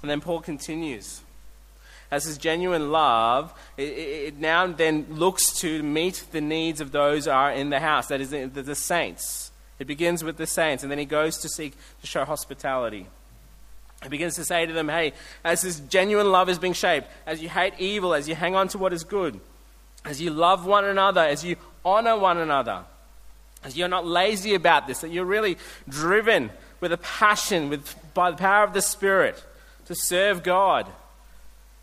And 0.00 0.10
then 0.10 0.20
Paul 0.20 0.40
continues. 0.40 1.22
as 2.12 2.24
his 2.24 2.36
genuine 2.36 2.92
love, 2.92 3.54
it, 3.78 3.82
it 3.84 4.38
now 4.38 4.66
then 4.66 5.06
looks 5.08 5.50
to 5.60 5.82
meet 5.82 6.26
the 6.30 6.42
needs 6.42 6.82
of 6.82 6.92
those 6.92 7.24
who 7.24 7.30
are 7.30 7.50
in 7.50 7.70
the 7.70 7.80
house, 7.80 8.08
that 8.08 8.20
is, 8.20 8.28
the, 8.30 8.46
the 8.46 8.74
saints. 8.74 9.50
It 9.78 9.86
begins 9.86 10.22
with 10.22 10.36
the 10.36 10.46
saints, 10.46 10.82
and 10.82 10.92
then 10.92 10.98
he 10.98 11.06
goes 11.06 11.38
to 11.38 11.48
seek 11.48 11.74
to 12.02 12.06
show 12.06 12.26
hospitality. 12.26 13.06
He 14.02 14.10
begins 14.10 14.34
to 14.34 14.44
say 14.44 14.66
to 14.66 14.72
them, 14.74 14.90
hey, 14.90 15.14
as 15.42 15.62
this 15.62 15.80
genuine 15.80 16.30
love 16.30 16.50
is 16.50 16.58
being 16.58 16.74
shaped, 16.74 17.08
as 17.26 17.42
you 17.42 17.48
hate 17.48 17.72
evil, 17.78 18.12
as 18.12 18.28
you 18.28 18.34
hang 18.34 18.54
on 18.54 18.68
to 18.68 18.78
what 18.78 18.92
is 18.92 19.04
good, 19.04 19.40
as 20.04 20.20
you 20.20 20.30
love 20.30 20.66
one 20.66 20.84
another, 20.84 21.20
as 21.20 21.44
you 21.44 21.56
honor 21.84 22.16
one 22.16 22.38
another, 22.38 22.84
as 23.64 23.76
you're 23.76 23.88
not 23.88 24.06
lazy 24.06 24.54
about 24.54 24.86
this, 24.86 25.00
that 25.00 25.10
you're 25.10 25.24
really 25.24 25.56
driven 25.88 26.50
with 26.80 26.92
a 26.92 26.98
passion 26.98 27.68
with, 27.68 27.94
by 28.14 28.30
the 28.30 28.36
power 28.36 28.64
of 28.64 28.72
the 28.72 28.82
Spirit 28.82 29.42
to 29.86 29.94
serve 29.94 30.42
God. 30.42 30.86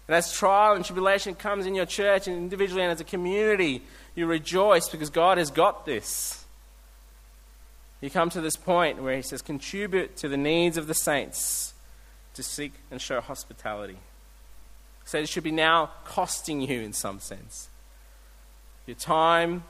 And 0.07 0.15
as 0.15 0.33
trial 0.33 0.75
and 0.75 0.83
tribulation 0.83 1.35
comes 1.35 1.65
in 1.65 1.75
your 1.75 1.85
church 1.85 2.27
and 2.27 2.35
individually 2.35 2.81
and 2.81 2.91
as 2.91 2.99
a 2.99 3.05
community, 3.05 3.81
you 4.15 4.25
rejoice 4.25 4.89
because 4.89 5.09
God 5.09 5.37
has 5.37 5.51
got 5.51 5.85
this. 5.85 6.43
You 8.01 8.09
come 8.09 8.29
to 8.31 8.41
this 8.41 8.55
point 8.55 9.01
where 9.01 9.15
he 9.15 9.21
says, 9.21 9.41
contribute 9.41 10.17
to 10.17 10.27
the 10.27 10.37
needs 10.37 10.77
of 10.77 10.87
the 10.87 10.93
saints 10.93 11.73
to 12.33 12.43
seek 12.43 12.73
and 12.91 13.01
show 13.01 13.21
hospitality. 13.21 13.97
So 15.05 15.17
it 15.17 15.29
should 15.29 15.43
be 15.43 15.51
now 15.51 15.91
costing 16.05 16.61
you 16.61 16.81
in 16.81 16.93
some 16.93 17.19
sense. 17.19 17.69
Your 18.89 18.95
time, 18.95 19.63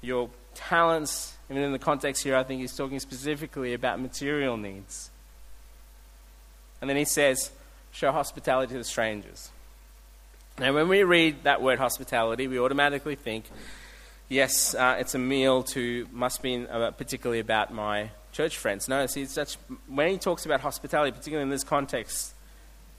your 0.00 0.30
talents, 0.54 1.34
even 1.50 1.62
in 1.62 1.72
the 1.72 1.78
context 1.78 2.24
here, 2.24 2.34
I 2.34 2.44
think 2.44 2.62
he's 2.62 2.74
talking 2.74 2.98
specifically 2.98 3.74
about 3.74 4.00
material 4.00 4.56
needs. 4.56 5.10
And 6.80 6.88
then 6.88 6.96
he 6.96 7.04
says, 7.04 7.50
show 7.90 8.10
hospitality 8.10 8.72
to 8.72 8.78
the 8.78 8.84
strangers. 8.84 9.50
Now, 10.58 10.72
when 10.72 10.88
we 10.88 11.02
read 11.02 11.44
that 11.44 11.60
word 11.60 11.78
hospitality, 11.78 12.48
we 12.48 12.58
automatically 12.58 13.16
think, 13.16 13.44
yes, 14.30 14.74
uh, 14.74 14.96
it's 14.98 15.14
a 15.14 15.18
meal 15.18 15.62
to, 15.74 16.08
must 16.10 16.40
be 16.40 16.66
uh, 16.66 16.92
particularly 16.92 17.40
about 17.40 17.70
my 17.70 18.12
church 18.32 18.56
friends. 18.56 18.88
No, 18.88 19.04
see, 19.04 19.26
such, 19.26 19.56
when 19.88 20.08
he 20.08 20.16
talks 20.16 20.46
about 20.46 20.62
hospitality, 20.62 21.10
particularly 21.10 21.42
in 21.42 21.50
this 21.50 21.64
context, 21.64 22.32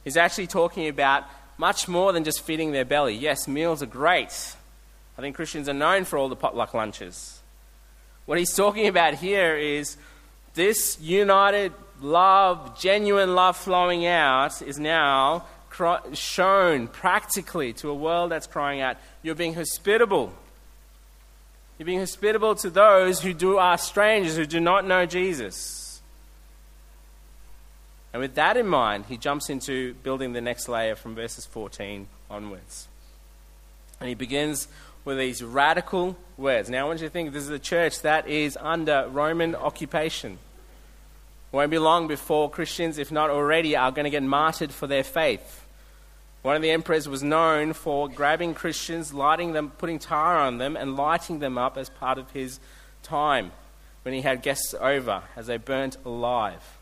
he's 0.04 0.16
actually 0.16 0.46
talking 0.46 0.90
about 0.90 1.24
much 1.58 1.88
more 1.88 2.12
than 2.12 2.24
just 2.24 2.42
feeding 2.42 2.72
their 2.72 2.86
belly. 2.86 3.16
Yes, 3.16 3.48
meals 3.48 3.82
are 3.84 3.88
great. 3.88 4.56
I 5.18 5.22
think 5.22 5.36
Christians 5.36 5.70
are 5.70 5.74
known 5.74 6.06
for 6.06 6.18
all 6.18 6.30
the 6.30 6.36
potluck 6.36 6.74
lunches. 6.74 7.42
What 8.26 8.38
he's 8.38 8.56
talking 8.56 8.88
about 8.88 9.16
here 9.16 9.56
is 9.56 9.98
this 10.54 11.00
united 11.00 11.74
love, 12.02 12.80
genuine 12.80 13.36
love 13.36 13.58
flowing 13.58 14.06
out, 14.06 14.62
is 14.62 14.80
now 14.80 15.46
shown 16.14 16.88
practically 16.88 17.74
to 17.74 17.90
a 17.90 17.96
world 17.96 18.32
that's 18.32 18.48
crying 18.48 18.82
out, 18.82 18.98
You're 19.22 19.36
being 19.36 19.56
hospitable. 19.56 20.34
You're 21.78 21.88
being 21.88 22.00
hospitable 22.00 22.56
to 22.56 22.70
those 22.70 23.22
who 23.22 23.34
do 23.34 23.58
are 23.58 23.78
strangers, 23.78 24.38
who 24.38 24.46
do 24.46 24.60
not 24.60 24.86
know 24.86 25.06
Jesus. 25.06 25.83
And 28.14 28.22
with 28.22 28.36
that 28.36 28.56
in 28.58 28.68
mind, 28.68 29.06
he 29.08 29.18
jumps 29.18 29.50
into 29.50 29.96
building 29.96 30.34
the 30.34 30.42
next 30.42 30.70
layer 30.70 30.96
from 30.96 31.16
verses 31.16 31.46
14 31.48 32.08
onwards. 32.30 32.88
And 34.00 34.08
he 34.08 34.16
begins 34.16 34.68
with 35.04 35.18
these 35.18 35.44
radical 35.44 36.16
words. 36.38 36.70
Now, 36.70 36.86
I 36.86 36.88
want 36.88 37.02
you 37.02 37.08
to 37.08 37.12
think 37.12 37.34
this 37.34 37.44
is 37.44 37.50
a 37.50 37.60
church 37.60 38.02
that 38.04 38.28
is 38.28 38.58
under 38.62 39.08
Roman 39.10 39.56
occupation. 39.56 40.38
Won't 41.52 41.72
be 41.72 41.80
long 41.80 42.08
before 42.08 42.50
Christians, 42.50 42.98
if 42.98 43.12
not 43.12 43.30
already, 43.30 43.76
are 43.76 43.92
going 43.92 44.06
to 44.06 44.10
get 44.10 44.24
martyred 44.24 44.72
for 44.72 44.88
their 44.88 45.04
faith. 45.04 45.66
One 46.42 46.56
of 46.56 46.62
the 46.62 46.72
emperors 46.72 47.08
was 47.08 47.24
known 47.24 47.74
for 47.74 48.10
grabbing 48.10 48.54
Christians, 48.54 49.14
lighting 49.14 49.54
them, 49.54 49.72
putting 49.72 50.00
tar 50.00 50.38
on 50.38 50.58
them, 50.58 50.76
and 50.76 50.96
lighting 50.96 51.40
them 51.40 51.58
up 51.58 51.78
as 51.78 51.90
part 51.90 52.18
of 52.18 52.30
his 52.32 52.60
time 53.02 53.52
when 54.04 54.14
he 54.14 54.22
had 54.22 54.42
guests 54.42 54.76
over 54.80 55.24
as 55.36 55.48
they 55.48 55.58
burnt 55.58 55.98
alive. 56.06 56.78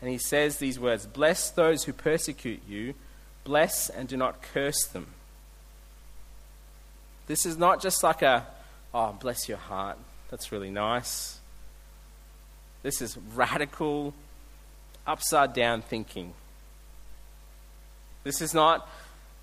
And 0.00 0.10
he 0.10 0.18
says 0.18 0.56
these 0.56 0.78
words 0.78 1.06
Bless 1.06 1.50
those 1.50 1.84
who 1.84 1.92
persecute 1.92 2.62
you, 2.68 2.94
bless 3.44 3.88
and 3.88 4.08
do 4.08 4.16
not 4.16 4.42
curse 4.42 4.86
them. 4.86 5.08
This 7.26 7.46
is 7.46 7.56
not 7.56 7.80
just 7.80 8.02
like 8.02 8.22
a, 8.22 8.46
oh, 8.92 9.16
bless 9.20 9.48
your 9.48 9.58
heart. 9.58 9.98
That's 10.30 10.50
really 10.50 10.70
nice. 10.70 11.38
This 12.82 13.00
is 13.02 13.16
radical, 13.34 14.14
upside 15.06 15.52
down 15.52 15.82
thinking. 15.82 16.32
This 18.24 18.40
is 18.40 18.52
not 18.52 18.88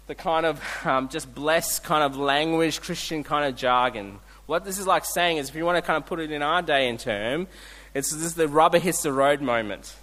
the 0.08 0.16
kind 0.16 0.45
of 0.45 0.62
um, 0.86 1.10
just 1.10 1.34
blessed 1.34 1.84
kind 1.84 2.03
of 2.03 2.18
language, 2.18 2.82
Christian 2.82 3.24
kind 3.24 3.45
of 3.45 3.55
jargon. 3.55 4.20
What 4.47 4.64
this 4.64 4.80
is 4.80 4.88
like 4.88 5.03
saying 5.05 5.38
is, 5.38 5.49
if 5.49 5.55
you 5.55 5.66
want 5.66 5.78
to 5.78 5.82
kind 5.82 5.97
of 5.97 6.05
put 6.05 6.20
it 6.20 6.32
in 6.32 6.41
our 6.41 6.62
day 6.62 6.88
and 6.88 6.99
term, 6.99 7.47
it's 7.93 8.12
this 8.12 8.24
is 8.24 8.36
the 8.36 8.47
rubber 8.47 8.80
hits 8.80 9.03
the 9.03 9.12
road 9.12 9.41
moment. 9.41 9.95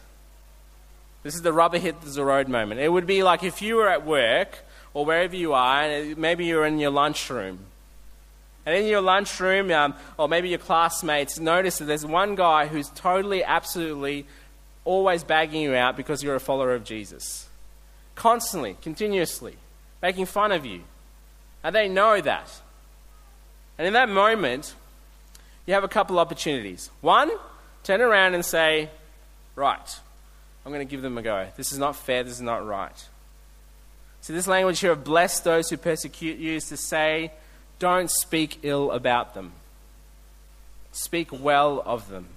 This 1.24 1.34
is 1.34 1.42
the 1.42 1.54
rubber 1.54 1.78
hits 1.78 2.14
the 2.14 2.24
road 2.24 2.48
moment. 2.48 2.80
It 2.80 2.92
would 2.92 3.06
be 3.06 3.22
like 3.22 3.42
if 3.42 3.62
you 3.62 3.76
were 3.76 3.88
at 3.88 4.06
work 4.06 4.58
or 4.92 5.06
wherever 5.06 5.34
you 5.34 5.54
are, 5.54 5.82
and 5.82 6.18
maybe 6.18 6.44
you're 6.44 6.66
in 6.66 6.78
your 6.78 6.90
lunchroom, 6.90 7.58
and 8.66 8.76
in 8.76 8.86
your 8.86 9.00
lunchroom, 9.00 9.70
um, 9.72 9.94
or 10.18 10.28
maybe 10.28 10.50
your 10.50 10.58
classmates, 10.58 11.40
notice 11.40 11.78
that 11.78 11.86
there's 11.86 12.06
one 12.06 12.34
guy 12.34 12.66
who's 12.66 12.90
totally, 12.90 13.42
absolutely, 13.42 14.26
always 14.84 15.24
bagging 15.24 15.62
you 15.62 15.74
out 15.74 15.96
because 15.96 16.22
you're 16.22 16.34
a 16.34 16.40
follower 16.40 16.74
of 16.74 16.84
Jesus. 16.84 17.48
Constantly, 18.14 18.76
continuously, 18.82 19.56
making 20.02 20.26
fun 20.26 20.52
of 20.52 20.64
you. 20.64 20.82
And 21.62 21.74
they 21.74 21.88
know 21.88 22.20
that. 22.20 22.50
And 23.78 23.86
in 23.86 23.94
that 23.94 24.10
moment, 24.10 24.74
you 25.66 25.74
have 25.74 25.84
a 25.84 25.88
couple 25.88 26.18
opportunities. 26.18 26.90
One, 27.00 27.30
turn 27.82 28.02
around 28.02 28.34
and 28.34 28.44
say, 28.44 28.90
Right, 29.56 29.98
I'm 30.64 30.72
going 30.72 30.86
to 30.86 30.90
give 30.90 31.02
them 31.02 31.18
a 31.18 31.22
go. 31.22 31.46
This 31.56 31.72
is 31.72 31.78
not 31.78 31.96
fair, 31.96 32.22
this 32.22 32.34
is 32.34 32.40
not 32.40 32.66
right. 32.66 33.08
See, 34.20 34.32
this 34.32 34.46
language 34.46 34.80
here 34.80 34.92
of 34.92 35.04
bless 35.04 35.40
those 35.40 35.68
who 35.68 35.76
persecute 35.76 36.38
you 36.38 36.54
is 36.54 36.68
to 36.68 36.76
say, 36.76 37.30
don't 37.78 38.10
speak 38.10 38.60
ill 38.62 38.90
about 38.90 39.34
them. 39.34 39.52
Speak 40.92 41.28
well 41.30 41.82
of 41.84 42.08
them. 42.08 42.28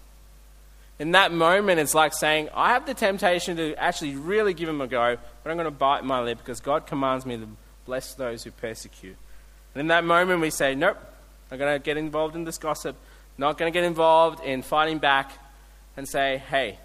In 1.00 1.12
that 1.12 1.32
moment, 1.32 1.80
it's 1.80 1.94
like 1.94 2.14
saying, 2.14 2.50
I 2.54 2.74
have 2.74 2.86
the 2.86 2.94
temptation 2.94 3.56
to 3.58 3.76
actually 3.76 4.16
really 4.16 4.54
give 4.54 4.68
them 4.68 4.82
a 4.82 4.88
go, 4.88 5.18
but 5.44 5.50
I'm 5.50 5.56
going 5.56 5.66
to 5.66 5.72
bite 5.72 6.04
my 6.04 6.22
lip 6.22 6.40
because 6.40 6.60
God 6.60 6.88
commands 6.88 7.26
me 7.26 7.38
to 7.38 7.48
bless 7.86 8.16
those 8.16 8.44
who 8.44 8.52
persecute. 8.52 9.16
And 9.74 9.82
in 9.82 9.88
that 9.88 10.04
moment, 10.04 10.42
we 10.42 10.50
say, 10.50 10.74
Nope, 10.74 10.98
I'm 11.52 11.60
going 11.60 11.74
to 11.74 11.80
get 11.80 11.98
involved 11.98 12.36
in 12.36 12.46
this 12.46 12.58
gossip, 12.58 12.96
not 13.38 13.58
going 13.58 13.72
to 13.72 13.80
get 13.80 13.86
involved 13.86 14.44
in 14.44 14.64
fighting 14.64 14.98
back, 14.98 15.32
and 15.96 16.08
say, 16.08 16.42
Hey, 16.50 16.80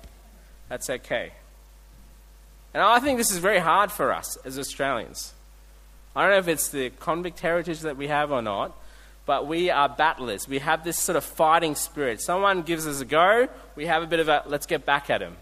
that's 0.73 0.89
okay. 0.89 1.33
And 2.73 2.83
I 2.83 2.99
think 2.99 3.19
this 3.19 3.31
is 3.31 3.37
very 3.37 3.59
hard 3.59 3.93
for 3.93 4.11
us 4.11 4.39
as 4.43 4.59
Australians. 4.59 5.35
I 6.17 6.23
don't 6.23 6.31
know 6.31 6.39
if 6.39 6.49
it's 6.49 6.71
the 6.71 6.89
convict 6.89 7.41
heritage 7.41 7.81
that 7.81 7.99
we 7.99 8.07
have 8.09 8.33
or 8.33 8.41
not, 8.41 8.75
but 9.27 9.47
we 9.47 9.69
are 9.69 9.87
battlers. 9.87 10.49
We 10.49 10.61
have 10.61 10.83
this 10.83 10.99
sort 10.99 11.17
of 11.17 11.25
fighting 11.25 11.75
spirit. 11.75 12.23
Someone 12.23 12.63
gives 12.63 12.87
us 12.87 13.03
a 13.03 13.05
go, 13.05 13.49
we 13.77 13.85
have 13.85 14.03
a 14.03 14.07
bit 14.07 14.19
of 14.19 14.29
a 14.29 14.45
let's 14.47 14.65
get 14.65 14.87
back 14.87 15.11
at 15.11 15.21
him. 15.21 15.37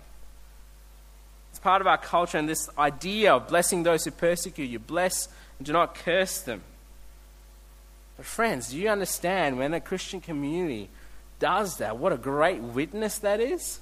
It's 1.51 1.61
part 1.61 1.81
of 1.81 1.87
our 1.87 1.99
culture 1.99 2.37
and 2.37 2.49
this 2.49 2.69
idea 2.77 3.33
of 3.33 3.47
blessing 3.47 3.85
those 3.85 4.05
who 4.05 4.11
persecute 4.11 4.69
you. 4.69 4.81
Bless 4.81 5.29
and 5.59 5.67
do 5.67 5.73
not 5.73 5.95
curse 5.95 6.41
them. 6.41 6.63
But, 8.17 8.27
friends, 8.27 8.71
do 8.71 8.77
you 8.77 8.89
understand 8.89 9.59
when 9.59 9.75
a 9.75 9.81
Christian 9.81 10.21
community 10.21 10.89
does 11.39 11.77
that? 11.77 11.99
What 11.99 12.13
a 12.13 12.17
great 12.17 12.61
witness 12.61 13.19
that 13.19 13.39
is? 13.39 13.79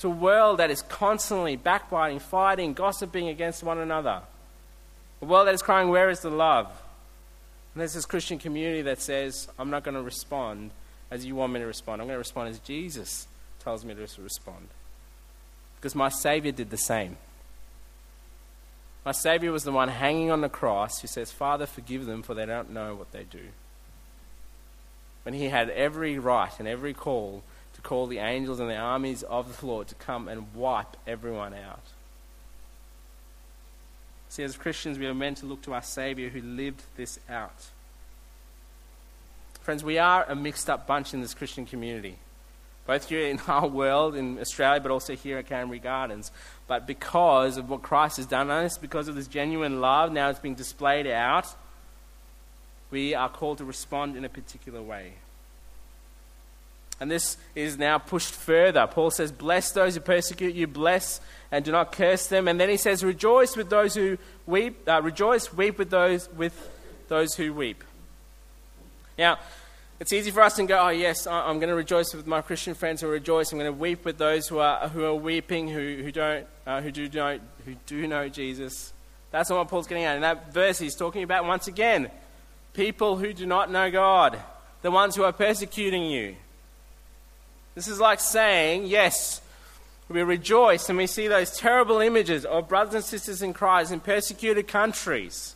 To 0.00 0.08
a 0.08 0.10
world 0.10 0.58
that 0.58 0.70
is 0.70 0.82
constantly 0.82 1.56
backbiting, 1.56 2.18
fighting, 2.18 2.74
gossiping 2.74 3.28
against 3.28 3.62
one 3.62 3.78
another. 3.78 4.22
A 5.22 5.24
world 5.24 5.46
that 5.46 5.54
is 5.54 5.62
crying, 5.62 5.88
Where 5.88 6.10
is 6.10 6.20
the 6.20 6.30
love? 6.30 6.66
And 7.74 7.80
there's 7.80 7.94
this 7.94 8.06
Christian 8.06 8.38
community 8.38 8.82
that 8.82 9.00
says, 9.00 9.48
I'm 9.58 9.70
not 9.70 9.84
going 9.84 9.94
to 9.96 10.02
respond 10.02 10.70
as 11.10 11.24
you 11.24 11.34
want 11.34 11.52
me 11.52 11.60
to 11.60 11.66
respond. 11.66 12.00
I'm 12.00 12.08
going 12.08 12.14
to 12.14 12.18
respond 12.18 12.48
as 12.48 12.58
Jesus 12.60 13.26
tells 13.62 13.84
me 13.84 13.94
to 13.94 14.00
respond. 14.00 14.68
Because 15.76 15.94
my 15.94 16.08
Savior 16.08 16.52
did 16.52 16.70
the 16.70 16.78
same. 16.78 17.16
My 19.04 19.12
Savior 19.12 19.52
was 19.52 19.62
the 19.62 19.72
one 19.72 19.88
hanging 19.88 20.30
on 20.30 20.40
the 20.40 20.48
cross 20.48 21.00
who 21.00 21.06
says, 21.06 21.30
Father, 21.30 21.66
forgive 21.66 22.06
them, 22.06 22.22
for 22.22 22.34
they 22.34 22.46
don't 22.46 22.70
know 22.70 22.94
what 22.94 23.12
they 23.12 23.24
do. 23.24 23.48
When 25.22 25.34
he 25.34 25.48
had 25.48 25.70
every 25.70 26.18
right 26.18 26.52
and 26.58 26.66
every 26.66 26.94
call 26.94 27.42
call 27.86 28.08
the 28.08 28.18
angels 28.18 28.58
and 28.58 28.68
the 28.68 28.76
armies 28.76 29.22
of 29.22 29.60
the 29.60 29.66
Lord 29.66 29.86
to 29.86 29.94
come 29.94 30.26
and 30.26 30.52
wipe 30.54 30.96
everyone 31.06 31.54
out. 31.54 31.84
See, 34.28 34.42
as 34.42 34.56
Christians, 34.56 34.98
we 34.98 35.06
are 35.06 35.14
meant 35.14 35.38
to 35.38 35.46
look 35.46 35.62
to 35.62 35.72
our 35.72 35.82
Savior 35.82 36.28
who 36.28 36.42
lived 36.42 36.82
this 36.96 37.20
out. 37.30 37.68
Friends, 39.62 39.84
we 39.84 39.98
are 39.98 40.24
a 40.28 40.34
mixed 40.34 40.68
up 40.68 40.88
bunch 40.88 41.14
in 41.14 41.20
this 41.20 41.32
Christian 41.32 41.64
community. 41.64 42.16
both 42.88 43.08
here 43.08 43.28
in 43.28 43.38
our 43.46 43.68
world, 43.68 44.16
in 44.16 44.40
Australia, 44.40 44.80
but 44.80 44.90
also 44.90 45.14
here 45.14 45.38
at 45.38 45.46
Canterbury 45.46 45.78
Gardens. 45.78 46.32
But 46.66 46.88
because 46.88 47.56
of 47.56 47.70
what 47.70 47.82
Christ 47.82 48.16
has 48.16 48.26
done 48.26 48.50
on 48.50 48.64
us, 48.64 48.78
because 48.78 49.06
of 49.06 49.14
this 49.14 49.28
genuine 49.28 49.80
love, 49.80 50.10
now 50.10 50.28
it's 50.28 50.40
being 50.40 50.56
displayed 50.56 51.06
out, 51.06 51.46
we 52.90 53.14
are 53.14 53.28
called 53.28 53.58
to 53.58 53.64
respond 53.64 54.16
in 54.16 54.24
a 54.24 54.28
particular 54.28 54.82
way. 54.82 55.12
And 56.98 57.10
this 57.10 57.36
is 57.54 57.76
now 57.76 57.98
pushed 57.98 58.32
further. 58.32 58.86
Paul 58.86 59.10
says, 59.10 59.30
Bless 59.32 59.70
those 59.72 59.94
who 59.94 60.00
persecute 60.00 60.54
you, 60.54 60.66
bless 60.66 61.20
and 61.52 61.64
do 61.64 61.72
not 61.72 61.92
curse 61.92 62.26
them. 62.26 62.48
And 62.48 62.58
then 62.58 62.68
he 62.68 62.76
says, 62.76 63.04
Rejoice 63.04 63.56
with 63.56 63.70
those 63.70 63.94
who 63.94 64.18
weep, 64.46 64.88
uh, 64.88 65.02
rejoice, 65.02 65.52
weep 65.52 65.78
with 65.78 65.90
those, 65.90 66.28
with 66.32 66.70
those 67.08 67.34
who 67.34 67.52
weep. 67.52 67.84
Now, 69.18 69.38
it's 69.98 70.12
easy 70.12 70.30
for 70.30 70.42
us 70.42 70.56
to 70.56 70.64
go, 70.64 70.78
oh, 70.78 70.88
yes, 70.90 71.26
I'm 71.26 71.58
going 71.58 71.70
to 71.70 71.74
rejoice 71.74 72.12
with 72.12 72.26
my 72.26 72.42
Christian 72.42 72.74
friends 72.74 73.00
who 73.00 73.08
rejoice. 73.08 73.50
I'm 73.50 73.58
going 73.58 73.72
to 73.72 73.78
weep 73.78 74.04
with 74.04 74.18
those 74.18 74.46
who 74.46 74.58
are, 74.58 74.88
who 74.88 75.04
are 75.04 75.14
weeping, 75.14 75.68
who, 75.68 76.02
who, 76.02 76.12
don't, 76.12 76.46
uh, 76.66 76.82
who, 76.82 76.90
do 76.90 77.08
know, 77.08 77.38
who 77.64 77.76
do 77.86 78.06
know 78.06 78.28
Jesus. 78.28 78.92
That's 79.30 79.48
not 79.48 79.56
what 79.56 79.68
Paul's 79.68 79.86
getting 79.86 80.04
at. 80.04 80.16
In 80.16 80.22
that 80.22 80.52
verse, 80.52 80.78
he's 80.78 80.94
talking 80.94 81.22
about, 81.22 81.46
once 81.46 81.66
again, 81.66 82.10
people 82.74 83.16
who 83.16 83.32
do 83.32 83.46
not 83.46 83.70
know 83.70 83.90
God, 83.90 84.38
the 84.82 84.90
ones 84.90 85.16
who 85.16 85.24
are 85.24 85.32
persecuting 85.32 86.04
you. 86.04 86.36
This 87.76 87.88
is 87.88 88.00
like 88.00 88.20
saying, 88.20 88.86
yes, 88.86 89.42
we 90.08 90.22
rejoice 90.22 90.88
and 90.88 90.96
we 90.96 91.06
see 91.06 91.28
those 91.28 91.56
terrible 91.58 92.00
images 92.00 92.46
of 92.46 92.70
brothers 92.70 92.94
and 92.94 93.04
sisters 93.04 93.42
in 93.42 93.52
Christ 93.52 93.92
in 93.92 94.00
persecuted 94.00 94.66
countries 94.66 95.54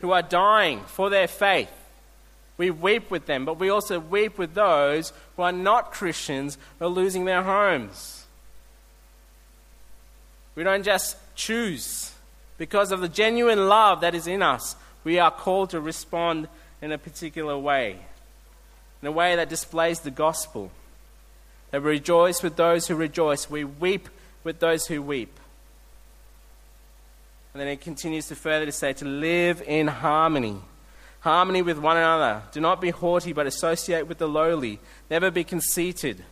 who 0.00 0.12
are 0.12 0.22
dying 0.22 0.80
for 0.86 1.10
their 1.10 1.26
faith. 1.26 1.70
We 2.56 2.70
weep 2.70 3.10
with 3.10 3.26
them, 3.26 3.44
but 3.44 3.58
we 3.58 3.68
also 3.68 3.98
weep 3.98 4.38
with 4.38 4.54
those 4.54 5.12
who 5.36 5.42
are 5.42 5.50
not 5.50 5.90
Christians 5.90 6.56
who 6.78 6.84
are 6.84 6.88
losing 6.88 7.24
their 7.24 7.42
homes. 7.42 8.26
We 10.54 10.62
don't 10.62 10.84
just 10.84 11.16
choose. 11.34 12.12
Because 12.58 12.92
of 12.92 13.00
the 13.00 13.08
genuine 13.08 13.66
love 13.66 14.02
that 14.02 14.14
is 14.14 14.28
in 14.28 14.40
us, 14.40 14.76
we 15.02 15.18
are 15.18 15.32
called 15.32 15.70
to 15.70 15.80
respond 15.80 16.46
in 16.80 16.92
a 16.92 16.98
particular 16.98 17.58
way, 17.58 17.98
in 19.02 19.08
a 19.08 19.12
way 19.12 19.34
that 19.34 19.48
displays 19.48 20.00
the 20.00 20.12
gospel. 20.12 20.70
We 21.72 21.78
rejoice 21.78 22.42
with 22.42 22.56
those 22.56 22.86
who 22.88 22.94
rejoice, 22.94 23.48
we 23.48 23.64
weep 23.64 24.08
with 24.44 24.58
those 24.58 24.86
who 24.86 25.02
weep. 25.02 25.38
And 27.52 27.60
then 27.60 27.68
it 27.68 27.80
continues 27.80 28.28
to 28.28 28.36
further 28.36 28.66
to 28.66 28.72
say 28.72 28.92
to 28.94 29.04
live 29.04 29.62
in 29.66 29.88
harmony 29.88 30.60
harmony 31.20 31.62
with 31.62 31.78
one 31.78 31.96
another. 31.96 32.42
Do 32.52 32.60
not 32.60 32.80
be 32.80 32.90
haughty, 32.90 33.32
but 33.32 33.46
associate 33.46 34.06
with 34.06 34.18
the 34.18 34.28
lowly. 34.28 34.80
Never 35.10 35.30
be 35.30 35.44
conceited. 35.44 36.24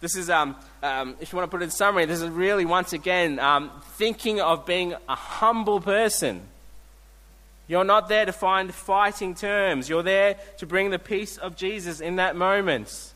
This 0.00 0.14
is, 0.14 0.28
um, 0.28 0.56
um, 0.82 1.16
if 1.20 1.32
you 1.32 1.36
want 1.36 1.50
to 1.50 1.56
put 1.56 1.62
it 1.62 1.64
in 1.64 1.70
summary, 1.70 2.04
this 2.04 2.20
is 2.20 2.28
really, 2.28 2.66
once 2.66 2.92
again, 2.92 3.38
um, 3.38 3.70
thinking 3.94 4.40
of 4.40 4.66
being 4.66 4.94
a 5.08 5.14
humble 5.14 5.80
person. 5.80 6.42
You're 7.66 7.84
not 7.84 8.08
there 8.08 8.26
to 8.26 8.32
find 8.32 8.72
fighting 8.72 9.34
terms. 9.34 9.88
You're 9.88 10.02
there 10.02 10.36
to 10.58 10.66
bring 10.66 10.90
the 10.90 10.98
peace 10.98 11.38
of 11.38 11.56
Jesus 11.56 12.00
in 12.00 12.16
that 12.16 12.36
moment. 12.36 13.14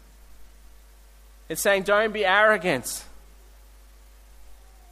It's 1.50 1.60
saying, 1.60 1.82
don't 1.82 2.12
be 2.12 2.24
arrogant. 2.24 3.04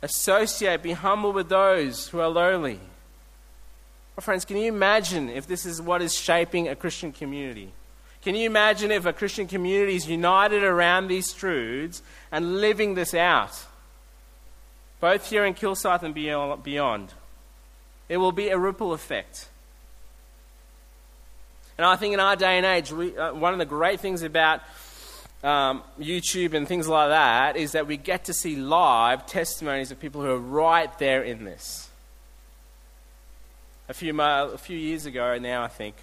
Associate, 0.03 0.83
be 0.83 0.91
humble 0.91 1.33
with 1.33 1.49
those 1.49 2.09
who 2.09 2.19
are 2.19 2.29
lowly. 2.29 2.81
My 4.17 4.21
friends, 4.21 4.45
can 4.45 4.57
you 4.57 4.67
imagine 4.67 5.29
if 5.29 5.47
this 5.47 5.65
is 5.65 5.81
what 5.81 6.03
is 6.03 6.19
shaping 6.19 6.67
a 6.67 6.75
Christian 6.75 7.13
community? 7.13 7.73
Can 8.23 8.35
you 8.35 8.45
imagine 8.45 8.91
if 8.91 9.07
a 9.07 9.13
Christian 9.13 9.47
community 9.47 9.95
is 9.95 10.09
united 10.09 10.65
around 10.65 11.07
these 11.07 11.33
truths 11.33 12.03
and 12.33 12.61
living 12.61 12.95
this 12.95 13.15
out? 13.15 13.57
Both 14.99 15.31
here 15.31 15.45
in 15.45 15.55
Kilsyth 15.55 16.03
and 16.03 16.13
beyond. 16.13 17.13
It 18.09 18.17
will 18.17 18.33
be 18.33 18.49
a 18.49 18.59
ripple 18.59 18.93
effect. 18.93 19.47
And 21.77 21.87
I 21.87 21.95
think 21.95 22.15
in 22.15 22.19
our 22.19 22.35
day 22.35 22.57
and 22.57 22.67
age, 22.67 22.91
we, 22.91 23.17
uh, 23.17 23.33
one 23.33 23.53
of 23.53 23.61
the 23.61 23.65
great 23.65 24.01
things 24.01 24.23
about 24.23 24.63
um, 25.43 25.83
YouTube 26.01 26.55
and 26.55 26.67
things 26.67 26.89
like 26.89 27.11
that 27.11 27.57
is 27.57 27.73
that 27.73 27.87
we 27.87 27.97
get 27.97 28.25
to 28.25 28.35
see 28.35 28.57
live 28.57 29.27
testimonies 29.27 29.91
of 29.91 30.01
people 30.01 30.23
who 30.23 30.31
are 30.31 30.39
right 30.39 30.97
there 30.99 31.23
in 31.23 31.45
this 31.45 31.89
a 33.89 33.95
few, 33.95 34.21
a 34.21 34.59
few 34.59 34.77
years 34.77 35.07
ago 35.07 35.39
now, 35.39 35.63
I 35.63 35.69
think, 35.69 35.97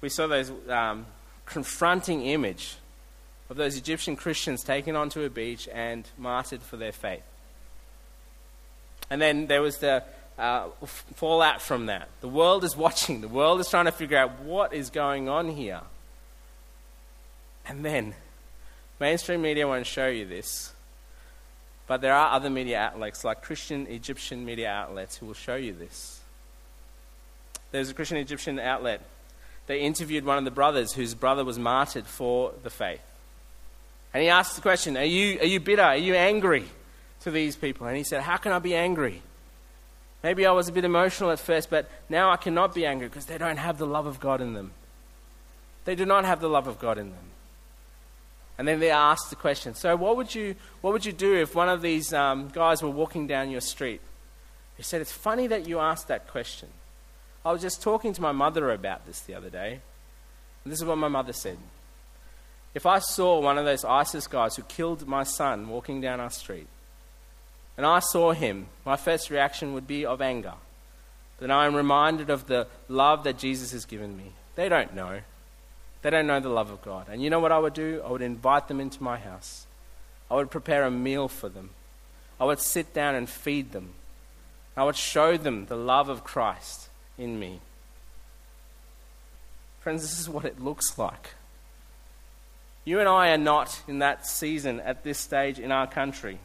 we 0.00 0.08
saw 0.08 0.26
those 0.26 0.52
um, 0.68 1.06
confronting 1.44 2.22
image 2.26 2.76
of 3.48 3.56
those 3.56 3.76
Egyptian 3.76 4.16
Christians 4.16 4.64
taken 4.64 4.96
onto 4.96 5.22
a 5.22 5.30
beach 5.30 5.68
and 5.72 6.08
martyred 6.18 6.62
for 6.62 6.76
their 6.76 6.92
faith. 6.92 7.22
And 9.08 9.22
then 9.22 9.46
there 9.46 9.62
was 9.62 9.78
the 9.78 10.02
uh, 10.36 10.68
fallout 11.14 11.62
from 11.62 11.86
that. 11.86 12.08
The 12.20 12.28
world 12.28 12.64
is 12.64 12.76
watching. 12.76 13.20
The 13.20 13.28
world 13.28 13.60
is 13.60 13.70
trying 13.70 13.84
to 13.84 13.92
figure 13.92 14.18
out 14.18 14.40
what 14.40 14.74
is 14.74 14.90
going 14.90 15.28
on 15.28 15.48
here. 15.48 15.82
And 17.68 17.84
then, 17.84 18.14
mainstream 18.98 19.42
media 19.42 19.66
won't 19.66 19.86
show 19.86 20.08
you 20.08 20.26
this, 20.26 20.72
but 21.86 22.00
there 22.00 22.14
are 22.14 22.32
other 22.32 22.50
media 22.50 22.78
outlets, 22.78 23.24
like 23.24 23.42
Christian 23.42 23.86
Egyptian 23.86 24.44
media 24.44 24.70
outlets, 24.70 25.16
who 25.16 25.26
will 25.26 25.34
show 25.34 25.56
you 25.56 25.72
this. 25.72 26.20
There's 27.70 27.90
a 27.90 27.94
Christian 27.94 28.18
Egyptian 28.18 28.58
outlet. 28.58 29.02
They 29.66 29.80
interviewed 29.80 30.24
one 30.24 30.38
of 30.38 30.44
the 30.44 30.50
brothers 30.50 30.92
whose 30.92 31.14
brother 31.14 31.44
was 31.44 31.58
martyred 31.58 32.06
for 32.06 32.52
the 32.62 32.70
faith. 32.70 33.02
And 34.14 34.22
he 34.22 34.28
asked 34.28 34.56
the 34.56 34.62
question, 34.62 34.96
Are 34.96 35.04
you, 35.04 35.38
are 35.40 35.46
you 35.46 35.60
bitter? 35.60 35.82
Are 35.82 35.96
you 35.96 36.14
angry 36.14 36.64
to 37.20 37.30
these 37.30 37.56
people? 37.56 37.86
And 37.86 37.96
he 37.96 38.04
said, 38.04 38.22
How 38.22 38.36
can 38.36 38.52
I 38.52 38.58
be 38.58 38.74
angry? 38.74 39.22
Maybe 40.22 40.46
I 40.46 40.52
was 40.52 40.68
a 40.68 40.72
bit 40.72 40.84
emotional 40.84 41.30
at 41.30 41.38
first, 41.38 41.70
but 41.70 41.88
now 42.08 42.30
I 42.30 42.36
cannot 42.36 42.74
be 42.74 42.86
angry 42.86 43.08
because 43.08 43.26
they 43.26 43.38
don't 43.38 43.58
have 43.58 43.78
the 43.78 43.86
love 43.86 44.06
of 44.06 44.18
God 44.18 44.40
in 44.40 44.54
them. 44.54 44.72
They 45.84 45.94
do 45.94 46.06
not 46.06 46.24
have 46.24 46.40
the 46.40 46.48
love 46.48 46.66
of 46.66 46.78
God 46.78 46.98
in 46.98 47.10
them. 47.10 47.25
And 48.58 48.66
then 48.66 48.80
they 48.80 48.90
asked 48.90 49.30
the 49.30 49.36
question 49.36 49.74
So, 49.74 49.96
what 49.96 50.16
would 50.16 50.34
you, 50.34 50.56
what 50.80 50.92
would 50.92 51.04
you 51.04 51.12
do 51.12 51.34
if 51.34 51.54
one 51.54 51.68
of 51.68 51.82
these 51.82 52.12
um, 52.12 52.48
guys 52.48 52.82
were 52.82 52.90
walking 52.90 53.26
down 53.26 53.50
your 53.50 53.60
street? 53.60 54.00
He 54.76 54.82
said, 54.82 55.00
It's 55.00 55.12
funny 55.12 55.46
that 55.46 55.66
you 55.66 55.78
asked 55.78 56.08
that 56.08 56.28
question. 56.28 56.68
I 57.44 57.52
was 57.52 57.62
just 57.62 57.82
talking 57.82 58.12
to 58.12 58.22
my 58.22 58.32
mother 58.32 58.70
about 58.70 59.06
this 59.06 59.20
the 59.20 59.34
other 59.34 59.50
day. 59.50 59.80
And 60.64 60.72
this 60.72 60.80
is 60.80 60.84
what 60.84 60.98
my 60.98 61.08
mother 61.08 61.32
said. 61.32 61.58
If 62.74 62.86
I 62.86 62.98
saw 62.98 63.40
one 63.40 63.56
of 63.56 63.64
those 63.64 63.84
ISIS 63.84 64.26
guys 64.26 64.56
who 64.56 64.62
killed 64.62 65.06
my 65.06 65.22
son 65.22 65.68
walking 65.68 66.00
down 66.00 66.18
our 66.18 66.30
street, 66.30 66.66
and 67.76 67.86
I 67.86 68.00
saw 68.00 68.32
him, 68.32 68.66
my 68.84 68.96
first 68.96 69.30
reaction 69.30 69.74
would 69.74 69.86
be 69.86 70.04
of 70.04 70.20
anger. 70.20 70.54
Then 71.38 71.50
I 71.50 71.66
am 71.66 71.74
reminded 71.74 72.30
of 72.30 72.46
the 72.46 72.66
love 72.88 73.24
that 73.24 73.38
Jesus 73.38 73.72
has 73.72 73.84
given 73.84 74.16
me. 74.16 74.32
They 74.56 74.68
don't 74.68 74.94
know. 74.94 75.20
They 76.02 76.10
don't 76.10 76.26
know 76.26 76.40
the 76.40 76.48
love 76.48 76.70
of 76.70 76.82
God. 76.82 77.08
And 77.10 77.22
you 77.22 77.30
know 77.30 77.40
what 77.40 77.52
I 77.52 77.58
would 77.58 77.74
do? 77.74 78.02
I 78.04 78.10
would 78.10 78.22
invite 78.22 78.68
them 78.68 78.80
into 78.80 79.02
my 79.02 79.16
house. 79.16 79.66
I 80.30 80.34
would 80.34 80.50
prepare 80.50 80.84
a 80.84 80.90
meal 80.90 81.28
for 81.28 81.48
them. 81.48 81.70
I 82.40 82.44
would 82.44 82.60
sit 82.60 82.92
down 82.92 83.14
and 83.14 83.28
feed 83.28 83.72
them. 83.72 83.94
I 84.76 84.84
would 84.84 84.96
show 84.96 85.36
them 85.36 85.66
the 85.66 85.76
love 85.76 86.08
of 86.08 86.22
Christ 86.22 86.88
in 87.16 87.38
me. 87.38 87.60
Friends, 89.80 90.02
this 90.02 90.20
is 90.20 90.28
what 90.28 90.44
it 90.44 90.60
looks 90.60 90.98
like. 90.98 91.30
You 92.84 93.00
and 93.00 93.08
I 93.08 93.30
are 93.30 93.38
not 93.38 93.82
in 93.88 94.00
that 94.00 94.26
season 94.26 94.80
at 94.80 95.02
this 95.02 95.18
stage 95.18 95.58
in 95.58 95.72
our 95.72 95.86
country. 95.86 96.38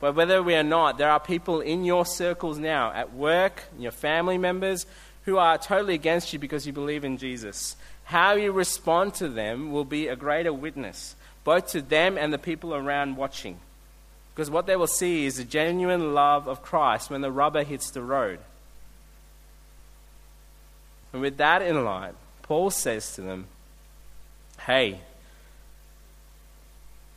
But 0.00 0.14
whether 0.14 0.42
we 0.42 0.54
are 0.54 0.62
not, 0.62 0.96
there 0.96 1.10
are 1.10 1.18
people 1.18 1.60
in 1.60 1.84
your 1.84 2.06
circles 2.06 2.58
now, 2.58 2.92
at 2.92 3.12
work, 3.12 3.64
your 3.78 3.90
family 3.90 4.38
members, 4.38 4.86
who 5.28 5.36
are 5.36 5.58
totally 5.58 5.92
against 5.92 6.32
you 6.32 6.38
because 6.38 6.66
you 6.66 6.72
believe 6.72 7.04
in 7.04 7.18
Jesus. 7.18 7.76
How 8.04 8.32
you 8.32 8.50
respond 8.50 9.12
to 9.16 9.28
them 9.28 9.72
will 9.72 9.84
be 9.84 10.08
a 10.08 10.16
greater 10.16 10.54
witness, 10.54 11.14
both 11.44 11.66
to 11.72 11.82
them 11.82 12.16
and 12.16 12.32
the 12.32 12.38
people 12.38 12.74
around 12.74 13.18
watching. 13.18 13.58
Because 14.34 14.50
what 14.50 14.66
they 14.66 14.74
will 14.74 14.86
see 14.86 15.26
is 15.26 15.36
the 15.36 15.44
genuine 15.44 16.14
love 16.14 16.48
of 16.48 16.62
Christ 16.62 17.10
when 17.10 17.20
the 17.20 17.30
rubber 17.30 17.62
hits 17.62 17.90
the 17.90 18.00
road. 18.00 18.38
And 21.12 21.20
with 21.20 21.36
that 21.36 21.60
in 21.60 21.76
mind, 21.76 22.14
Paul 22.40 22.70
says 22.70 23.14
to 23.16 23.20
them, 23.20 23.48
Hey, 24.60 25.00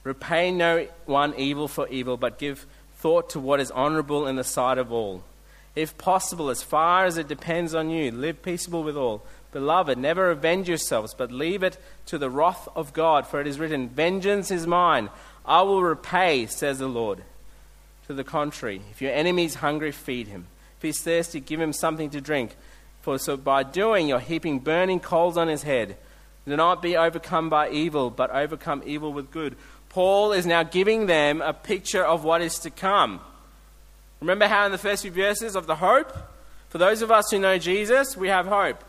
repay 0.03 0.51
no 0.51 0.85
one 1.05 1.33
evil 1.37 1.69
for 1.69 1.87
evil, 1.87 2.17
but 2.17 2.39
give 2.39 2.65
thought 2.97 3.29
to 3.29 3.39
what 3.39 3.61
is 3.61 3.71
honorable 3.71 4.27
in 4.27 4.35
the 4.35 4.43
sight 4.43 4.77
of 4.77 4.91
all. 4.91 5.23
If 5.75 5.97
possible, 5.97 6.49
as 6.49 6.63
far 6.63 7.05
as 7.05 7.17
it 7.17 7.27
depends 7.27 7.73
on 7.73 7.89
you, 7.89 8.11
live 8.11 8.41
peaceable 8.41 8.83
with 8.83 8.97
all. 8.97 9.23
Beloved, 9.51 9.97
never 9.97 10.31
avenge 10.31 10.67
yourselves, 10.67 11.13
but 11.13 11.31
leave 11.31 11.63
it 11.63 11.77
to 12.07 12.17
the 12.17 12.29
wrath 12.29 12.67
of 12.75 12.93
God, 12.93 13.27
for 13.27 13.41
it 13.41 13.47
is 13.47 13.59
written, 13.59 13.89
Vengeance 13.89 14.51
is 14.51 14.67
mine, 14.67 15.09
I 15.45 15.61
will 15.61 15.83
repay, 15.83 16.45
says 16.45 16.79
the 16.79 16.87
Lord. 16.87 17.23
To 18.07 18.13
the 18.13 18.23
contrary, 18.23 18.81
if 18.91 19.01
your 19.01 19.11
enemy 19.11 19.45
is 19.45 19.55
hungry, 19.55 19.91
feed 19.91 20.27
him. 20.27 20.47
If 20.77 20.83
he's 20.83 21.01
thirsty, 21.01 21.39
give 21.39 21.59
him 21.59 21.73
something 21.73 22.09
to 22.11 22.21
drink. 22.21 22.55
For 23.01 23.17
so 23.17 23.37
by 23.37 23.63
doing, 23.63 24.07
you're 24.07 24.19
heaping 24.19 24.59
burning 24.59 24.99
coals 24.99 25.37
on 25.37 25.47
his 25.47 25.63
head. 25.63 25.97
Do 26.47 26.55
not 26.55 26.81
be 26.81 26.97
overcome 26.97 27.49
by 27.49 27.69
evil, 27.69 28.09
but 28.09 28.31
overcome 28.31 28.83
evil 28.85 29.13
with 29.13 29.31
good. 29.31 29.55
Paul 29.89 30.31
is 30.31 30.45
now 30.45 30.63
giving 30.63 31.05
them 31.05 31.41
a 31.41 31.53
picture 31.53 32.03
of 32.03 32.23
what 32.23 32.41
is 32.41 32.59
to 32.59 32.69
come. 32.69 33.21
Remember 34.21 34.47
how 34.47 34.65
in 34.67 34.71
the 34.71 34.77
first 34.77 35.01
few 35.01 35.11
verses 35.11 35.55
of 35.55 35.65
the 35.65 35.75
hope? 35.75 36.15
For 36.69 36.77
those 36.77 37.01
of 37.01 37.11
us 37.11 37.31
who 37.31 37.39
know 37.39 37.57
Jesus, 37.57 38.15
we 38.15 38.29
have 38.29 38.45
hope. 38.45 38.83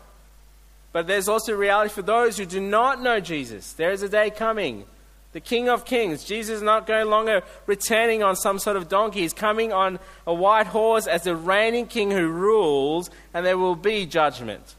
But 0.91 1.07
there's 1.07 1.27
also 1.27 1.53
reality 1.53 1.89
for 1.91 2.03
those 2.03 2.37
who 2.37 2.45
do 2.45 2.61
not 2.61 3.01
know 3.01 3.19
Jesus. 3.19 3.73
There 3.73 3.91
is 3.91 4.03
a 4.03 4.09
day 4.09 4.29
coming. 4.29 4.85
The 5.31 5.39
King 5.39 5.67
of 5.67 5.85
Kings. 5.85 6.23
Jesus 6.23 6.57
is 6.57 6.61
not 6.61 6.87
no 6.87 7.03
longer 7.05 7.41
returning 7.65 8.21
on 8.21 8.35
some 8.35 8.59
sort 8.59 8.77
of 8.77 8.87
donkey. 8.87 9.21
He's 9.21 9.33
coming 9.33 9.73
on 9.73 9.97
a 10.27 10.33
white 10.33 10.67
horse 10.67 11.07
as 11.07 11.23
the 11.23 11.35
reigning 11.35 11.87
king 11.87 12.11
who 12.11 12.27
rules, 12.27 13.09
and 13.33 13.43
there 13.43 13.57
will 13.57 13.75
be 13.75 14.05
judgment. 14.05 14.75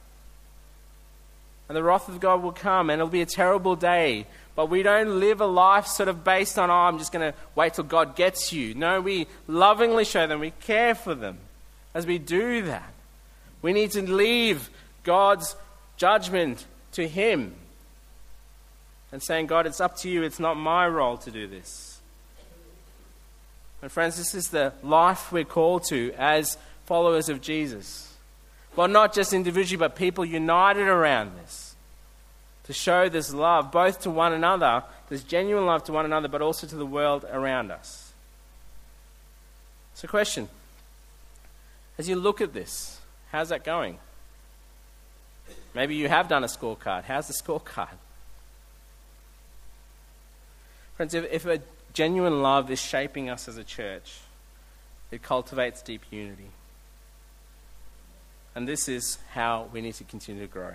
And 1.69 1.77
the 1.77 1.83
wrath 1.83 2.09
of 2.09 2.21
God 2.21 2.43
will 2.43 2.53
come, 2.53 2.89
and 2.89 3.01
it'll 3.01 3.11
be 3.11 3.23
a 3.23 3.27
terrible 3.27 3.75
day. 3.75 4.27
But 4.57 4.71
we 4.71 4.83
don't 4.83 5.19
live 5.19 5.41
a 5.41 5.47
life 5.47 5.87
sort 5.87 6.09
of 6.09 6.23
based 6.23 6.59
on, 6.59 6.71
oh, 6.71 6.75
I'm 6.75 6.99
just 6.99 7.13
going 7.13 7.33
to 7.33 7.39
wait 7.55 7.75
till 7.75 7.85
God 7.85 8.15
gets 8.15 8.53
you. 8.53 8.75
No, 8.75 9.01
we 9.01 9.27
lovingly 9.49 10.05
show 10.05 10.27
them, 10.27 10.41
we 10.41 10.53
care 10.53 10.95
for 10.95 11.15
them 11.15 11.39
as 11.93 12.07
we 12.07 12.19
do 12.19 12.63
that. 12.63 12.93
We 13.63 13.73
need 13.73 13.93
to 13.93 14.03
leave 14.03 14.71
God's 15.03 15.57
judgment 15.97 16.67
to 16.93 17.09
Him 17.09 17.55
and 19.11 19.23
saying, 19.23 19.47
God, 19.47 19.67
it's 19.67 19.81
up 19.81 19.97
to 19.99 20.11
you. 20.11 20.23
It's 20.23 20.41
not 20.41 20.57
my 20.57 20.87
role 20.87 21.17
to 21.19 21.31
do 21.31 21.47
this. 21.47 22.01
And 23.81 23.91
friends, 23.91 24.17
this 24.17 24.35
is 24.35 24.49
the 24.49 24.73
life 24.83 25.31
we're 25.31 25.45
called 25.45 25.85
to 25.91 26.13
as 26.19 26.59
followers 26.87 27.29
of 27.29 27.41
Jesus. 27.41 28.13
Well, 28.77 28.89
not 28.89 29.15
just 29.15 29.33
individually, 29.33 29.79
but 29.79 29.95
people 29.95 30.25
united 30.25 30.89
around 30.89 31.37
this. 31.39 31.64
To 32.65 32.73
show 32.73 33.09
this 33.09 33.33
love, 33.33 33.71
both 33.71 34.01
to 34.03 34.11
one 34.11 34.33
another, 34.33 34.83
this 35.09 35.23
genuine 35.23 35.67
love 35.67 35.85
to 35.85 35.93
one 35.93 36.05
another, 36.05 36.29
but 36.29 36.41
also 36.41 36.67
to 36.67 36.77
the 36.77 36.87
world 36.87 37.25
around 37.31 37.71
us. 37.71 38.13
So, 39.95 40.09
question 40.09 40.49
as 41.99 42.09
you 42.09 42.17
look 42.17 42.41
at 42.41 42.53
this, 42.53 43.01
how's 43.31 43.51
that 43.51 43.65
going? 43.65 43.99
Maybe 45.75 45.95
you 45.95 46.09
have 46.09 46.29
done 46.29 46.45
a 46.45 46.49
scorecard. 46.49 47.05
How's 47.05 47.29
the 47.29 47.35
scorecard? 47.43 47.97
Friends, 50.97 51.15
if, 51.15 51.25
if 51.31 51.47
a 51.47 51.61
genuine 51.93 52.43
love 52.43 52.71
is 52.71 52.81
shaping 52.81 53.29
us 53.29 53.49
as 53.49 53.57
a 53.57 53.65
church, 53.65 54.21
it 55.11 55.23
cultivates 55.23 55.83
deep 55.83 56.03
unity. 56.11 56.51
And 58.55 58.69
this 58.69 58.89
is 58.89 59.19
how 59.33 59.69
we 59.73 59.81
need 59.81 59.95
to 59.95 60.05
continue 60.05 60.43
to 60.43 60.49
grow. 60.49 60.75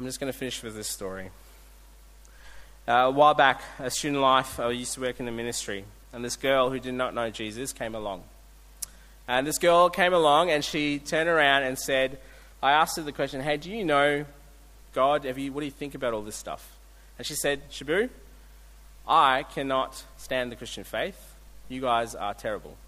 I'm 0.00 0.06
just 0.06 0.18
going 0.18 0.32
to 0.32 0.38
finish 0.38 0.62
with 0.62 0.74
this 0.74 0.88
story. 0.88 1.28
Uh, 2.88 2.92
a 2.92 3.10
while 3.10 3.34
back, 3.34 3.60
a 3.78 3.90
student 3.90 4.22
life, 4.22 4.58
I 4.58 4.70
used 4.70 4.94
to 4.94 5.02
work 5.02 5.20
in 5.20 5.26
the 5.26 5.30
ministry. 5.30 5.84
And 6.14 6.24
this 6.24 6.36
girl 6.36 6.70
who 6.70 6.80
did 6.80 6.94
not 6.94 7.14
know 7.14 7.28
Jesus 7.28 7.74
came 7.74 7.94
along. 7.94 8.22
And 9.28 9.46
this 9.46 9.58
girl 9.58 9.90
came 9.90 10.14
along 10.14 10.50
and 10.50 10.64
she 10.64 11.00
turned 11.00 11.28
around 11.28 11.64
and 11.64 11.78
said, 11.78 12.18
I 12.62 12.72
asked 12.72 12.96
her 12.96 13.02
the 13.02 13.12
question, 13.12 13.42
Hey, 13.42 13.58
do 13.58 13.70
you 13.70 13.84
know 13.84 14.24
God? 14.94 15.26
You, 15.26 15.52
what 15.52 15.60
do 15.60 15.66
you 15.66 15.70
think 15.70 15.94
about 15.94 16.14
all 16.14 16.22
this 16.22 16.36
stuff? 16.36 16.78
And 17.18 17.26
she 17.26 17.34
said, 17.34 17.68
Shabu, 17.70 18.08
I 19.06 19.42
cannot 19.42 20.02
stand 20.16 20.50
the 20.50 20.56
Christian 20.56 20.84
faith. 20.84 21.34
You 21.68 21.82
guys 21.82 22.14
are 22.14 22.32
terrible. 22.32 22.78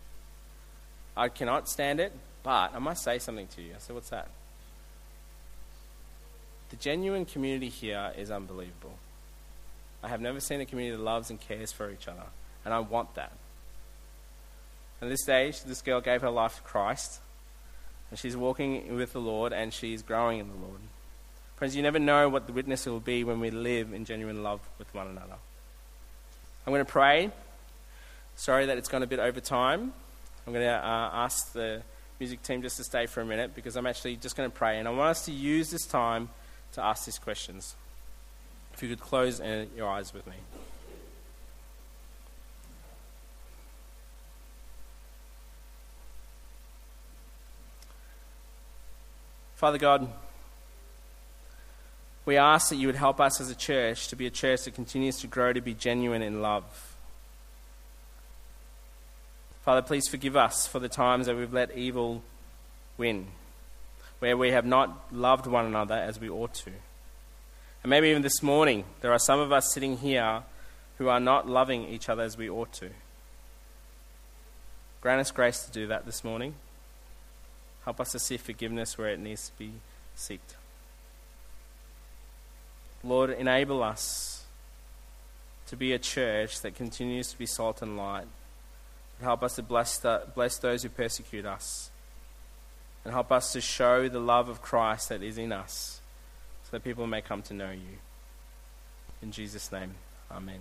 I 1.14 1.28
cannot 1.28 1.68
stand 1.68 2.00
it, 2.00 2.12
but 2.42 2.74
I 2.74 2.78
must 2.78 3.04
say 3.04 3.18
something 3.18 3.48
to 3.48 3.60
you. 3.60 3.72
I 3.76 3.80
said, 3.80 3.94
What's 3.94 4.08
that? 4.08 4.28
The 6.73 6.79
genuine 6.79 7.27
community 7.27 7.68
here 7.68 8.12
is 8.16 8.31
unbelievable. 8.31 8.95
I 10.03 10.09
have 10.09 10.23
never 10.23 10.41
seen 10.41 10.62
a 10.62 10.64
community 10.64 10.97
that 10.97 11.03
loves 11.03 11.29
and 11.29 11.39
cares 11.39 11.70
for 11.70 11.91
each 11.91 12.09
other. 12.09 12.25
And 12.64 12.73
I 12.73 12.81
want 12.81 13.14
that. 13.14 13.33
At 15.03 15.11
this 15.11 15.23
stage, 15.23 15.62
this 15.64 15.83
girl 15.83 16.01
gave 16.01 16.23
her 16.23 16.31
life 16.31 16.57
to 16.57 16.62
Christ. 16.62 17.20
And 18.09 18.18
she's 18.18 18.39
walking 18.39 18.97
with 18.97 19.12
the 19.12 19.20
Lord 19.20 19.53
and 19.53 19.70
she's 19.70 20.01
growing 20.01 20.39
in 20.39 20.49
the 20.49 20.66
Lord. 20.66 20.81
Friends, 21.57 21.77
you 21.77 21.83
never 21.83 21.99
know 21.99 22.31
what 22.31 22.47
the 22.47 22.55
witness 22.55 22.87
will 22.87 23.01
be 23.01 23.23
when 23.23 23.39
we 23.39 23.51
live 23.51 23.93
in 23.93 24.07
genuine 24.07 24.43
love 24.43 24.61
with 24.79 24.93
one 24.95 25.09
another. 25.09 25.37
I'm 26.66 26.73
going 26.73 26.85
to 26.85 26.91
pray. 26.91 27.31
Sorry 28.35 28.64
that 28.64 28.79
it's 28.79 28.89
gone 28.89 29.03
a 29.03 29.07
bit 29.07 29.18
over 29.18 29.41
time. 29.41 29.93
I'm 30.47 30.55
going 30.55 30.64
to 30.64 30.73
uh, 30.73 31.11
ask 31.12 31.53
the 31.53 31.83
music 32.18 32.43
team 32.43 32.62
just 32.62 32.79
to 32.79 32.85
stay 32.85 33.05
for 33.05 33.20
a 33.20 33.27
minute 33.27 33.55
because 33.55 33.77
I'm 33.77 33.87
actually 33.87 34.16
just 34.16 34.37
going 34.37 34.51
to 34.51 34.57
pray. 34.57 34.79
And 34.79 34.89
I 34.89 34.91
want 34.91 35.11
us 35.11 35.27
to 35.27 35.33
use 35.33 35.70
this 35.70 35.85
time 35.85 36.31
to 36.73 36.83
ask 36.83 37.05
these 37.05 37.18
questions. 37.18 37.75
If 38.75 38.83
you 38.83 38.89
could 38.89 39.01
close 39.01 39.41
your 39.77 39.89
eyes 39.89 40.14
with 40.14 40.27
me. 40.27 40.35
Father 49.57 49.79
God, 49.79 50.09
we 52.25 52.37
ask 52.37 52.70
that 52.70 52.77
you 52.77 52.89
would 52.89 52.97
help 52.97 53.20
us 53.20 53.41
as 53.41 53.49
a 53.49 53.55
church 53.55 54.09
to 54.09 54.16
be 54.16 54.27
a 54.27 54.31
church 54.31 54.64
that 54.64 54.75
continues 54.75 55.18
to 55.20 55.29
grow 55.29 55.53
to 55.53 55.61
be 55.61 55.75
genuine 55.75 56.23
in 56.23 56.43
love. 56.43 56.97
Father, 59.64 59.83
please 59.83 60.09
forgive 60.09 60.37
us 60.37 60.66
for 60.66 60.81
the 60.81 60.89
times 60.89 61.27
that 61.27 61.37
we've 61.37 61.53
let 61.53 61.77
evil 61.77 62.25
win, 62.99 63.29
where 64.23 64.37
we 64.37 64.53
have 64.53 64.64
not 64.64 65.12
loved 65.12 65.49
one 65.49 65.66
another 65.66 65.97
as 65.97 66.20
we 66.20 66.31
ought 66.31 66.55
to. 66.55 66.70
And 67.83 67.91
maybe 67.91 68.07
even 68.07 68.23
this 68.23 68.41
morning, 68.41 68.85
there 69.01 69.11
are 69.11 69.18
some 69.18 69.41
of 69.41 69.51
us 69.51 69.73
sitting 69.75 69.97
here 69.97 70.45
who 70.99 71.09
are 71.09 71.18
not 71.18 71.49
loving 71.49 71.89
each 71.89 72.09
other 72.09 72.23
as 72.23 72.39
we 72.39 72.49
ought 72.49 72.73
to. 72.75 72.91
Grant 75.01 75.20
us 75.20 75.33
grace 75.33 75.64
to 75.64 75.73
do 75.73 75.89
that 75.89 76.07
this 76.07 76.23
morning. 76.23 76.55
Help 77.85 78.01
us 78.01 78.12
to 78.12 78.20
see 78.20 78.37
forgiveness 78.37 78.97
where 78.97 79.09
it 79.09 79.18
needs 79.18 79.49
to 79.49 79.59
be 79.59 79.73
sought. 80.14 80.55
Lord, 83.03 83.31
enable 83.31 83.83
us 83.83 84.45
to 85.66 85.75
be 85.75 85.93
a 85.95 85.99
church 85.99 86.61
that 86.61 86.77
continues 86.77 87.33
to 87.33 87.39
be 87.39 87.47
salt 87.47 87.83
and 87.83 87.97
light. 87.97 88.29
Help 89.20 89.43
us 89.43 89.57
to 89.57 89.64
bless, 89.64 89.99
the, 89.99 90.29
bless 90.33 90.59
those 90.59 90.85
who 90.85 90.91
persecute 90.91 91.45
us. 91.45 91.91
And 93.05 93.12
help 93.12 93.32
us 93.32 93.53
to 93.53 93.61
show 93.61 94.09
the 94.09 94.20
love 94.20 94.48
of 94.48 94.62
Christ 94.62 95.09
that 95.09 95.22
is 95.22 95.38
in 95.38 95.53
us 95.53 96.00
so 96.64 96.68
that 96.72 96.84
people 96.84 97.07
may 97.07 97.20
come 97.20 97.42
to 97.42 97.55
know 97.55 97.70
you. 97.70 97.98
In 99.20 99.32
Jesus' 99.32 99.72
name, 99.72 99.94
amen. 100.30 100.61